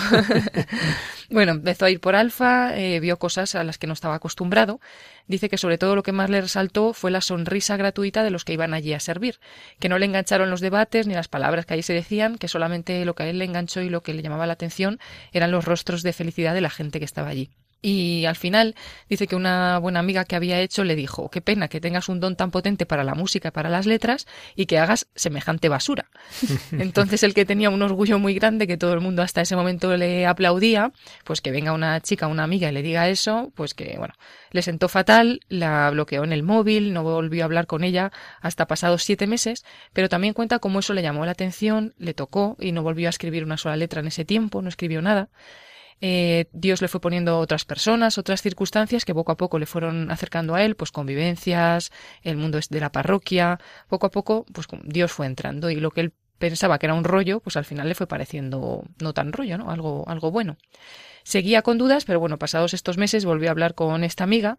bueno, 1.30 1.52
empezó 1.52 1.84
a 1.84 1.90
ir 1.90 2.00
por 2.00 2.16
alfa, 2.16 2.76
eh, 2.76 2.98
vio 2.98 3.16
cosas 3.18 3.54
a 3.54 3.62
las 3.62 3.78
que 3.78 3.86
no 3.86 3.92
estaba 3.92 4.16
acostumbrado. 4.16 4.80
Dice 5.28 5.48
que 5.48 5.56
sobre 5.58 5.78
todo 5.78 5.94
lo 5.94 6.02
que 6.02 6.10
más 6.10 6.30
le 6.30 6.40
resaltó 6.40 6.94
fue 6.94 7.10
la 7.12 7.20
sonrisa 7.20 7.76
gratuita 7.76 8.24
de 8.24 8.30
los 8.30 8.44
que 8.44 8.54
iban 8.54 8.74
allí 8.74 8.92
a 8.92 9.00
servir, 9.00 9.38
que 9.78 9.88
no 9.88 9.98
le 9.98 10.06
engancharon 10.06 10.50
los 10.50 10.60
debates 10.60 11.06
ni 11.06 11.14
las 11.14 11.28
palabras 11.28 11.64
que 11.64 11.74
allí 11.74 11.82
se 11.82 11.92
decían, 11.92 12.36
que 12.36 12.48
solamente 12.48 13.04
lo 13.04 13.14
que 13.14 13.22
a 13.22 13.28
él 13.28 13.38
le 13.38 13.44
enganchó 13.44 13.80
y 13.82 13.90
lo 13.90 14.02
que 14.02 14.14
le 14.14 14.22
llamaba 14.22 14.46
la 14.46 14.54
atención 14.54 14.98
eran 15.32 15.52
los 15.52 15.64
rostros 15.64 16.02
de 16.02 16.12
felicidad 16.12 16.54
de 16.54 16.60
la 16.60 16.70
gente 16.70 16.98
que 16.98 17.04
estaba 17.04 17.28
allí. 17.28 17.50
Y 17.80 18.24
al 18.24 18.34
final 18.34 18.74
dice 19.08 19.28
que 19.28 19.36
una 19.36 19.78
buena 19.78 20.00
amiga 20.00 20.24
que 20.24 20.34
había 20.34 20.60
hecho 20.60 20.82
le 20.82 20.96
dijo, 20.96 21.30
qué 21.30 21.40
pena 21.40 21.68
que 21.68 21.80
tengas 21.80 22.08
un 22.08 22.18
don 22.18 22.34
tan 22.34 22.50
potente 22.50 22.86
para 22.86 23.04
la 23.04 23.14
música 23.14 23.48
y 23.48 23.50
para 23.52 23.68
las 23.70 23.86
letras 23.86 24.26
y 24.56 24.66
que 24.66 24.78
hagas 24.78 25.06
semejante 25.14 25.68
basura. 25.68 26.10
Entonces 26.72 27.22
el 27.22 27.34
que 27.34 27.44
tenía 27.44 27.70
un 27.70 27.82
orgullo 27.82 28.18
muy 28.18 28.34
grande, 28.34 28.66
que 28.66 28.76
todo 28.76 28.94
el 28.94 29.00
mundo 29.00 29.22
hasta 29.22 29.42
ese 29.42 29.54
momento 29.54 29.96
le 29.96 30.26
aplaudía, 30.26 30.92
pues 31.24 31.40
que 31.40 31.52
venga 31.52 31.72
una 31.72 32.00
chica, 32.00 32.26
una 32.26 32.42
amiga 32.42 32.68
y 32.68 32.72
le 32.72 32.82
diga 32.82 33.08
eso, 33.08 33.52
pues 33.54 33.74
que 33.74 33.94
bueno, 33.96 34.14
le 34.50 34.62
sentó 34.62 34.88
fatal, 34.88 35.40
la 35.48 35.90
bloqueó 35.90 36.24
en 36.24 36.32
el 36.32 36.42
móvil, 36.42 36.92
no 36.92 37.04
volvió 37.04 37.44
a 37.44 37.46
hablar 37.46 37.68
con 37.68 37.84
ella 37.84 38.10
hasta 38.40 38.66
pasados 38.66 39.04
siete 39.04 39.28
meses, 39.28 39.64
pero 39.92 40.08
también 40.08 40.34
cuenta 40.34 40.58
cómo 40.58 40.80
eso 40.80 40.94
le 40.94 41.02
llamó 41.02 41.24
la 41.24 41.32
atención, 41.32 41.94
le 41.98 42.12
tocó 42.12 42.56
y 42.58 42.72
no 42.72 42.82
volvió 42.82 43.08
a 43.08 43.10
escribir 43.10 43.44
una 43.44 43.56
sola 43.56 43.76
letra 43.76 44.00
en 44.00 44.08
ese 44.08 44.24
tiempo, 44.24 44.62
no 44.62 44.68
escribió 44.68 45.00
nada. 45.00 45.28
Eh, 46.00 46.46
Dios 46.52 46.80
le 46.80 46.88
fue 46.88 47.00
poniendo 47.00 47.38
otras 47.38 47.64
personas, 47.64 48.18
otras 48.18 48.42
circunstancias 48.42 49.04
que 49.04 49.14
poco 49.14 49.32
a 49.32 49.36
poco 49.36 49.58
le 49.58 49.66
fueron 49.66 50.10
acercando 50.10 50.54
a 50.54 50.62
él, 50.62 50.76
pues 50.76 50.92
convivencias, 50.92 51.90
el 52.22 52.36
mundo 52.36 52.60
de 52.68 52.80
la 52.80 52.92
parroquia, 52.92 53.58
poco 53.88 54.06
a 54.06 54.10
poco, 54.10 54.46
pues 54.52 54.66
Dios 54.84 55.12
fue 55.12 55.26
entrando 55.26 55.70
y 55.70 55.76
lo 55.76 55.90
que 55.90 56.02
él 56.02 56.12
pensaba 56.38 56.78
que 56.78 56.86
era 56.86 56.94
un 56.94 57.04
rollo, 57.04 57.40
pues 57.40 57.56
al 57.56 57.64
final 57.64 57.88
le 57.88 57.94
fue 57.94 58.06
pareciendo 58.06 58.84
no 59.00 59.12
tan 59.12 59.32
rollo, 59.32 59.58
¿no? 59.58 59.70
Algo, 59.70 60.04
algo 60.08 60.30
bueno. 60.30 60.56
Seguía 61.24 61.62
con 61.62 61.78
dudas, 61.78 62.04
pero 62.04 62.20
bueno, 62.20 62.38
pasados 62.38 62.74
estos 62.74 62.96
meses 62.96 63.24
volvió 63.24 63.48
a 63.48 63.50
hablar 63.50 63.74
con 63.74 64.04
esta 64.04 64.24
amiga 64.24 64.58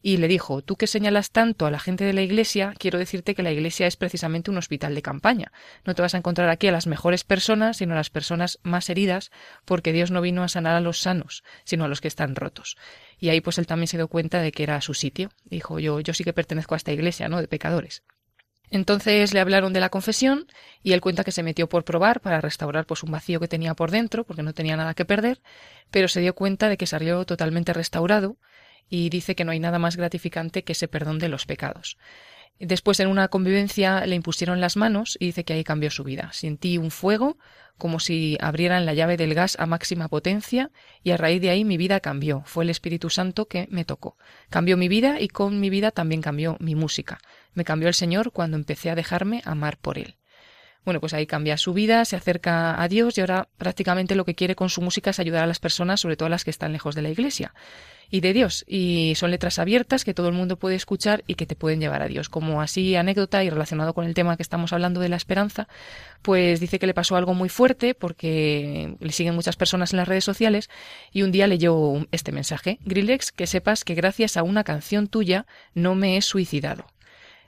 y 0.00 0.18
le 0.18 0.28
dijo, 0.28 0.62
tú 0.62 0.76
que 0.76 0.86
señalas 0.86 1.30
tanto 1.30 1.66
a 1.66 1.70
la 1.70 1.78
gente 1.78 2.04
de 2.04 2.12
la 2.12 2.22
iglesia, 2.22 2.74
quiero 2.78 2.98
decirte 2.98 3.34
que 3.34 3.42
la 3.42 3.50
iglesia 3.50 3.86
es 3.86 3.96
precisamente 3.96 4.50
un 4.50 4.58
hospital 4.58 4.94
de 4.94 5.02
campaña. 5.02 5.52
No 5.84 5.94
te 5.94 6.02
vas 6.02 6.14
a 6.14 6.18
encontrar 6.18 6.48
aquí 6.50 6.68
a 6.68 6.72
las 6.72 6.86
mejores 6.86 7.24
personas, 7.24 7.78
sino 7.78 7.94
a 7.94 7.96
las 7.96 8.10
personas 8.10 8.60
más 8.62 8.88
heridas, 8.90 9.30
porque 9.64 9.92
Dios 9.92 10.10
no 10.10 10.20
vino 10.20 10.42
a 10.42 10.48
sanar 10.48 10.76
a 10.76 10.80
los 10.80 11.00
sanos, 11.00 11.42
sino 11.64 11.84
a 11.84 11.88
los 11.88 12.00
que 12.00 12.08
están 12.08 12.36
rotos. 12.36 12.76
Y 13.18 13.30
ahí 13.30 13.40
pues 13.40 13.58
él 13.58 13.66
también 13.66 13.88
se 13.88 13.96
dio 13.96 14.08
cuenta 14.08 14.40
de 14.40 14.52
que 14.52 14.62
era 14.62 14.80
su 14.80 14.94
sitio. 14.94 15.30
Dijo, 15.44 15.78
yo, 15.80 16.00
yo 16.00 16.14
sí 16.14 16.24
que 16.24 16.32
pertenezco 16.32 16.74
a 16.74 16.76
esta 16.76 16.92
iglesia, 16.92 17.28
¿no? 17.28 17.40
De 17.40 17.48
pecadores. 17.48 18.02
Entonces 18.70 19.32
le 19.32 19.40
hablaron 19.40 19.72
de 19.72 19.80
la 19.80 19.88
confesión 19.88 20.46
y 20.82 20.92
él 20.92 21.00
cuenta 21.00 21.24
que 21.24 21.32
se 21.32 21.42
metió 21.42 21.68
por 21.68 21.84
probar 21.84 22.20
para 22.20 22.40
restaurar 22.40 22.86
pues 22.86 23.02
un 23.02 23.10
vacío 23.10 23.40
que 23.40 23.48
tenía 23.48 23.74
por 23.74 23.90
dentro 23.90 24.24
porque 24.24 24.42
no 24.42 24.52
tenía 24.52 24.76
nada 24.76 24.94
que 24.94 25.06
perder, 25.06 25.40
pero 25.90 26.06
se 26.06 26.20
dio 26.20 26.34
cuenta 26.34 26.68
de 26.68 26.76
que 26.76 26.86
salió 26.86 27.24
totalmente 27.24 27.72
restaurado 27.72 28.36
y 28.88 29.10
dice 29.10 29.34
que 29.34 29.44
no 29.44 29.52
hay 29.52 29.60
nada 29.60 29.78
más 29.78 29.96
gratificante 29.96 30.64
que 30.64 30.72
ese 30.72 30.88
perdón 30.88 31.18
de 31.18 31.28
los 31.28 31.46
pecados. 31.46 31.98
Después 32.60 32.98
en 32.98 33.08
una 33.08 33.28
convivencia 33.28 34.04
le 34.04 34.16
impusieron 34.16 34.60
las 34.60 34.76
manos 34.76 35.16
y 35.20 35.26
dice 35.26 35.44
que 35.44 35.52
ahí 35.52 35.62
cambió 35.62 35.90
su 35.90 36.02
vida. 36.02 36.30
Sentí 36.32 36.76
un 36.76 36.90
fuego 36.90 37.38
como 37.76 38.00
si 38.00 38.36
abrieran 38.40 38.84
la 38.84 38.94
llave 38.94 39.16
del 39.16 39.34
gas 39.34 39.56
a 39.60 39.66
máxima 39.66 40.08
potencia 40.08 40.72
y 41.04 41.12
a 41.12 41.16
raíz 41.16 41.40
de 41.40 41.50
ahí 41.50 41.64
mi 41.64 41.76
vida 41.76 42.00
cambió. 42.00 42.42
Fue 42.46 42.64
el 42.64 42.70
Espíritu 42.70 43.10
Santo 43.10 43.46
que 43.46 43.68
me 43.70 43.84
tocó. 43.84 44.16
Cambió 44.50 44.76
mi 44.76 44.88
vida 44.88 45.20
y 45.20 45.28
con 45.28 45.60
mi 45.60 45.70
vida 45.70 45.92
también 45.92 46.20
cambió 46.20 46.56
mi 46.58 46.74
música. 46.74 47.18
Me 47.54 47.64
cambió 47.64 47.86
el 47.86 47.94
Señor 47.94 48.32
cuando 48.32 48.56
empecé 48.56 48.90
a 48.90 48.96
dejarme 48.96 49.42
amar 49.44 49.78
por 49.78 49.96
Él. 49.96 50.16
Bueno, 50.84 51.00
pues 51.00 51.12
ahí 51.14 51.26
cambia 51.26 51.56
su 51.56 51.74
vida, 51.74 52.04
se 52.04 52.16
acerca 52.16 52.80
a 52.80 52.88
Dios 52.88 53.18
y 53.18 53.20
ahora 53.20 53.48
prácticamente 53.58 54.14
lo 54.14 54.24
que 54.24 54.34
quiere 54.34 54.54
con 54.54 54.70
su 54.70 54.80
música 54.80 55.10
es 55.10 55.20
ayudar 55.20 55.44
a 55.44 55.46
las 55.46 55.60
personas, 55.60 56.00
sobre 56.00 56.16
todo 56.16 56.26
a 56.26 56.30
las 56.30 56.44
que 56.44 56.50
están 56.50 56.72
lejos 56.72 56.94
de 56.94 57.02
la 57.02 57.10
iglesia 57.10 57.52
y 58.10 58.20
de 58.20 58.32
Dios. 58.32 58.64
Y 58.66 59.14
son 59.16 59.30
letras 59.30 59.58
abiertas 59.58 60.04
que 60.04 60.14
todo 60.14 60.28
el 60.28 60.34
mundo 60.34 60.56
puede 60.56 60.76
escuchar 60.76 61.24
y 61.26 61.34
que 61.34 61.46
te 61.46 61.56
pueden 61.56 61.80
llevar 61.80 62.02
a 62.02 62.08
Dios. 62.08 62.28
Como 62.28 62.62
así 62.62 62.96
anécdota 62.96 63.44
y 63.44 63.50
relacionado 63.50 63.94
con 63.94 64.06
el 64.06 64.14
tema 64.14 64.36
que 64.36 64.42
estamos 64.42 64.72
hablando 64.72 65.00
de 65.00 65.08
la 65.08 65.16
esperanza, 65.16 65.68
pues 66.22 66.60
dice 66.60 66.78
que 66.78 66.86
le 66.86 66.94
pasó 66.94 67.16
algo 67.16 67.34
muy 67.34 67.48
fuerte 67.48 67.94
porque 67.94 68.96
le 69.00 69.12
siguen 69.12 69.34
muchas 69.34 69.56
personas 69.56 69.92
en 69.92 69.98
las 69.98 70.08
redes 70.08 70.24
sociales 70.24 70.70
y 71.12 71.22
un 71.22 71.32
día 71.32 71.46
leyó 71.46 72.06
este 72.12 72.32
mensaje. 72.32 72.78
Grillex, 72.84 73.32
que 73.32 73.46
sepas 73.46 73.84
que 73.84 73.94
gracias 73.94 74.36
a 74.36 74.42
una 74.42 74.64
canción 74.64 75.08
tuya 75.08 75.46
no 75.74 75.94
me 75.94 76.16
he 76.16 76.22
suicidado. 76.22 76.86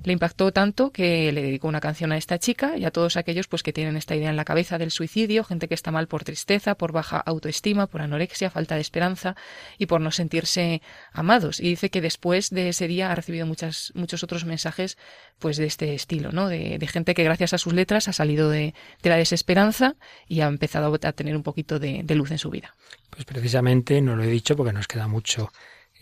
Le 0.03 0.15
impactó 0.15 0.51
tanto 0.51 0.93
que 0.93 1.31
le 1.31 1.43
dedicó 1.43 1.69
una 1.69 1.81
canción 1.81 2.11
a 2.13 2.17
esta 2.17 2.39
chica 2.39 2.79
y 2.79 2.87
a 2.87 2.91
todos 2.91 3.17
aquellos 3.17 3.49
pues 3.49 3.63
que 3.63 3.73
tienen 3.73 3.97
esta 3.97 4.17
idea 4.17 4.31
en 4.31 4.37
la 4.37 4.47
cabeza 4.47 4.79
del 4.79 4.91
suicidio, 4.91 5.45
gente 5.45 5.69
que 5.69 5.75
está 5.75 5.91
mal 5.91 6.09
por 6.09 6.25
tristeza, 6.25 6.75
por 6.75 6.93
baja 6.93 7.19
autoestima, 7.19 7.87
por 7.87 8.01
anorexia, 8.01 8.51
falta 8.51 8.77
de 8.77 8.81
esperanza 8.81 9.37
y 9.77 9.87
por 9.87 10.01
no 10.01 10.11
sentirse 10.11 10.81
amados. 11.13 11.61
Y 11.61 11.69
dice 11.69 11.91
que 11.91 12.01
después 12.01 12.49
de 12.49 12.71
ese 12.71 12.89
día 12.89 13.13
ha 13.13 13.15
recibido 13.15 13.47
muchas, 13.47 13.93
muchos 13.95 14.23
otros 14.25 14.47
mensajes 14.47 14.97
pues 15.39 15.59
de 15.59 15.67
este 15.67 15.95
estilo, 15.95 16.33
¿no? 16.33 16.49
De, 16.49 16.79
gente 16.91 17.15
que 17.15 17.23
gracias 17.23 17.53
a 17.53 17.59
sus 17.59 17.73
letras 17.73 18.09
ha 18.09 18.13
salido 18.13 18.51
de, 18.51 18.75
la 19.03 19.17
desesperanza 19.17 19.95
y 20.27 20.41
ha 20.41 20.47
empezado 20.47 20.93
a 20.93 21.13
tener 21.13 21.37
un 21.37 21.43
poquito 21.43 21.79
de, 21.79 22.03
de 22.03 22.15
luz 22.15 22.31
en 22.31 22.39
su 22.39 22.51
vida. 22.51 22.75
Pues 23.11 23.25
precisamente 23.25 24.01
no 24.01 24.17
lo 24.17 24.25
he 24.25 24.29
dicho 24.29 24.57
porque 24.57 24.73
nos 24.73 24.89
queda 24.89 25.07
mucho 25.07 25.53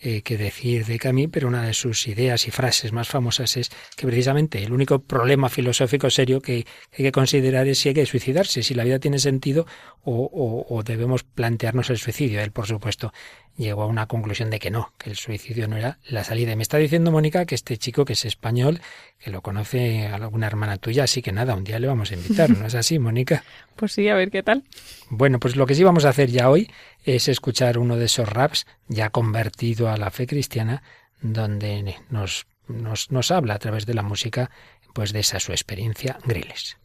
eh, 0.00 0.22
que 0.22 0.36
decir 0.36 0.86
de 0.86 0.98
Camille, 0.98 1.28
pero 1.28 1.48
una 1.48 1.62
de 1.62 1.74
sus 1.74 2.06
ideas 2.06 2.46
y 2.46 2.50
frases 2.50 2.92
más 2.92 3.08
famosas 3.08 3.56
es 3.56 3.70
que 3.96 4.06
precisamente 4.06 4.62
el 4.62 4.72
único 4.72 5.00
problema 5.00 5.48
filosófico 5.48 6.08
serio 6.10 6.40
que, 6.40 6.66
hay 6.92 7.04
que 7.04 7.12
considerar 7.12 7.66
es 7.66 7.78
si 7.78 7.88
hay 7.88 7.94
que 7.94 8.06
suicidarse, 8.06 8.62
si 8.62 8.74
la 8.74 8.84
vida 8.84 8.98
tiene 8.98 9.18
sentido 9.18 9.66
o, 10.04 10.66
o 10.68 10.82
debemos 10.82 11.24
plantearnos 11.24 11.90
el 11.90 11.98
suicidio. 11.98 12.40
Él, 12.40 12.52
por 12.52 12.66
supuesto, 12.66 13.12
llegó 13.58 13.82
a 13.82 13.86
una 13.86 14.06
conclusión 14.06 14.50
de 14.50 14.58
que 14.58 14.70
no, 14.70 14.92
que 14.96 15.10
el 15.10 15.16
suicidio 15.16 15.68
no 15.68 15.76
era 15.76 15.98
la 16.08 16.24
salida. 16.24 16.52
Y 16.52 16.56
me 16.56 16.62
está 16.62 16.78
diciendo 16.78 17.10
Mónica 17.10 17.44
que 17.44 17.54
este 17.54 17.76
chico 17.76 18.04
que 18.04 18.14
es 18.14 18.24
español, 18.24 18.80
que 19.18 19.30
lo 19.30 19.42
conoce 19.42 20.06
alguna 20.06 20.46
hermana 20.46 20.78
tuya, 20.78 21.04
así 21.04 21.20
que 21.20 21.32
nada, 21.32 21.54
un 21.54 21.64
día 21.64 21.78
le 21.78 21.88
vamos 21.88 22.10
a 22.12 22.14
invitar, 22.14 22.50
¿no 22.50 22.66
es 22.66 22.74
así, 22.74 22.98
Mónica? 22.98 23.44
Pues 23.78 23.92
sí, 23.92 24.08
a 24.08 24.16
ver 24.16 24.32
qué 24.32 24.42
tal. 24.42 24.64
Bueno, 25.08 25.38
pues 25.38 25.54
lo 25.54 25.64
que 25.64 25.76
sí 25.76 25.84
vamos 25.84 26.04
a 26.04 26.08
hacer 26.08 26.30
ya 26.30 26.50
hoy 26.50 26.68
es 27.04 27.28
escuchar 27.28 27.78
uno 27.78 27.96
de 27.96 28.06
esos 28.06 28.28
raps 28.28 28.66
ya 28.88 29.10
convertido 29.10 29.88
a 29.88 29.96
la 29.96 30.10
fe 30.10 30.26
cristiana, 30.26 30.82
donde 31.20 31.94
nos, 32.10 32.48
nos, 32.66 33.12
nos 33.12 33.30
habla 33.30 33.54
a 33.54 33.58
través 33.60 33.86
de 33.86 33.94
la 33.94 34.02
música, 34.02 34.50
pues 34.94 35.12
de 35.12 35.20
esa 35.20 35.38
su 35.38 35.52
experiencia, 35.52 36.18
Griles. 36.24 36.76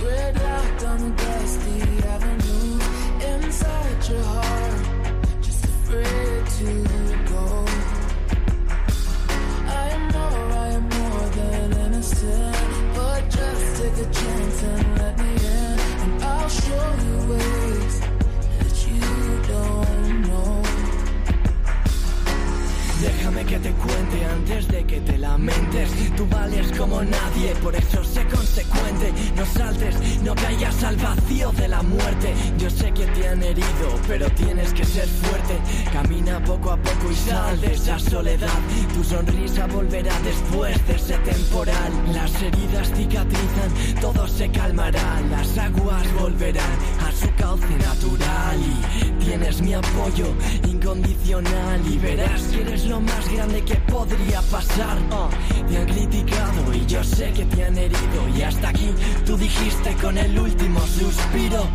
On 0.00 0.96
the 0.96 1.10
dusty 1.10 1.80
avenue 2.06 2.78
inside 3.34 4.08
your 4.08 4.22
heart, 4.22 5.42
just 5.42 5.64
afraid 5.64 6.46
to. 6.46 7.07
Te 23.58 23.72
cuente 23.72 24.24
antes 24.24 24.68
de 24.68 24.84
que 24.84 25.00
te 25.00 25.18
lamentes. 25.18 25.90
Tú 26.16 26.26
vales 26.26 26.72
como 26.76 27.02
nadie, 27.02 27.54
por 27.62 27.74
eso 27.74 28.04
sé 28.04 28.24
consecuente. 28.26 29.12
No 29.36 29.46
saltes, 29.46 29.94
no 30.22 30.34
caigas 30.34 30.82
al 30.84 30.96
vacío 30.96 31.52
de 31.52 31.68
la 31.68 31.82
muerte. 31.82 32.34
Yo 32.58 32.70
sé 32.70 32.92
que 32.92 33.06
te 33.06 33.28
han 33.28 33.42
herido, 33.42 33.88
pero 34.06 34.28
tienes 34.30 34.72
que 34.72 34.84
ser 34.84 35.06
fuerte. 35.06 35.58
Camina 35.92 36.42
poco 36.44 36.72
a 36.72 36.76
poco 36.76 37.10
y 37.10 37.14
sal 37.14 37.60
de 37.60 37.72
esa 37.72 37.98
soledad. 37.98 38.58
Tu 38.94 39.04
sonrisa 39.04 39.66
volverá 39.66 40.14
después 40.20 40.86
de 40.86 40.94
ese 40.94 41.18
temporal. 41.18 41.92
Las 42.12 42.42
heridas 42.42 42.92
cicatrizan, 42.94 44.00
todo 44.00 44.26
se 44.28 44.50
calmará. 44.50 45.20
Las 45.30 45.58
aguas 45.58 46.06
volverán 46.20 46.78
a 47.06 47.12
su 47.12 47.34
cauce 47.36 47.76
natural. 47.78 48.58
Y 48.60 49.24
tienes 49.24 49.60
mi 49.62 49.74
apoyo 49.74 50.26
incondicional. 50.68 51.80
Y 51.86 51.98
verás 51.98 52.42
que 52.42 52.60
eres 52.62 52.84
lo 52.86 53.00
más 53.00 53.32
grande 53.32 53.47
grande 53.48 53.64
que 53.64 53.76
podría 53.90 54.42
pasar. 54.42 54.98
Uh, 55.10 55.68
te 55.68 55.78
han 55.78 55.86
criticado 55.86 56.74
y 56.74 56.86
yo 56.86 57.02
sé 57.04 57.32
que 57.32 57.44
te 57.44 57.64
han 57.64 57.76
herido. 57.76 58.28
Y 58.36 58.42
hasta 58.42 58.68
aquí 58.68 58.90
tú 59.24 59.36
dijiste 59.36 59.94
con 60.00 60.16
el 60.18 60.38
último 60.38 60.80
suspiro. 60.80 61.66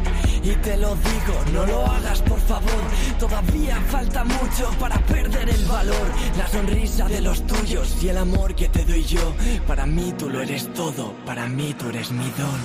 Y 0.43 0.55
te 0.57 0.77
lo 0.77 0.95
digo, 0.95 1.35
no 1.53 1.65
lo 1.65 1.85
hagas 1.85 2.21
por 2.21 2.39
favor. 2.41 2.83
Todavía 3.19 3.79
falta 3.89 4.23
mucho 4.23 4.69
para 4.79 4.97
perder 5.05 5.49
el 5.49 5.65
valor. 5.65 6.07
La 6.37 6.47
sonrisa 6.47 7.07
de 7.07 7.21
los 7.21 7.45
tuyos 7.47 8.03
y 8.03 8.09
el 8.09 8.17
amor 8.17 8.53
que 8.55 8.69
te 8.69 8.83
doy 8.85 9.03
yo. 9.03 9.33
Para 9.67 9.85
mí 9.85 10.13
tú 10.17 10.29
lo 10.29 10.41
eres 10.41 10.71
todo, 10.73 11.13
para 11.25 11.47
mí 11.47 11.73
tú 11.77 11.89
eres 11.89 12.11
mi 12.11 12.29
don. 12.37 12.59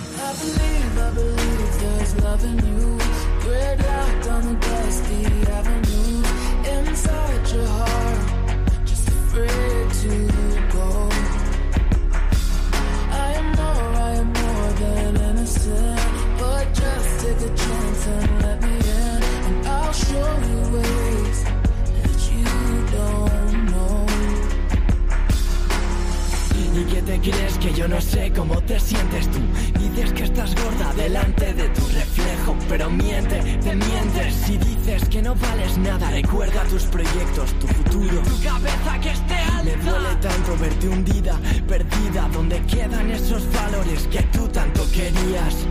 Que 27.61 27.73
yo 27.73 27.89
no 27.89 28.01
sé 28.01 28.33
cómo 28.35 28.61
te 28.63 28.79
sientes 28.79 29.29
tú? 29.31 29.39
Dices 29.79 30.13
que 30.13 30.25
estás 30.25 30.55
gorda 30.55 30.93
delante 30.95 31.53
de 31.55 31.69
tu 31.71 31.87
reflejo, 31.89 32.57
pero 32.69 32.91
miente, 32.91 33.41
te 33.63 33.75
mientes 33.75 34.51
y 34.51 34.59
dices 34.59 35.09
que 35.09 35.23
no 35.23 35.35
vales 35.35 35.79
nada. 35.79 36.11
Recuerda 36.11 36.63
tus 36.65 36.85
proyectos, 36.85 37.53
tu 37.59 37.68
futuro, 37.89 38.23
tu 38.23 38.43
cabeza 38.43 39.01
que 39.01 39.11
esté 39.11 39.35
alta. 39.35 39.65
Me 39.65 39.77
duele 39.77 40.17
tanto 40.21 40.57
verte 40.59 40.89
hundida, 40.89 41.41
perdida, 41.67 42.29
donde 42.33 42.61
quedan 42.63 43.11
esos 43.11 43.53
valores 43.53 44.07
que 44.09 44.23
tú 44.25 44.49
tanto 44.49 44.83
querías. 44.93 45.67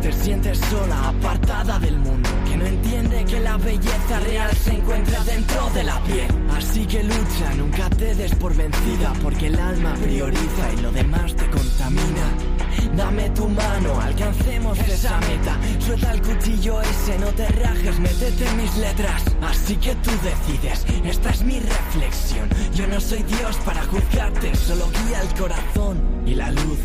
Te 0.00 0.12
sientes 0.12 0.58
sola, 0.58 1.08
apartada 1.08 1.78
del 1.78 1.98
mundo, 1.98 2.28
que 2.48 2.56
no 2.56 2.66
entiende 2.66 3.24
que 3.24 3.40
la 3.40 3.56
belleza 3.56 4.20
real 4.20 4.56
se 4.56 4.74
encuentra 4.74 5.22
dentro 5.24 5.70
de 5.70 5.84
la 5.84 6.02
piel. 6.04 6.28
Así 6.56 6.86
que 6.86 7.02
lucha, 7.04 7.54
nunca 7.56 7.88
te 7.90 8.14
des 8.14 8.34
por 8.34 8.54
vencida, 8.54 9.12
porque 9.22 9.46
el 9.46 9.58
alma 9.58 9.94
prioriza 9.94 10.72
y 10.76 10.82
lo 10.82 10.92
demás 10.92 11.34
te 11.36 11.48
contamina. 11.50 12.51
Dame 12.96 13.30
tu 13.30 13.48
mano, 13.48 14.00
alcancemos 14.00 14.78
esa 14.80 15.18
meta. 15.20 15.58
Suelta 15.78 16.12
el 16.12 16.22
cuchillo 16.22 16.80
ese, 16.82 17.18
no 17.18 17.26
te 17.28 17.48
rajes, 17.48 17.98
métete 17.98 18.46
en 18.46 18.56
mis 18.56 18.76
letras. 18.76 19.22
Así 19.42 19.76
que 19.76 19.94
tú 19.96 20.10
decides, 20.22 20.84
esta 21.04 21.30
es 21.30 21.42
mi 21.42 21.58
reflexión. 21.58 22.48
Yo 22.74 22.86
no 22.86 23.00
soy 23.00 23.22
Dios 23.22 23.56
para 23.64 23.82
juzgarte, 23.84 24.54
solo 24.54 24.88
guía 24.90 25.20
el 25.20 25.34
corazón 25.38 26.00
y 26.26 26.34
la 26.34 26.50
luz. 26.50 26.78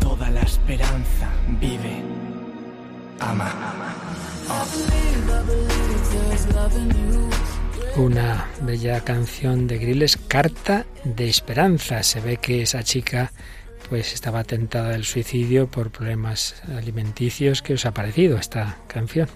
Toda 0.00 0.30
la 0.30 0.42
esperanza 0.42 1.30
vive. 1.60 2.02
Ama. 3.20 3.52
Una 7.96 8.46
bella 8.60 9.00
canción 9.00 9.66
de 9.66 9.78
Grilles, 9.78 10.18
Carta 10.28 10.84
de 11.04 11.28
Esperanza. 11.28 12.02
Se 12.02 12.20
ve 12.20 12.36
que 12.36 12.62
esa 12.62 12.82
chica 12.82 13.32
pues 13.88 14.12
estaba 14.14 14.44
tentada 14.44 14.90
del 14.90 15.04
suicidio 15.04 15.66
por 15.68 15.90
problemas 15.90 16.62
alimenticios. 16.76 17.62
¿Qué 17.62 17.74
os 17.74 17.86
ha 17.86 17.92
parecido 17.92 18.36
esta 18.36 18.76
canción? 18.86 19.28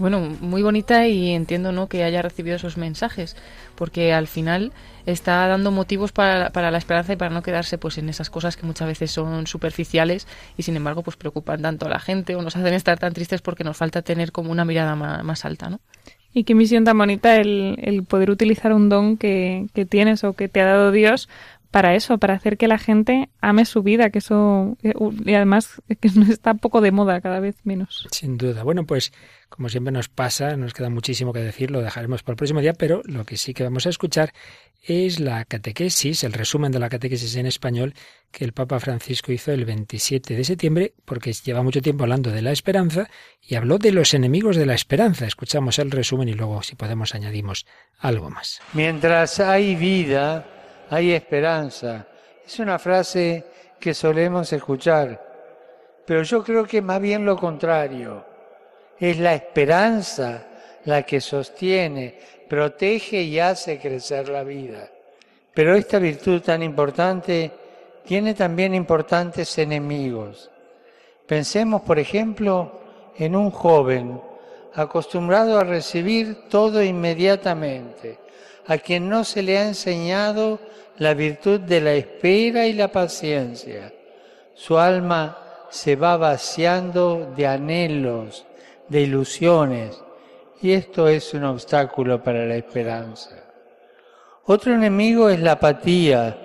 Bueno, 0.00 0.20
muy 0.40 0.62
bonita 0.62 1.06
y 1.08 1.30
entiendo 1.30 1.72
¿no? 1.72 1.86
que 1.86 2.04
haya 2.04 2.22
recibido 2.22 2.56
esos 2.56 2.78
mensajes, 2.78 3.36
porque 3.74 4.14
al 4.14 4.28
final 4.28 4.72
está 5.04 5.46
dando 5.46 5.70
motivos 5.70 6.10
para, 6.10 6.50
para, 6.52 6.70
la 6.70 6.78
esperanza 6.78 7.12
y 7.12 7.16
para 7.16 7.34
no 7.34 7.42
quedarse 7.42 7.76
pues 7.76 7.98
en 7.98 8.08
esas 8.08 8.30
cosas 8.30 8.56
que 8.56 8.64
muchas 8.64 8.88
veces 8.88 9.10
son 9.10 9.46
superficiales 9.46 10.26
y 10.56 10.62
sin 10.62 10.76
embargo 10.76 11.02
pues 11.02 11.18
preocupan 11.18 11.60
tanto 11.60 11.84
a 11.84 11.90
la 11.90 11.98
gente 12.00 12.34
o 12.34 12.40
nos 12.40 12.56
hacen 12.56 12.72
estar 12.72 12.98
tan 12.98 13.12
tristes 13.12 13.42
porque 13.42 13.62
nos 13.62 13.76
falta 13.76 14.00
tener 14.00 14.32
como 14.32 14.50
una 14.50 14.64
mirada 14.64 14.96
más, 14.96 15.22
más 15.22 15.44
alta, 15.44 15.68
¿no? 15.68 15.80
Y 16.32 16.44
qué 16.44 16.54
misión 16.54 16.84
tan 16.84 16.96
bonita 16.96 17.36
el, 17.36 17.76
el 17.82 18.04
poder 18.04 18.30
utilizar 18.30 18.72
un 18.72 18.88
don 18.88 19.18
que, 19.18 19.66
que 19.74 19.84
tienes 19.84 20.24
o 20.24 20.32
que 20.32 20.48
te 20.48 20.62
ha 20.62 20.64
dado 20.64 20.92
Dios 20.92 21.28
para 21.70 21.94
eso, 21.94 22.18
para 22.18 22.34
hacer 22.34 22.56
que 22.56 22.68
la 22.68 22.78
gente 22.78 23.30
ame 23.40 23.64
su 23.64 23.82
vida, 23.82 24.10
que 24.10 24.18
eso, 24.18 24.76
eh, 24.82 24.92
y 25.24 25.34
además 25.34 25.80
que 26.00 26.08
está 26.30 26.54
poco 26.54 26.80
de 26.80 26.92
moda, 26.92 27.20
cada 27.20 27.40
vez 27.40 27.56
menos. 27.64 28.08
Sin 28.10 28.36
duda. 28.36 28.62
Bueno, 28.62 28.84
pues 28.84 29.12
como 29.48 29.68
siempre 29.68 29.92
nos 29.92 30.08
pasa, 30.08 30.56
nos 30.56 30.72
queda 30.72 30.90
muchísimo 30.90 31.32
que 31.32 31.40
decir, 31.40 31.70
lo 31.70 31.80
dejaremos 31.80 32.22
para 32.22 32.34
el 32.34 32.36
próximo 32.36 32.60
día, 32.60 32.72
pero 32.72 33.02
lo 33.04 33.24
que 33.24 33.36
sí 33.36 33.52
que 33.52 33.64
vamos 33.64 33.86
a 33.86 33.90
escuchar 33.90 34.32
es 34.82 35.20
la 35.20 35.44
catequesis, 35.44 36.24
el 36.24 36.32
resumen 36.32 36.72
de 36.72 36.78
la 36.78 36.88
catequesis 36.88 37.36
en 37.36 37.46
español 37.46 37.94
que 38.30 38.44
el 38.44 38.52
Papa 38.52 38.80
Francisco 38.80 39.32
hizo 39.32 39.52
el 39.52 39.64
27 39.64 40.34
de 40.34 40.44
septiembre, 40.44 40.94
porque 41.04 41.32
lleva 41.32 41.62
mucho 41.62 41.82
tiempo 41.82 42.04
hablando 42.04 42.30
de 42.30 42.42
la 42.42 42.52
esperanza 42.52 43.10
y 43.42 43.56
habló 43.56 43.78
de 43.78 43.92
los 43.92 44.14
enemigos 44.14 44.56
de 44.56 44.66
la 44.66 44.74
esperanza. 44.74 45.26
Escuchamos 45.26 45.78
el 45.78 45.90
resumen 45.90 46.28
y 46.28 46.34
luego, 46.34 46.62
si 46.62 46.76
podemos, 46.76 47.14
añadimos 47.14 47.66
algo 47.98 48.30
más. 48.30 48.60
Mientras 48.72 49.40
hay 49.40 49.74
vida, 49.74 50.59
hay 50.90 51.12
esperanza. 51.12 52.06
Es 52.44 52.58
una 52.58 52.78
frase 52.78 53.44
que 53.78 53.94
solemos 53.94 54.52
escuchar, 54.52 56.02
pero 56.04 56.22
yo 56.22 56.42
creo 56.42 56.66
que 56.66 56.82
más 56.82 57.00
bien 57.00 57.24
lo 57.24 57.36
contrario. 57.36 58.24
Es 58.98 59.18
la 59.18 59.34
esperanza 59.34 60.46
la 60.84 61.02
que 61.04 61.20
sostiene, 61.20 62.18
protege 62.48 63.22
y 63.22 63.38
hace 63.38 63.78
crecer 63.78 64.28
la 64.28 64.42
vida. 64.42 64.90
Pero 65.54 65.74
esta 65.74 65.98
virtud 65.98 66.42
tan 66.42 66.62
importante 66.62 67.50
tiene 68.04 68.34
también 68.34 68.74
importantes 68.74 69.56
enemigos. 69.58 70.50
Pensemos, 71.26 71.82
por 71.82 71.98
ejemplo, 71.98 72.80
en 73.16 73.36
un 73.36 73.50
joven 73.50 74.20
acostumbrado 74.74 75.58
a 75.58 75.64
recibir 75.64 76.48
todo 76.48 76.82
inmediatamente, 76.82 78.18
a 78.66 78.78
quien 78.78 79.08
no 79.08 79.24
se 79.24 79.42
le 79.42 79.58
ha 79.58 79.66
enseñado 79.66 80.58
la 80.98 81.14
virtud 81.14 81.60
de 81.60 81.80
la 81.80 81.92
espera 81.94 82.66
y 82.66 82.72
la 82.72 82.88
paciencia. 82.88 83.92
Su 84.54 84.78
alma 84.78 85.38
se 85.70 85.96
va 85.96 86.16
vaciando 86.16 87.32
de 87.36 87.46
anhelos, 87.46 88.44
de 88.88 89.02
ilusiones, 89.02 90.02
y 90.60 90.72
esto 90.72 91.08
es 91.08 91.32
un 91.32 91.44
obstáculo 91.44 92.22
para 92.22 92.44
la 92.44 92.56
esperanza. 92.56 93.30
Otro 94.44 94.74
enemigo 94.74 95.30
es 95.30 95.40
la 95.40 95.52
apatía, 95.52 96.36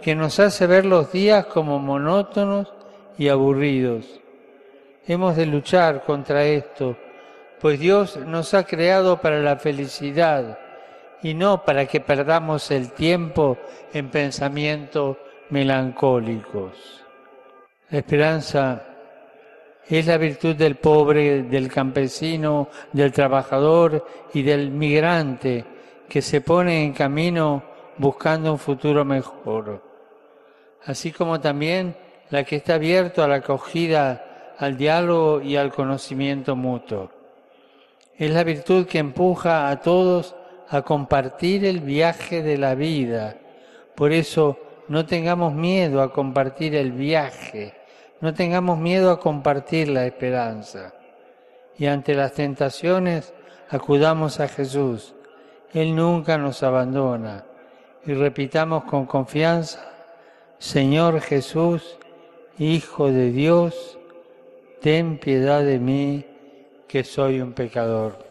que 0.00 0.14
nos 0.14 0.38
hace 0.38 0.66
ver 0.66 0.86
los 0.86 1.12
días 1.12 1.46
como 1.46 1.78
monótonos 1.78 2.72
y 3.18 3.28
aburridos. 3.28 4.06
Hemos 5.06 5.36
de 5.36 5.46
luchar 5.46 6.04
contra 6.04 6.44
esto, 6.44 6.96
pues 7.60 7.80
Dios 7.80 8.16
nos 8.16 8.54
ha 8.54 8.64
creado 8.64 9.20
para 9.20 9.40
la 9.40 9.56
felicidad 9.56 10.58
y 11.22 11.34
no 11.34 11.64
para 11.64 11.86
que 11.86 12.00
perdamos 12.00 12.70
el 12.70 12.92
tiempo 12.92 13.58
en 13.92 14.10
pensamientos 14.10 15.16
melancólicos. 15.50 17.04
La 17.90 17.98
esperanza 17.98 18.84
es 19.88 20.06
la 20.06 20.18
virtud 20.18 20.54
del 20.54 20.76
pobre, 20.76 21.44
del 21.44 21.72
campesino, 21.72 22.68
del 22.92 23.12
trabajador 23.12 24.06
y 24.34 24.42
del 24.42 24.70
migrante 24.70 25.64
que 26.08 26.20
se 26.22 26.40
pone 26.40 26.84
en 26.84 26.92
camino 26.92 27.62
buscando 27.96 28.52
un 28.52 28.58
futuro 28.58 29.04
mejor. 29.04 29.82
Así 30.84 31.10
como 31.10 31.40
también 31.40 31.96
la 32.30 32.44
que 32.44 32.56
está 32.56 32.74
abierto 32.74 33.22
a 33.22 33.28
la 33.28 33.36
acogida, 33.36 34.54
al 34.58 34.76
diálogo 34.76 35.40
y 35.40 35.56
al 35.56 35.72
conocimiento 35.72 36.54
mutuo. 36.54 37.10
Es 38.16 38.30
la 38.30 38.44
virtud 38.44 38.86
que 38.86 38.98
empuja 38.98 39.68
a 39.68 39.80
todos 39.80 40.34
a 40.70 40.82
compartir 40.82 41.64
el 41.64 41.80
viaje 41.80 42.42
de 42.42 42.58
la 42.58 42.74
vida. 42.74 43.36
Por 43.94 44.12
eso 44.12 44.58
no 44.88 45.06
tengamos 45.06 45.54
miedo 45.54 46.02
a 46.02 46.12
compartir 46.12 46.74
el 46.74 46.92
viaje, 46.92 47.74
no 48.20 48.34
tengamos 48.34 48.78
miedo 48.78 49.10
a 49.10 49.20
compartir 49.20 49.88
la 49.88 50.06
esperanza. 50.06 50.94
Y 51.78 51.86
ante 51.86 52.14
las 52.14 52.32
tentaciones 52.32 53.32
acudamos 53.70 54.40
a 54.40 54.48
Jesús. 54.48 55.14
Él 55.72 55.94
nunca 55.94 56.38
nos 56.38 56.62
abandona. 56.62 57.44
Y 58.04 58.14
repitamos 58.14 58.84
con 58.84 59.06
confianza, 59.06 59.92
Señor 60.58 61.20
Jesús, 61.20 61.98
Hijo 62.58 63.12
de 63.12 63.30
Dios, 63.30 63.98
ten 64.80 65.18
piedad 65.18 65.62
de 65.62 65.78
mí, 65.78 66.24
que 66.88 67.04
soy 67.04 67.40
un 67.40 67.52
pecador 67.52 68.27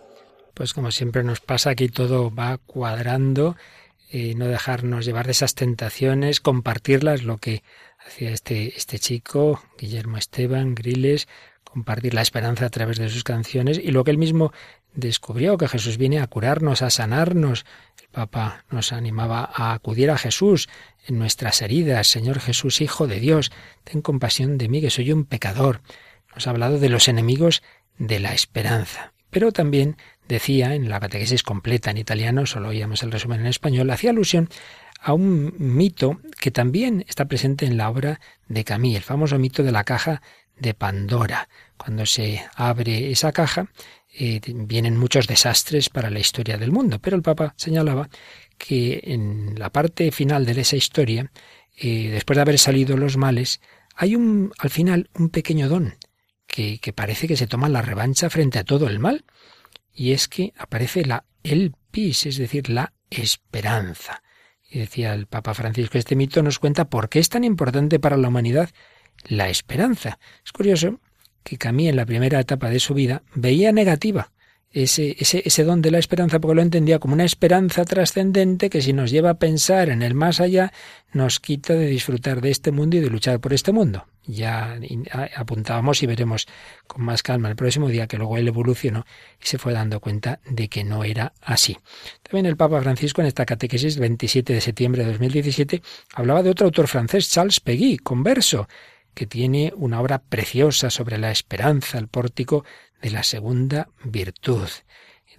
pues 0.58 0.74
como 0.74 0.90
siempre 0.90 1.24
nos 1.24 1.40
pasa, 1.40 1.70
aquí 1.70 1.88
todo 1.88 2.34
va 2.34 2.58
cuadrando 2.58 3.56
y 4.12 4.34
no 4.34 4.48
dejarnos 4.48 5.06
llevar 5.06 5.28
de 5.28 5.34
esas 5.34 5.54
tentaciones, 5.54 6.42
compartirlas, 6.42 7.22
lo 7.22 7.38
que 7.38 7.62
hacía 8.00 8.32
este, 8.32 8.76
este 8.76 8.98
chico, 8.98 9.62
Guillermo 9.78 10.18
Esteban, 10.18 10.74
Griles, 10.74 11.28
compartir 11.64 12.16
la 12.16 12.24
esperanza 12.24 12.66
a 12.66 12.70
través 12.72 12.98
de 12.98 13.10
sus 13.10 13.24
canciones 13.24 13.78
y 13.78 13.92
lo 13.92 14.04
que 14.04 14.10
él 14.10 14.18
mismo 14.18 14.52
descubrió, 14.96 15.60
que 15.60 15.68
Jesús 15.68 15.98
viene 15.98 16.20
a 16.20 16.26
curarnos, 16.26 16.82
a 16.82 16.90
sanarnos. 16.90 17.64
El 18.02 18.08
Papa 18.08 18.66
nos 18.72 18.94
animaba 18.94 19.48
a 19.54 19.74
acudir 19.74 20.10
a 20.10 20.18
Jesús 20.18 20.70
en 21.06 21.20
nuestras 21.20 21.62
heridas. 21.62 22.08
Señor 22.08 22.40
Jesús, 22.40 22.82
Hijo 22.82 23.06
de 23.06 23.20
Dios, 23.20 23.52
ten 23.84 24.02
compasión 24.02 24.58
de 24.58 24.70
mí, 24.70 24.82
que 24.82 24.90
soy 24.90 25.12
un 25.12 25.26
pecador. 25.26 25.82
Nos 26.34 26.48
ha 26.48 26.50
hablado 26.50 26.80
de 26.80 26.90
los 26.90 27.08
enemigos 27.08 27.62
de 28.00 28.20
la 28.20 28.34
esperanza, 28.34 29.14
pero 29.30 29.52
también 29.52 29.98
decía 30.28 30.76
en 30.76 30.90
la 30.90 31.00
catequesis 31.00 31.44
completa 31.44 31.92
en 31.92 31.98
italiano, 31.98 32.46
solo 32.46 32.70
oíamos 32.70 33.04
el 33.04 33.12
resumen 33.12 33.42
en 33.42 33.48
español, 33.48 33.90
hacía 33.90 34.12
alusión 34.12 34.50
a 35.00 35.14
un 35.14 35.54
mito 35.58 36.20
que 36.40 36.52
también 36.52 37.06
está 37.08 37.26
presente 37.26 37.66
en 37.66 37.78
la 37.78 37.90
obra 37.90 38.20
de 38.48 38.64
Camille, 38.64 38.98
el 38.98 39.04
famoso 39.04 39.38
mito 39.38 39.64
de 39.64 39.72
la 39.72 39.84
caja 39.84 40.22
de 40.58 40.74
Pandora. 40.74 41.50
Cuando 41.78 42.06
se 42.06 42.44
abre 42.56 43.12
esa 43.12 43.32
caja, 43.32 43.68
eh, 44.20 44.42
vienen 44.46 44.98
muchos 44.98 45.28
desastres 45.28 45.90
para 45.90 46.10
la 46.10 46.20
historia 46.20 46.58
del 46.58 46.72
mundo, 46.72 47.00
pero 47.00 47.16
el 47.16 47.22
Papa 47.22 47.54
señalaba 47.58 48.10
que 48.58 49.02
en 49.04 49.54
la 49.58 49.70
parte 49.72 50.12
final 50.12 50.46
de 50.46 50.60
esa 50.60 50.76
historia, 50.76 51.32
eh, 51.78 52.10
después 52.10 52.36
de 52.36 52.42
haber 52.42 52.58
salido 52.58 52.98
los 52.98 53.18
males, 53.18 53.62
hay 53.96 54.16
un, 54.16 54.52
al 54.58 54.72
final 54.72 55.10
un 55.14 55.30
pequeño 55.30 55.70
don 55.70 55.96
que, 56.48 56.80
que 56.80 56.94
parece 56.94 57.28
que 57.28 57.38
se 57.38 57.48
toma 57.48 57.70
la 57.70 57.84
revancha 57.84 58.30
frente 58.30 58.58
a 58.58 58.64
todo 58.64 58.88
el 58.88 59.00
mal 59.00 59.26
y 59.98 60.14
es 60.14 60.28
que 60.28 60.54
aparece 60.58 61.04
la 61.04 61.26
el 61.44 61.74
pis, 61.92 62.28
es 62.28 62.38
decir, 62.38 62.70
la 62.70 62.94
esperanza. 63.10 64.22
Y 64.70 64.80
decía 64.80 65.14
el 65.14 65.26
Papa 65.26 65.56
Francisco, 65.56 65.98
este 65.98 66.16
mito 66.16 66.44
nos 66.44 66.60
cuenta 66.60 66.90
por 66.90 67.10
qué 67.10 67.20
es 67.20 67.30
tan 67.30 67.44
importante 67.44 68.00
para 68.00 68.16
la 68.16 68.28
humanidad 68.28 68.70
la 69.28 69.50
esperanza. 69.50 70.20
Es 70.46 70.52
curioso 70.52 71.00
que 71.44 71.58
Camille 71.58 71.90
en 71.90 71.96
la 71.96 72.06
primera 72.06 72.40
etapa 72.40 72.70
de 72.70 72.80
su 72.80 72.94
vida 72.94 73.24
veía 73.34 73.72
negativa 73.72 74.32
ese, 74.70 75.16
ese, 75.18 75.42
ese 75.46 75.64
don 75.64 75.82
de 75.82 75.90
la 75.90 75.98
esperanza 75.98 76.40
porque 76.40 76.56
lo 76.56 76.62
entendía 76.62 77.00
como 77.00 77.16
una 77.16 77.26
esperanza 77.26 77.84
trascendente 77.84 78.70
que 78.70 78.84
si 78.84 78.94
nos 78.94 79.10
lleva 79.10 79.32
a 79.32 79.40
pensar 79.40 79.90
en 79.90 80.04
el 80.04 80.14
más 80.14 80.40
allá 80.40 80.74
nos 81.12 81.40
quita 81.40 81.74
de 81.74 81.88
disfrutar 81.88 82.42
de 82.42 82.52
este 82.52 82.72
mundo 82.72 82.98
y 82.98 83.00
de 83.00 83.10
luchar 83.10 83.40
por 83.40 83.54
este 83.54 83.72
mundo. 83.72 84.06
Ya 84.28 84.78
apuntábamos 85.38 86.04
y 86.04 86.06
veremos 86.06 86.48
con 86.86 87.04
más 87.04 87.24
calma 87.24 87.48
el 87.48 87.56
próximo 87.56 87.88
día 87.88 88.08
que 88.08 88.18
luego 88.18 88.38
él 88.38 88.50
evolucionó 88.50 89.06
y 89.42 89.48
se 89.48 89.58
fue 89.58 89.72
dando 89.72 90.02
cuenta 90.02 90.42
de 90.46 90.68
que 90.68 90.84
no 90.84 91.06
era 91.06 91.34
así. 91.42 91.78
También 92.24 92.46
el 92.46 92.58
Papa 92.58 92.82
Francisco 92.82 93.22
en 93.22 93.28
esta 93.28 93.46
catequesis 93.46 93.98
27 93.98 94.54
de 94.54 94.62
septiembre 94.62 95.04
de 95.06 95.12
2017 95.12 95.82
hablaba 96.14 96.44
de 96.44 96.50
otro 96.50 96.66
autor 96.66 96.88
francés, 96.90 97.32
Charles 97.32 97.62
Peguy, 97.62 97.98
converso, 97.98 98.68
que 99.14 99.26
tiene 99.26 99.74
una 99.76 100.02
obra 100.02 100.20
preciosa 100.20 100.90
sobre 100.90 101.18
la 101.18 101.32
esperanza, 101.32 101.98
el 101.98 102.08
pórtico 102.08 102.66
de 103.02 103.12
la 103.12 103.24
segunda 103.24 103.90
virtud, 104.04 104.68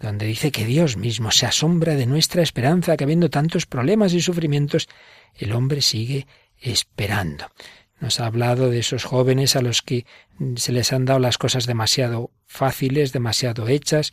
donde 0.00 0.26
dice 0.26 0.50
que 0.50 0.64
Dios 0.64 0.96
mismo 0.96 1.30
se 1.30 1.46
asombra 1.46 1.94
de 1.94 2.06
nuestra 2.06 2.42
esperanza, 2.42 2.96
que 2.96 3.04
habiendo 3.04 3.30
tantos 3.30 3.66
problemas 3.66 4.14
y 4.14 4.20
sufrimientos, 4.20 4.88
el 5.36 5.52
hombre 5.52 5.82
sigue 5.82 6.26
esperando. 6.60 7.46
Nos 8.00 8.20
ha 8.20 8.26
hablado 8.26 8.70
de 8.70 8.78
esos 8.78 9.04
jóvenes 9.04 9.56
a 9.56 9.62
los 9.62 9.82
que 9.82 10.06
se 10.56 10.72
les 10.72 10.92
han 10.92 11.04
dado 11.04 11.18
las 11.18 11.38
cosas 11.38 11.66
demasiado 11.66 12.30
fáciles, 12.46 13.12
demasiado 13.12 13.68
hechas, 13.68 14.12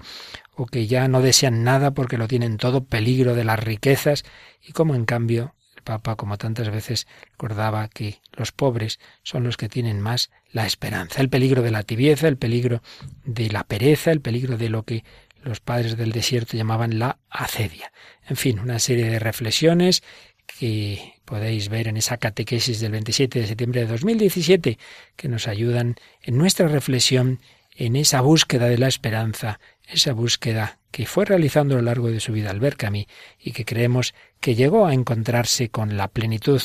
o 0.56 0.66
que 0.66 0.88
ya 0.88 1.08
no 1.08 1.22
desean 1.22 1.64
nada 1.64 1.92
porque 1.92 2.18
lo 2.18 2.28
tienen 2.28 2.58
todo, 2.58 2.84
peligro 2.84 3.36
de 3.36 3.44
las 3.44 3.60
riquezas, 3.60 4.24
y 4.62 4.72
como 4.72 4.96
en 4.96 5.06
cambio 5.06 5.56
Papa, 5.86 6.16
como 6.16 6.38
tantas 6.38 6.70
veces, 6.70 7.08
recordaba 7.32 7.88
que 7.88 8.20
los 8.34 8.52
pobres 8.52 9.00
son 9.24 9.44
los 9.44 9.56
que 9.56 9.70
tienen 9.70 10.02
más 10.02 10.32
la 10.52 10.66
esperanza. 10.66 11.22
El 11.22 11.30
peligro 11.30 11.62
de 11.62 11.72
la 11.72 11.84
tibieza, 11.84 12.28
el 12.28 12.38
peligro 12.38 12.82
de 13.24 13.50
la 13.50 13.64
pereza, 13.64 14.12
el 14.12 14.20
peligro 14.20 14.58
de 14.58 14.70
lo 14.70 14.84
que 14.84 15.06
los 15.44 15.60
padres 15.60 15.96
del 15.96 16.12
desierto 16.12 16.58
llamaban 16.58 16.98
la 16.98 17.20
acedia. 17.30 17.94
En 18.28 18.36
fin, 18.36 18.60
una 18.60 18.80
serie 18.80 19.06
de 19.06 19.20
reflexiones 19.20 20.02
que 20.48 21.15
podéis 21.26 21.70
ver 21.70 21.88
en 21.88 21.98
esa 21.98 22.18
catequesis 22.18 22.80
del 22.80 22.92
27 22.94 23.40
de 23.40 23.48
septiembre 23.48 23.82
de 23.82 23.88
2017 23.88 24.78
que 25.16 25.28
nos 25.28 25.48
ayudan 25.48 25.96
en 26.22 26.38
nuestra 26.38 26.68
reflexión 26.68 27.40
en 27.76 27.96
esa 27.96 28.22
búsqueda 28.22 28.68
de 28.68 28.78
la 28.78 28.88
esperanza, 28.88 29.60
esa 29.88 30.14
búsqueda 30.14 30.80
que 30.92 31.06
fue 31.06 31.26
realizando 31.26 31.76
a 31.76 31.80
lo 31.80 31.84
largo 31.84 32.10
de 32.10 32.22
su 32.22 32.32
vida 32.32 32.52
Albert 32.52 32.78
Camus 32.78 33.06
y 33.38 33.52
que 33.52 33.66
creemos 33.66 34.14
que 34.40 34.56
llegó 34.56 34.86
a 34.86 34.94
encontrarse 34.94 35.70
con 35.70 35.98
la 35.98 36.08
plenitud 36.08 36.62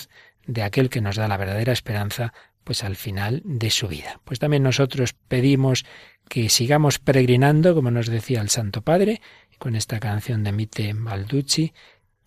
de 0.46 0.62
aquel 0.62 0.88
que 0.88 1.00
nos 1.00 1.16
da 1.16 1.26
la 1.26 1.36
verdadera 1.36 1.72
esperanza, 1.72 2.32
pues 2.62 2.84
al 2.84 2.96
final 2.96 3.42
de 3.44 3.70
su 3.70 3.88
vida. 3.88 4.20
Pues 4.24 4.38
también 4.38 4.62
nosotros 4.62 5.14
pedimos 5.14 5.84
que 6.28 6.48
sigamos 6.48 7.00
peregrinando, 7.00 7.74
como 7.74 7.90
nos 7.90 8.06
decía 8.06 8.40
el 8.40 8.50
Santo 8.50 8.82
Padre, 8.82 9.20
con 9.58 9.74
esta 9.74 9.98
canción 9.98 10.44
de 10.44 10.52
Mite 10.52 10.92
Balducci, 10.94 11.72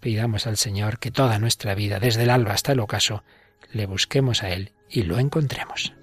pidamos 0.04 0.48
al 0.48 0.58
Señor 0.58 1.00
que 1.00 1.12
toda 1.12 1.40
nuestra 1.40 1.76
vida, 1.76 1.98
desde 1.98 2.24
el 2.24 2.30
alba 2.30 2.52
hasta 2.52 2.74
el 2.74 2.82
ocaso, 2.82 3.24
le 3.72 3.86
busquemos 3.86 4.44
a 4.44 4.50
Él 4.50 4.74
y 4.90 5.04
lo 5.04 5.18
encontremos. 5.18 5.94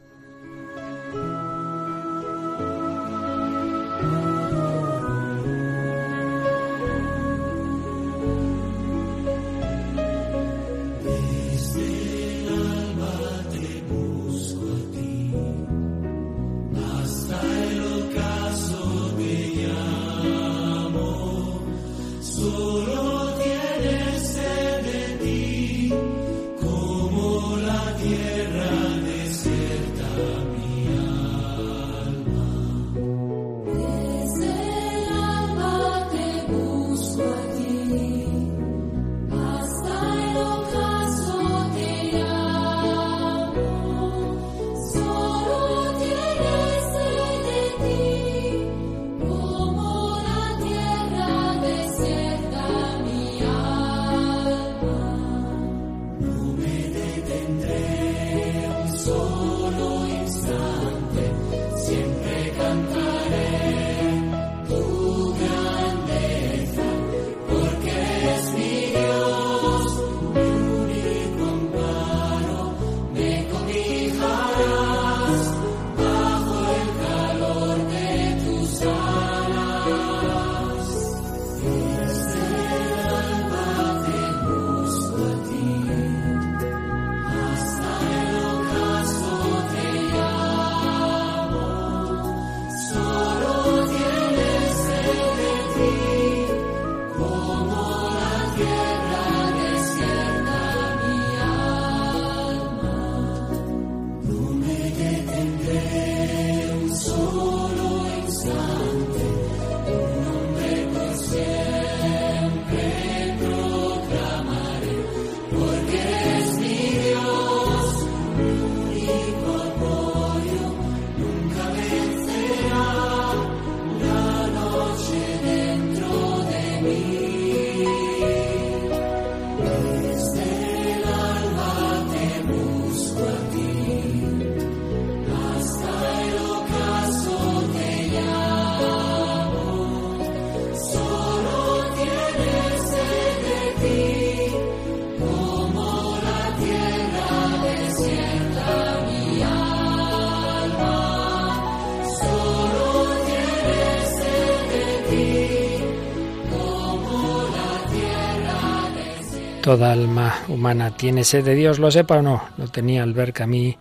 Toda 159.71 159.93
alma 159.93 160.35
humana 160.49 160.97
tiene 160.97 161.23
sed 161.23 161.45
de 161.45 161.55
Dios, 161.55 161.79
lo 161.79 161.93
sepa 161.93 162.17
o 162.17 162.23
no. 162.23 162.43
Lo 162.59 162.67
tenía 162.67 163.05
Albert 163.05 163.37
Camus, 163.37 163.77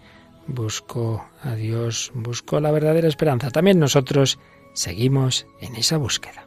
buscó 0.45 1.25
a 1.41 1.55
Dios, 1.55 2.11
buscó 2.13 2.59
la 2.59 2.69
verdadera 2.69 3.07
esperanza. 3.07 3.49
También 3.49 3.79
nosotros 3.79 4.37
seguimos 4.73 5.47
en 5.61 5.75
esa 5.75 5.97
búsqueda. 5.97 6.45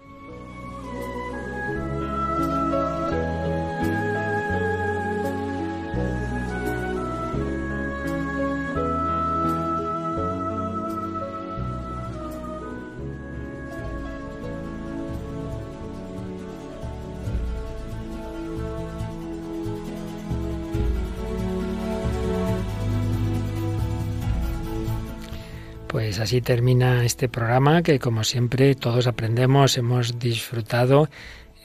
Así 26.23 26.41
termina 26.41 27.05
este 27.05 27.29
programa 27.29 27.83
que 27.83 27.99
como 27.99 28.25
siempre 28.25 28.75
todos 28.75 29.07
aprendemos, 29.07 29.77
hemos 29.77 30.19
disfrutado, 30.19 31.09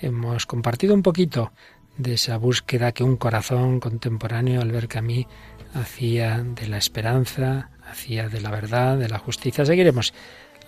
hemos 0.01 0.45
compartido 0.45 0.93
un 0.93 1.03
poquito 1.03 1.51
de 1.97 2.15
esa 2.15 2.37
búsqueda 2.37 2.91
que 2.91 3.03
un 3.03 3.17
corazón 3.17 3.79
contemporáneo, 3.79 4.61
al 4.61 4.71
ver 4.71 4.87
que 4.87 4.97
a 4.97 5.01
mí 5.01 5.27
hacía 5.73 6.43
de 6.43 6.67
la 6.67 6.77
esperanza, 6.77 7.69
hacía 7.89 8.29
de 8.29 8.41
la 8.41 8.51
verdad, 8.51 8.97
de 8.97 9.09
la 9.09 9.19
justicia. 9.19 9.65
Seguiremos 9.65 10.13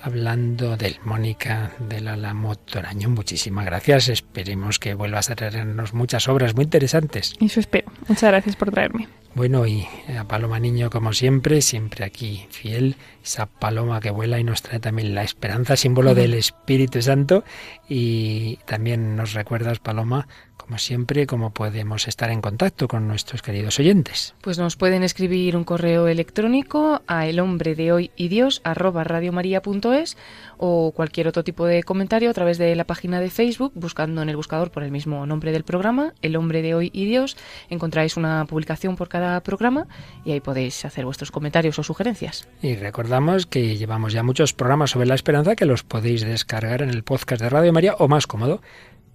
hablando 0.02 0.78
del 0.78 0.98
Mónica 1.04 1.72
del 1.80 2.08
Álamo 2.08 2.56
Toraño. 2.56 3.10
Muchísimas 3.10 3.66
gracias. 3.66 4.10
Esperemos 4.10 4.80
que 4.80 4.94
vuelvas 4.94 5.30
a 5.30 5.36
traernos 5.36 5.94
muchas 5.94 6.28
obras 6.28 6.56
muy 6.56 6.66
interesantes. 6.66 7.34
Eso 7.42 7.60
espero. 7.60 7.92
Muchas 8.08 8.30
gracias 8.30 8.56
por 8.56 8.72
traerme. 8.72 9.08
Bueno, 9.36 9.68
y 9.68 9.88
a 10.18 10.28
Paloma 10.28 10.60
Niño, 10.60 10.90
como 10.90 11.14
siempre, 11.14 11.62
siempre 11.62 12.04
aquí 12.04 12.48
fiel, 12.50 12.96
esa 13.24 13.46
paloma 13.46 14.00
que 14.02 14.10
vuela 14.10 14.40
y 14.40 14.44
nos 14.44 14.62
trae 14.62 14.80
también 14.80 15.14
la 15.14 15.24
esperanza, 15.24 15.76
símbolo 15.78 16.16
del 16.16 16.34
Espíritu 16.34 17.02
Santo. 17.02 17.44
Y 17.88 18.58
también 18.66 19.16
nos 19.16 19.34
recuerdas, 19.34 19.80
Paloma, 19.80 20.28
como 20.60 20.78
siempre, 20.78 21.26
cómo 21.26 21.52
podemos 21.52 22.08
estar 22.08 22.30
en 22.30 22.42
contacto 22.42 22.88
con 22.88 23.08
nuestros 23.08 23.42
queridos 23.42 23.80
oyentes. 23.80 24.36
Pues 24.42 24.60
nos 24.60 24.76
pueden 24.76 25.04
escribir 25.04 25.56
un 25.56 25.64
correo 25.64 26.08
electrónico 26.08 27.02
a 27.08 27.26
el 27.28 27.40
hombre 27.40 27.76
de 27.76 27.94
hoy 27.94 28.12
y 28.18 28.28
Dios 28.28 28.60
arroba 28.66 29.04
radiomaria.es 29.04 30.18
o 30.58 30.92
cualquier 30.92 31.30
otro 31.30 31.44
tipo 31.44 31.66
de 31.66 31.84
comentario 31.84 32.30
a 32.30 32.34
través 32.34 32.58
de 32.58 32.76
la 32.76 32.84
página 32.84 33.22
de 33.22 33.30
Facebook, 33.30 33.72
buscando 33.76 34.22
en 34.22 34.30
el 34.30 34.36
buscador 34.36 34.72
por 34.72 34.84
el 34.84 34.92
mismo 34.92 35.26
nombre 35.26 35.54
del 35.54 35.64
programa, 35.64 36.14
El 36.22 36.36
hombre 36.36 36.62
de 36.62 36.76
hoy 36.76 36.92
y 36.94 37.06
Dios. 37.06 37.38
Encontráis 37.70 38.18
una 38.18 38.46
publicación 38.46 38.98
por 38.98 39.08
cada 39.08 39.42
programa 39.42 39.88
y 40.26 40.34
ahí 40.34 40.42
podéis 40.42 40.84
hacer 40.84 41.06
vuestros 41.06 41.32
comentarios 41.32 41.80
o 41.80 41.84
sugerencias. 41.84 42.50
Y 42.62 42.76
recordamos 42.76 43.46
que 43.46 43.78
llevamos 43.78 44.12
ya 44.12 44.24
muchos 44.24 44.54
programas 44.54 44.92
sobre 44.92 45.08
la 45.08 45.16
esperanza 45.16 45.56
que 45.56 45.66
los 45.66 45.84
podéis 45.84 46.22
descargar 46.22 46.82
en 46.82 46.90
el 46.90 47.04
podcast 47.04 47.42
de 47.42 47.50
Radio 47.50 47.72
María 47.72 47.96
o 47.98 48.10
más 48.10 48.28
cómodo 48.28 48.62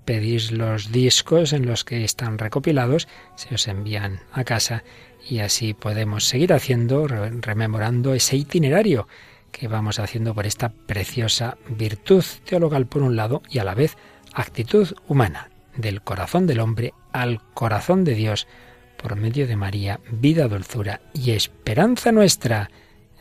pedís 0.05 0.53
los 0.53 0.93
discos 0.93 1.53
en 1.53 1.67
los 1.67 1.85
que 1.85 2.05
están 2.05 2.39
recopilados, 2.39 3.09
se 3.37 3.55
os 3.55 3.69
envían 3.69 4.21
a 4.33 4.45
casa 4.45 4.85
y 5.29 5.39
así 5.39 5.75
podemos 5.75 6.25
seguir 6.25 6.53
haciendo, 6.53 7.07
rememorando 7.07 8.15
ese 8.15 8.37
itinerario 8.37 9.09
que 9.51 9.69
vamos 9.69 9.99
haciendo 9.99 10.35
por 10.35 10.47
esta 10.47 10.71
preciosa 10.71 11.57
virtud 11.69 12.25
teologal 12.45 12.87
por 12.87 13.03
un 13.03 13.17
lado 13.17 13.43
y 13.49 13.59
a 13.59 13.65
la 13.65 13.75
vez 13.75 13.97
actitud 14.35 14.95
humana, 15.07 15.51
del 15.77 16.03
corazón 16.03 16.47
del 16.47 16.61
hombre 16.61 16.93
al 17.13 17.41
corazón 17.55 18.05
de 18.05 18.15
Dios, 18.15 18.49
por 18.97 19.17
medio 19.17 19.47
de 19.47 19.57
María, 19.57 20.01
vida, 20.11 20.49
dulzura 20.49 21.01
y 21.13 21.31
esperanza 21.31 22.11
nuestra. 22.11 22.71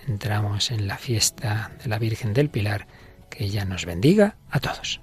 Entramos 0.07 0.71
en 0.71 0.87
la 0.87 0.97
fiesta 0.97 1.71
de 1.83 1.89
la 1.89 1.99
Virgen 1.99 2.33
del 2.33 2.49
Pilar, 2.49 2.87
que 3.29 3.45
ella 3.45 3.65
nos 3.65 3.85
bendiga 3.85 4.37
a 4.49 4.59
todos. 4.59 5.02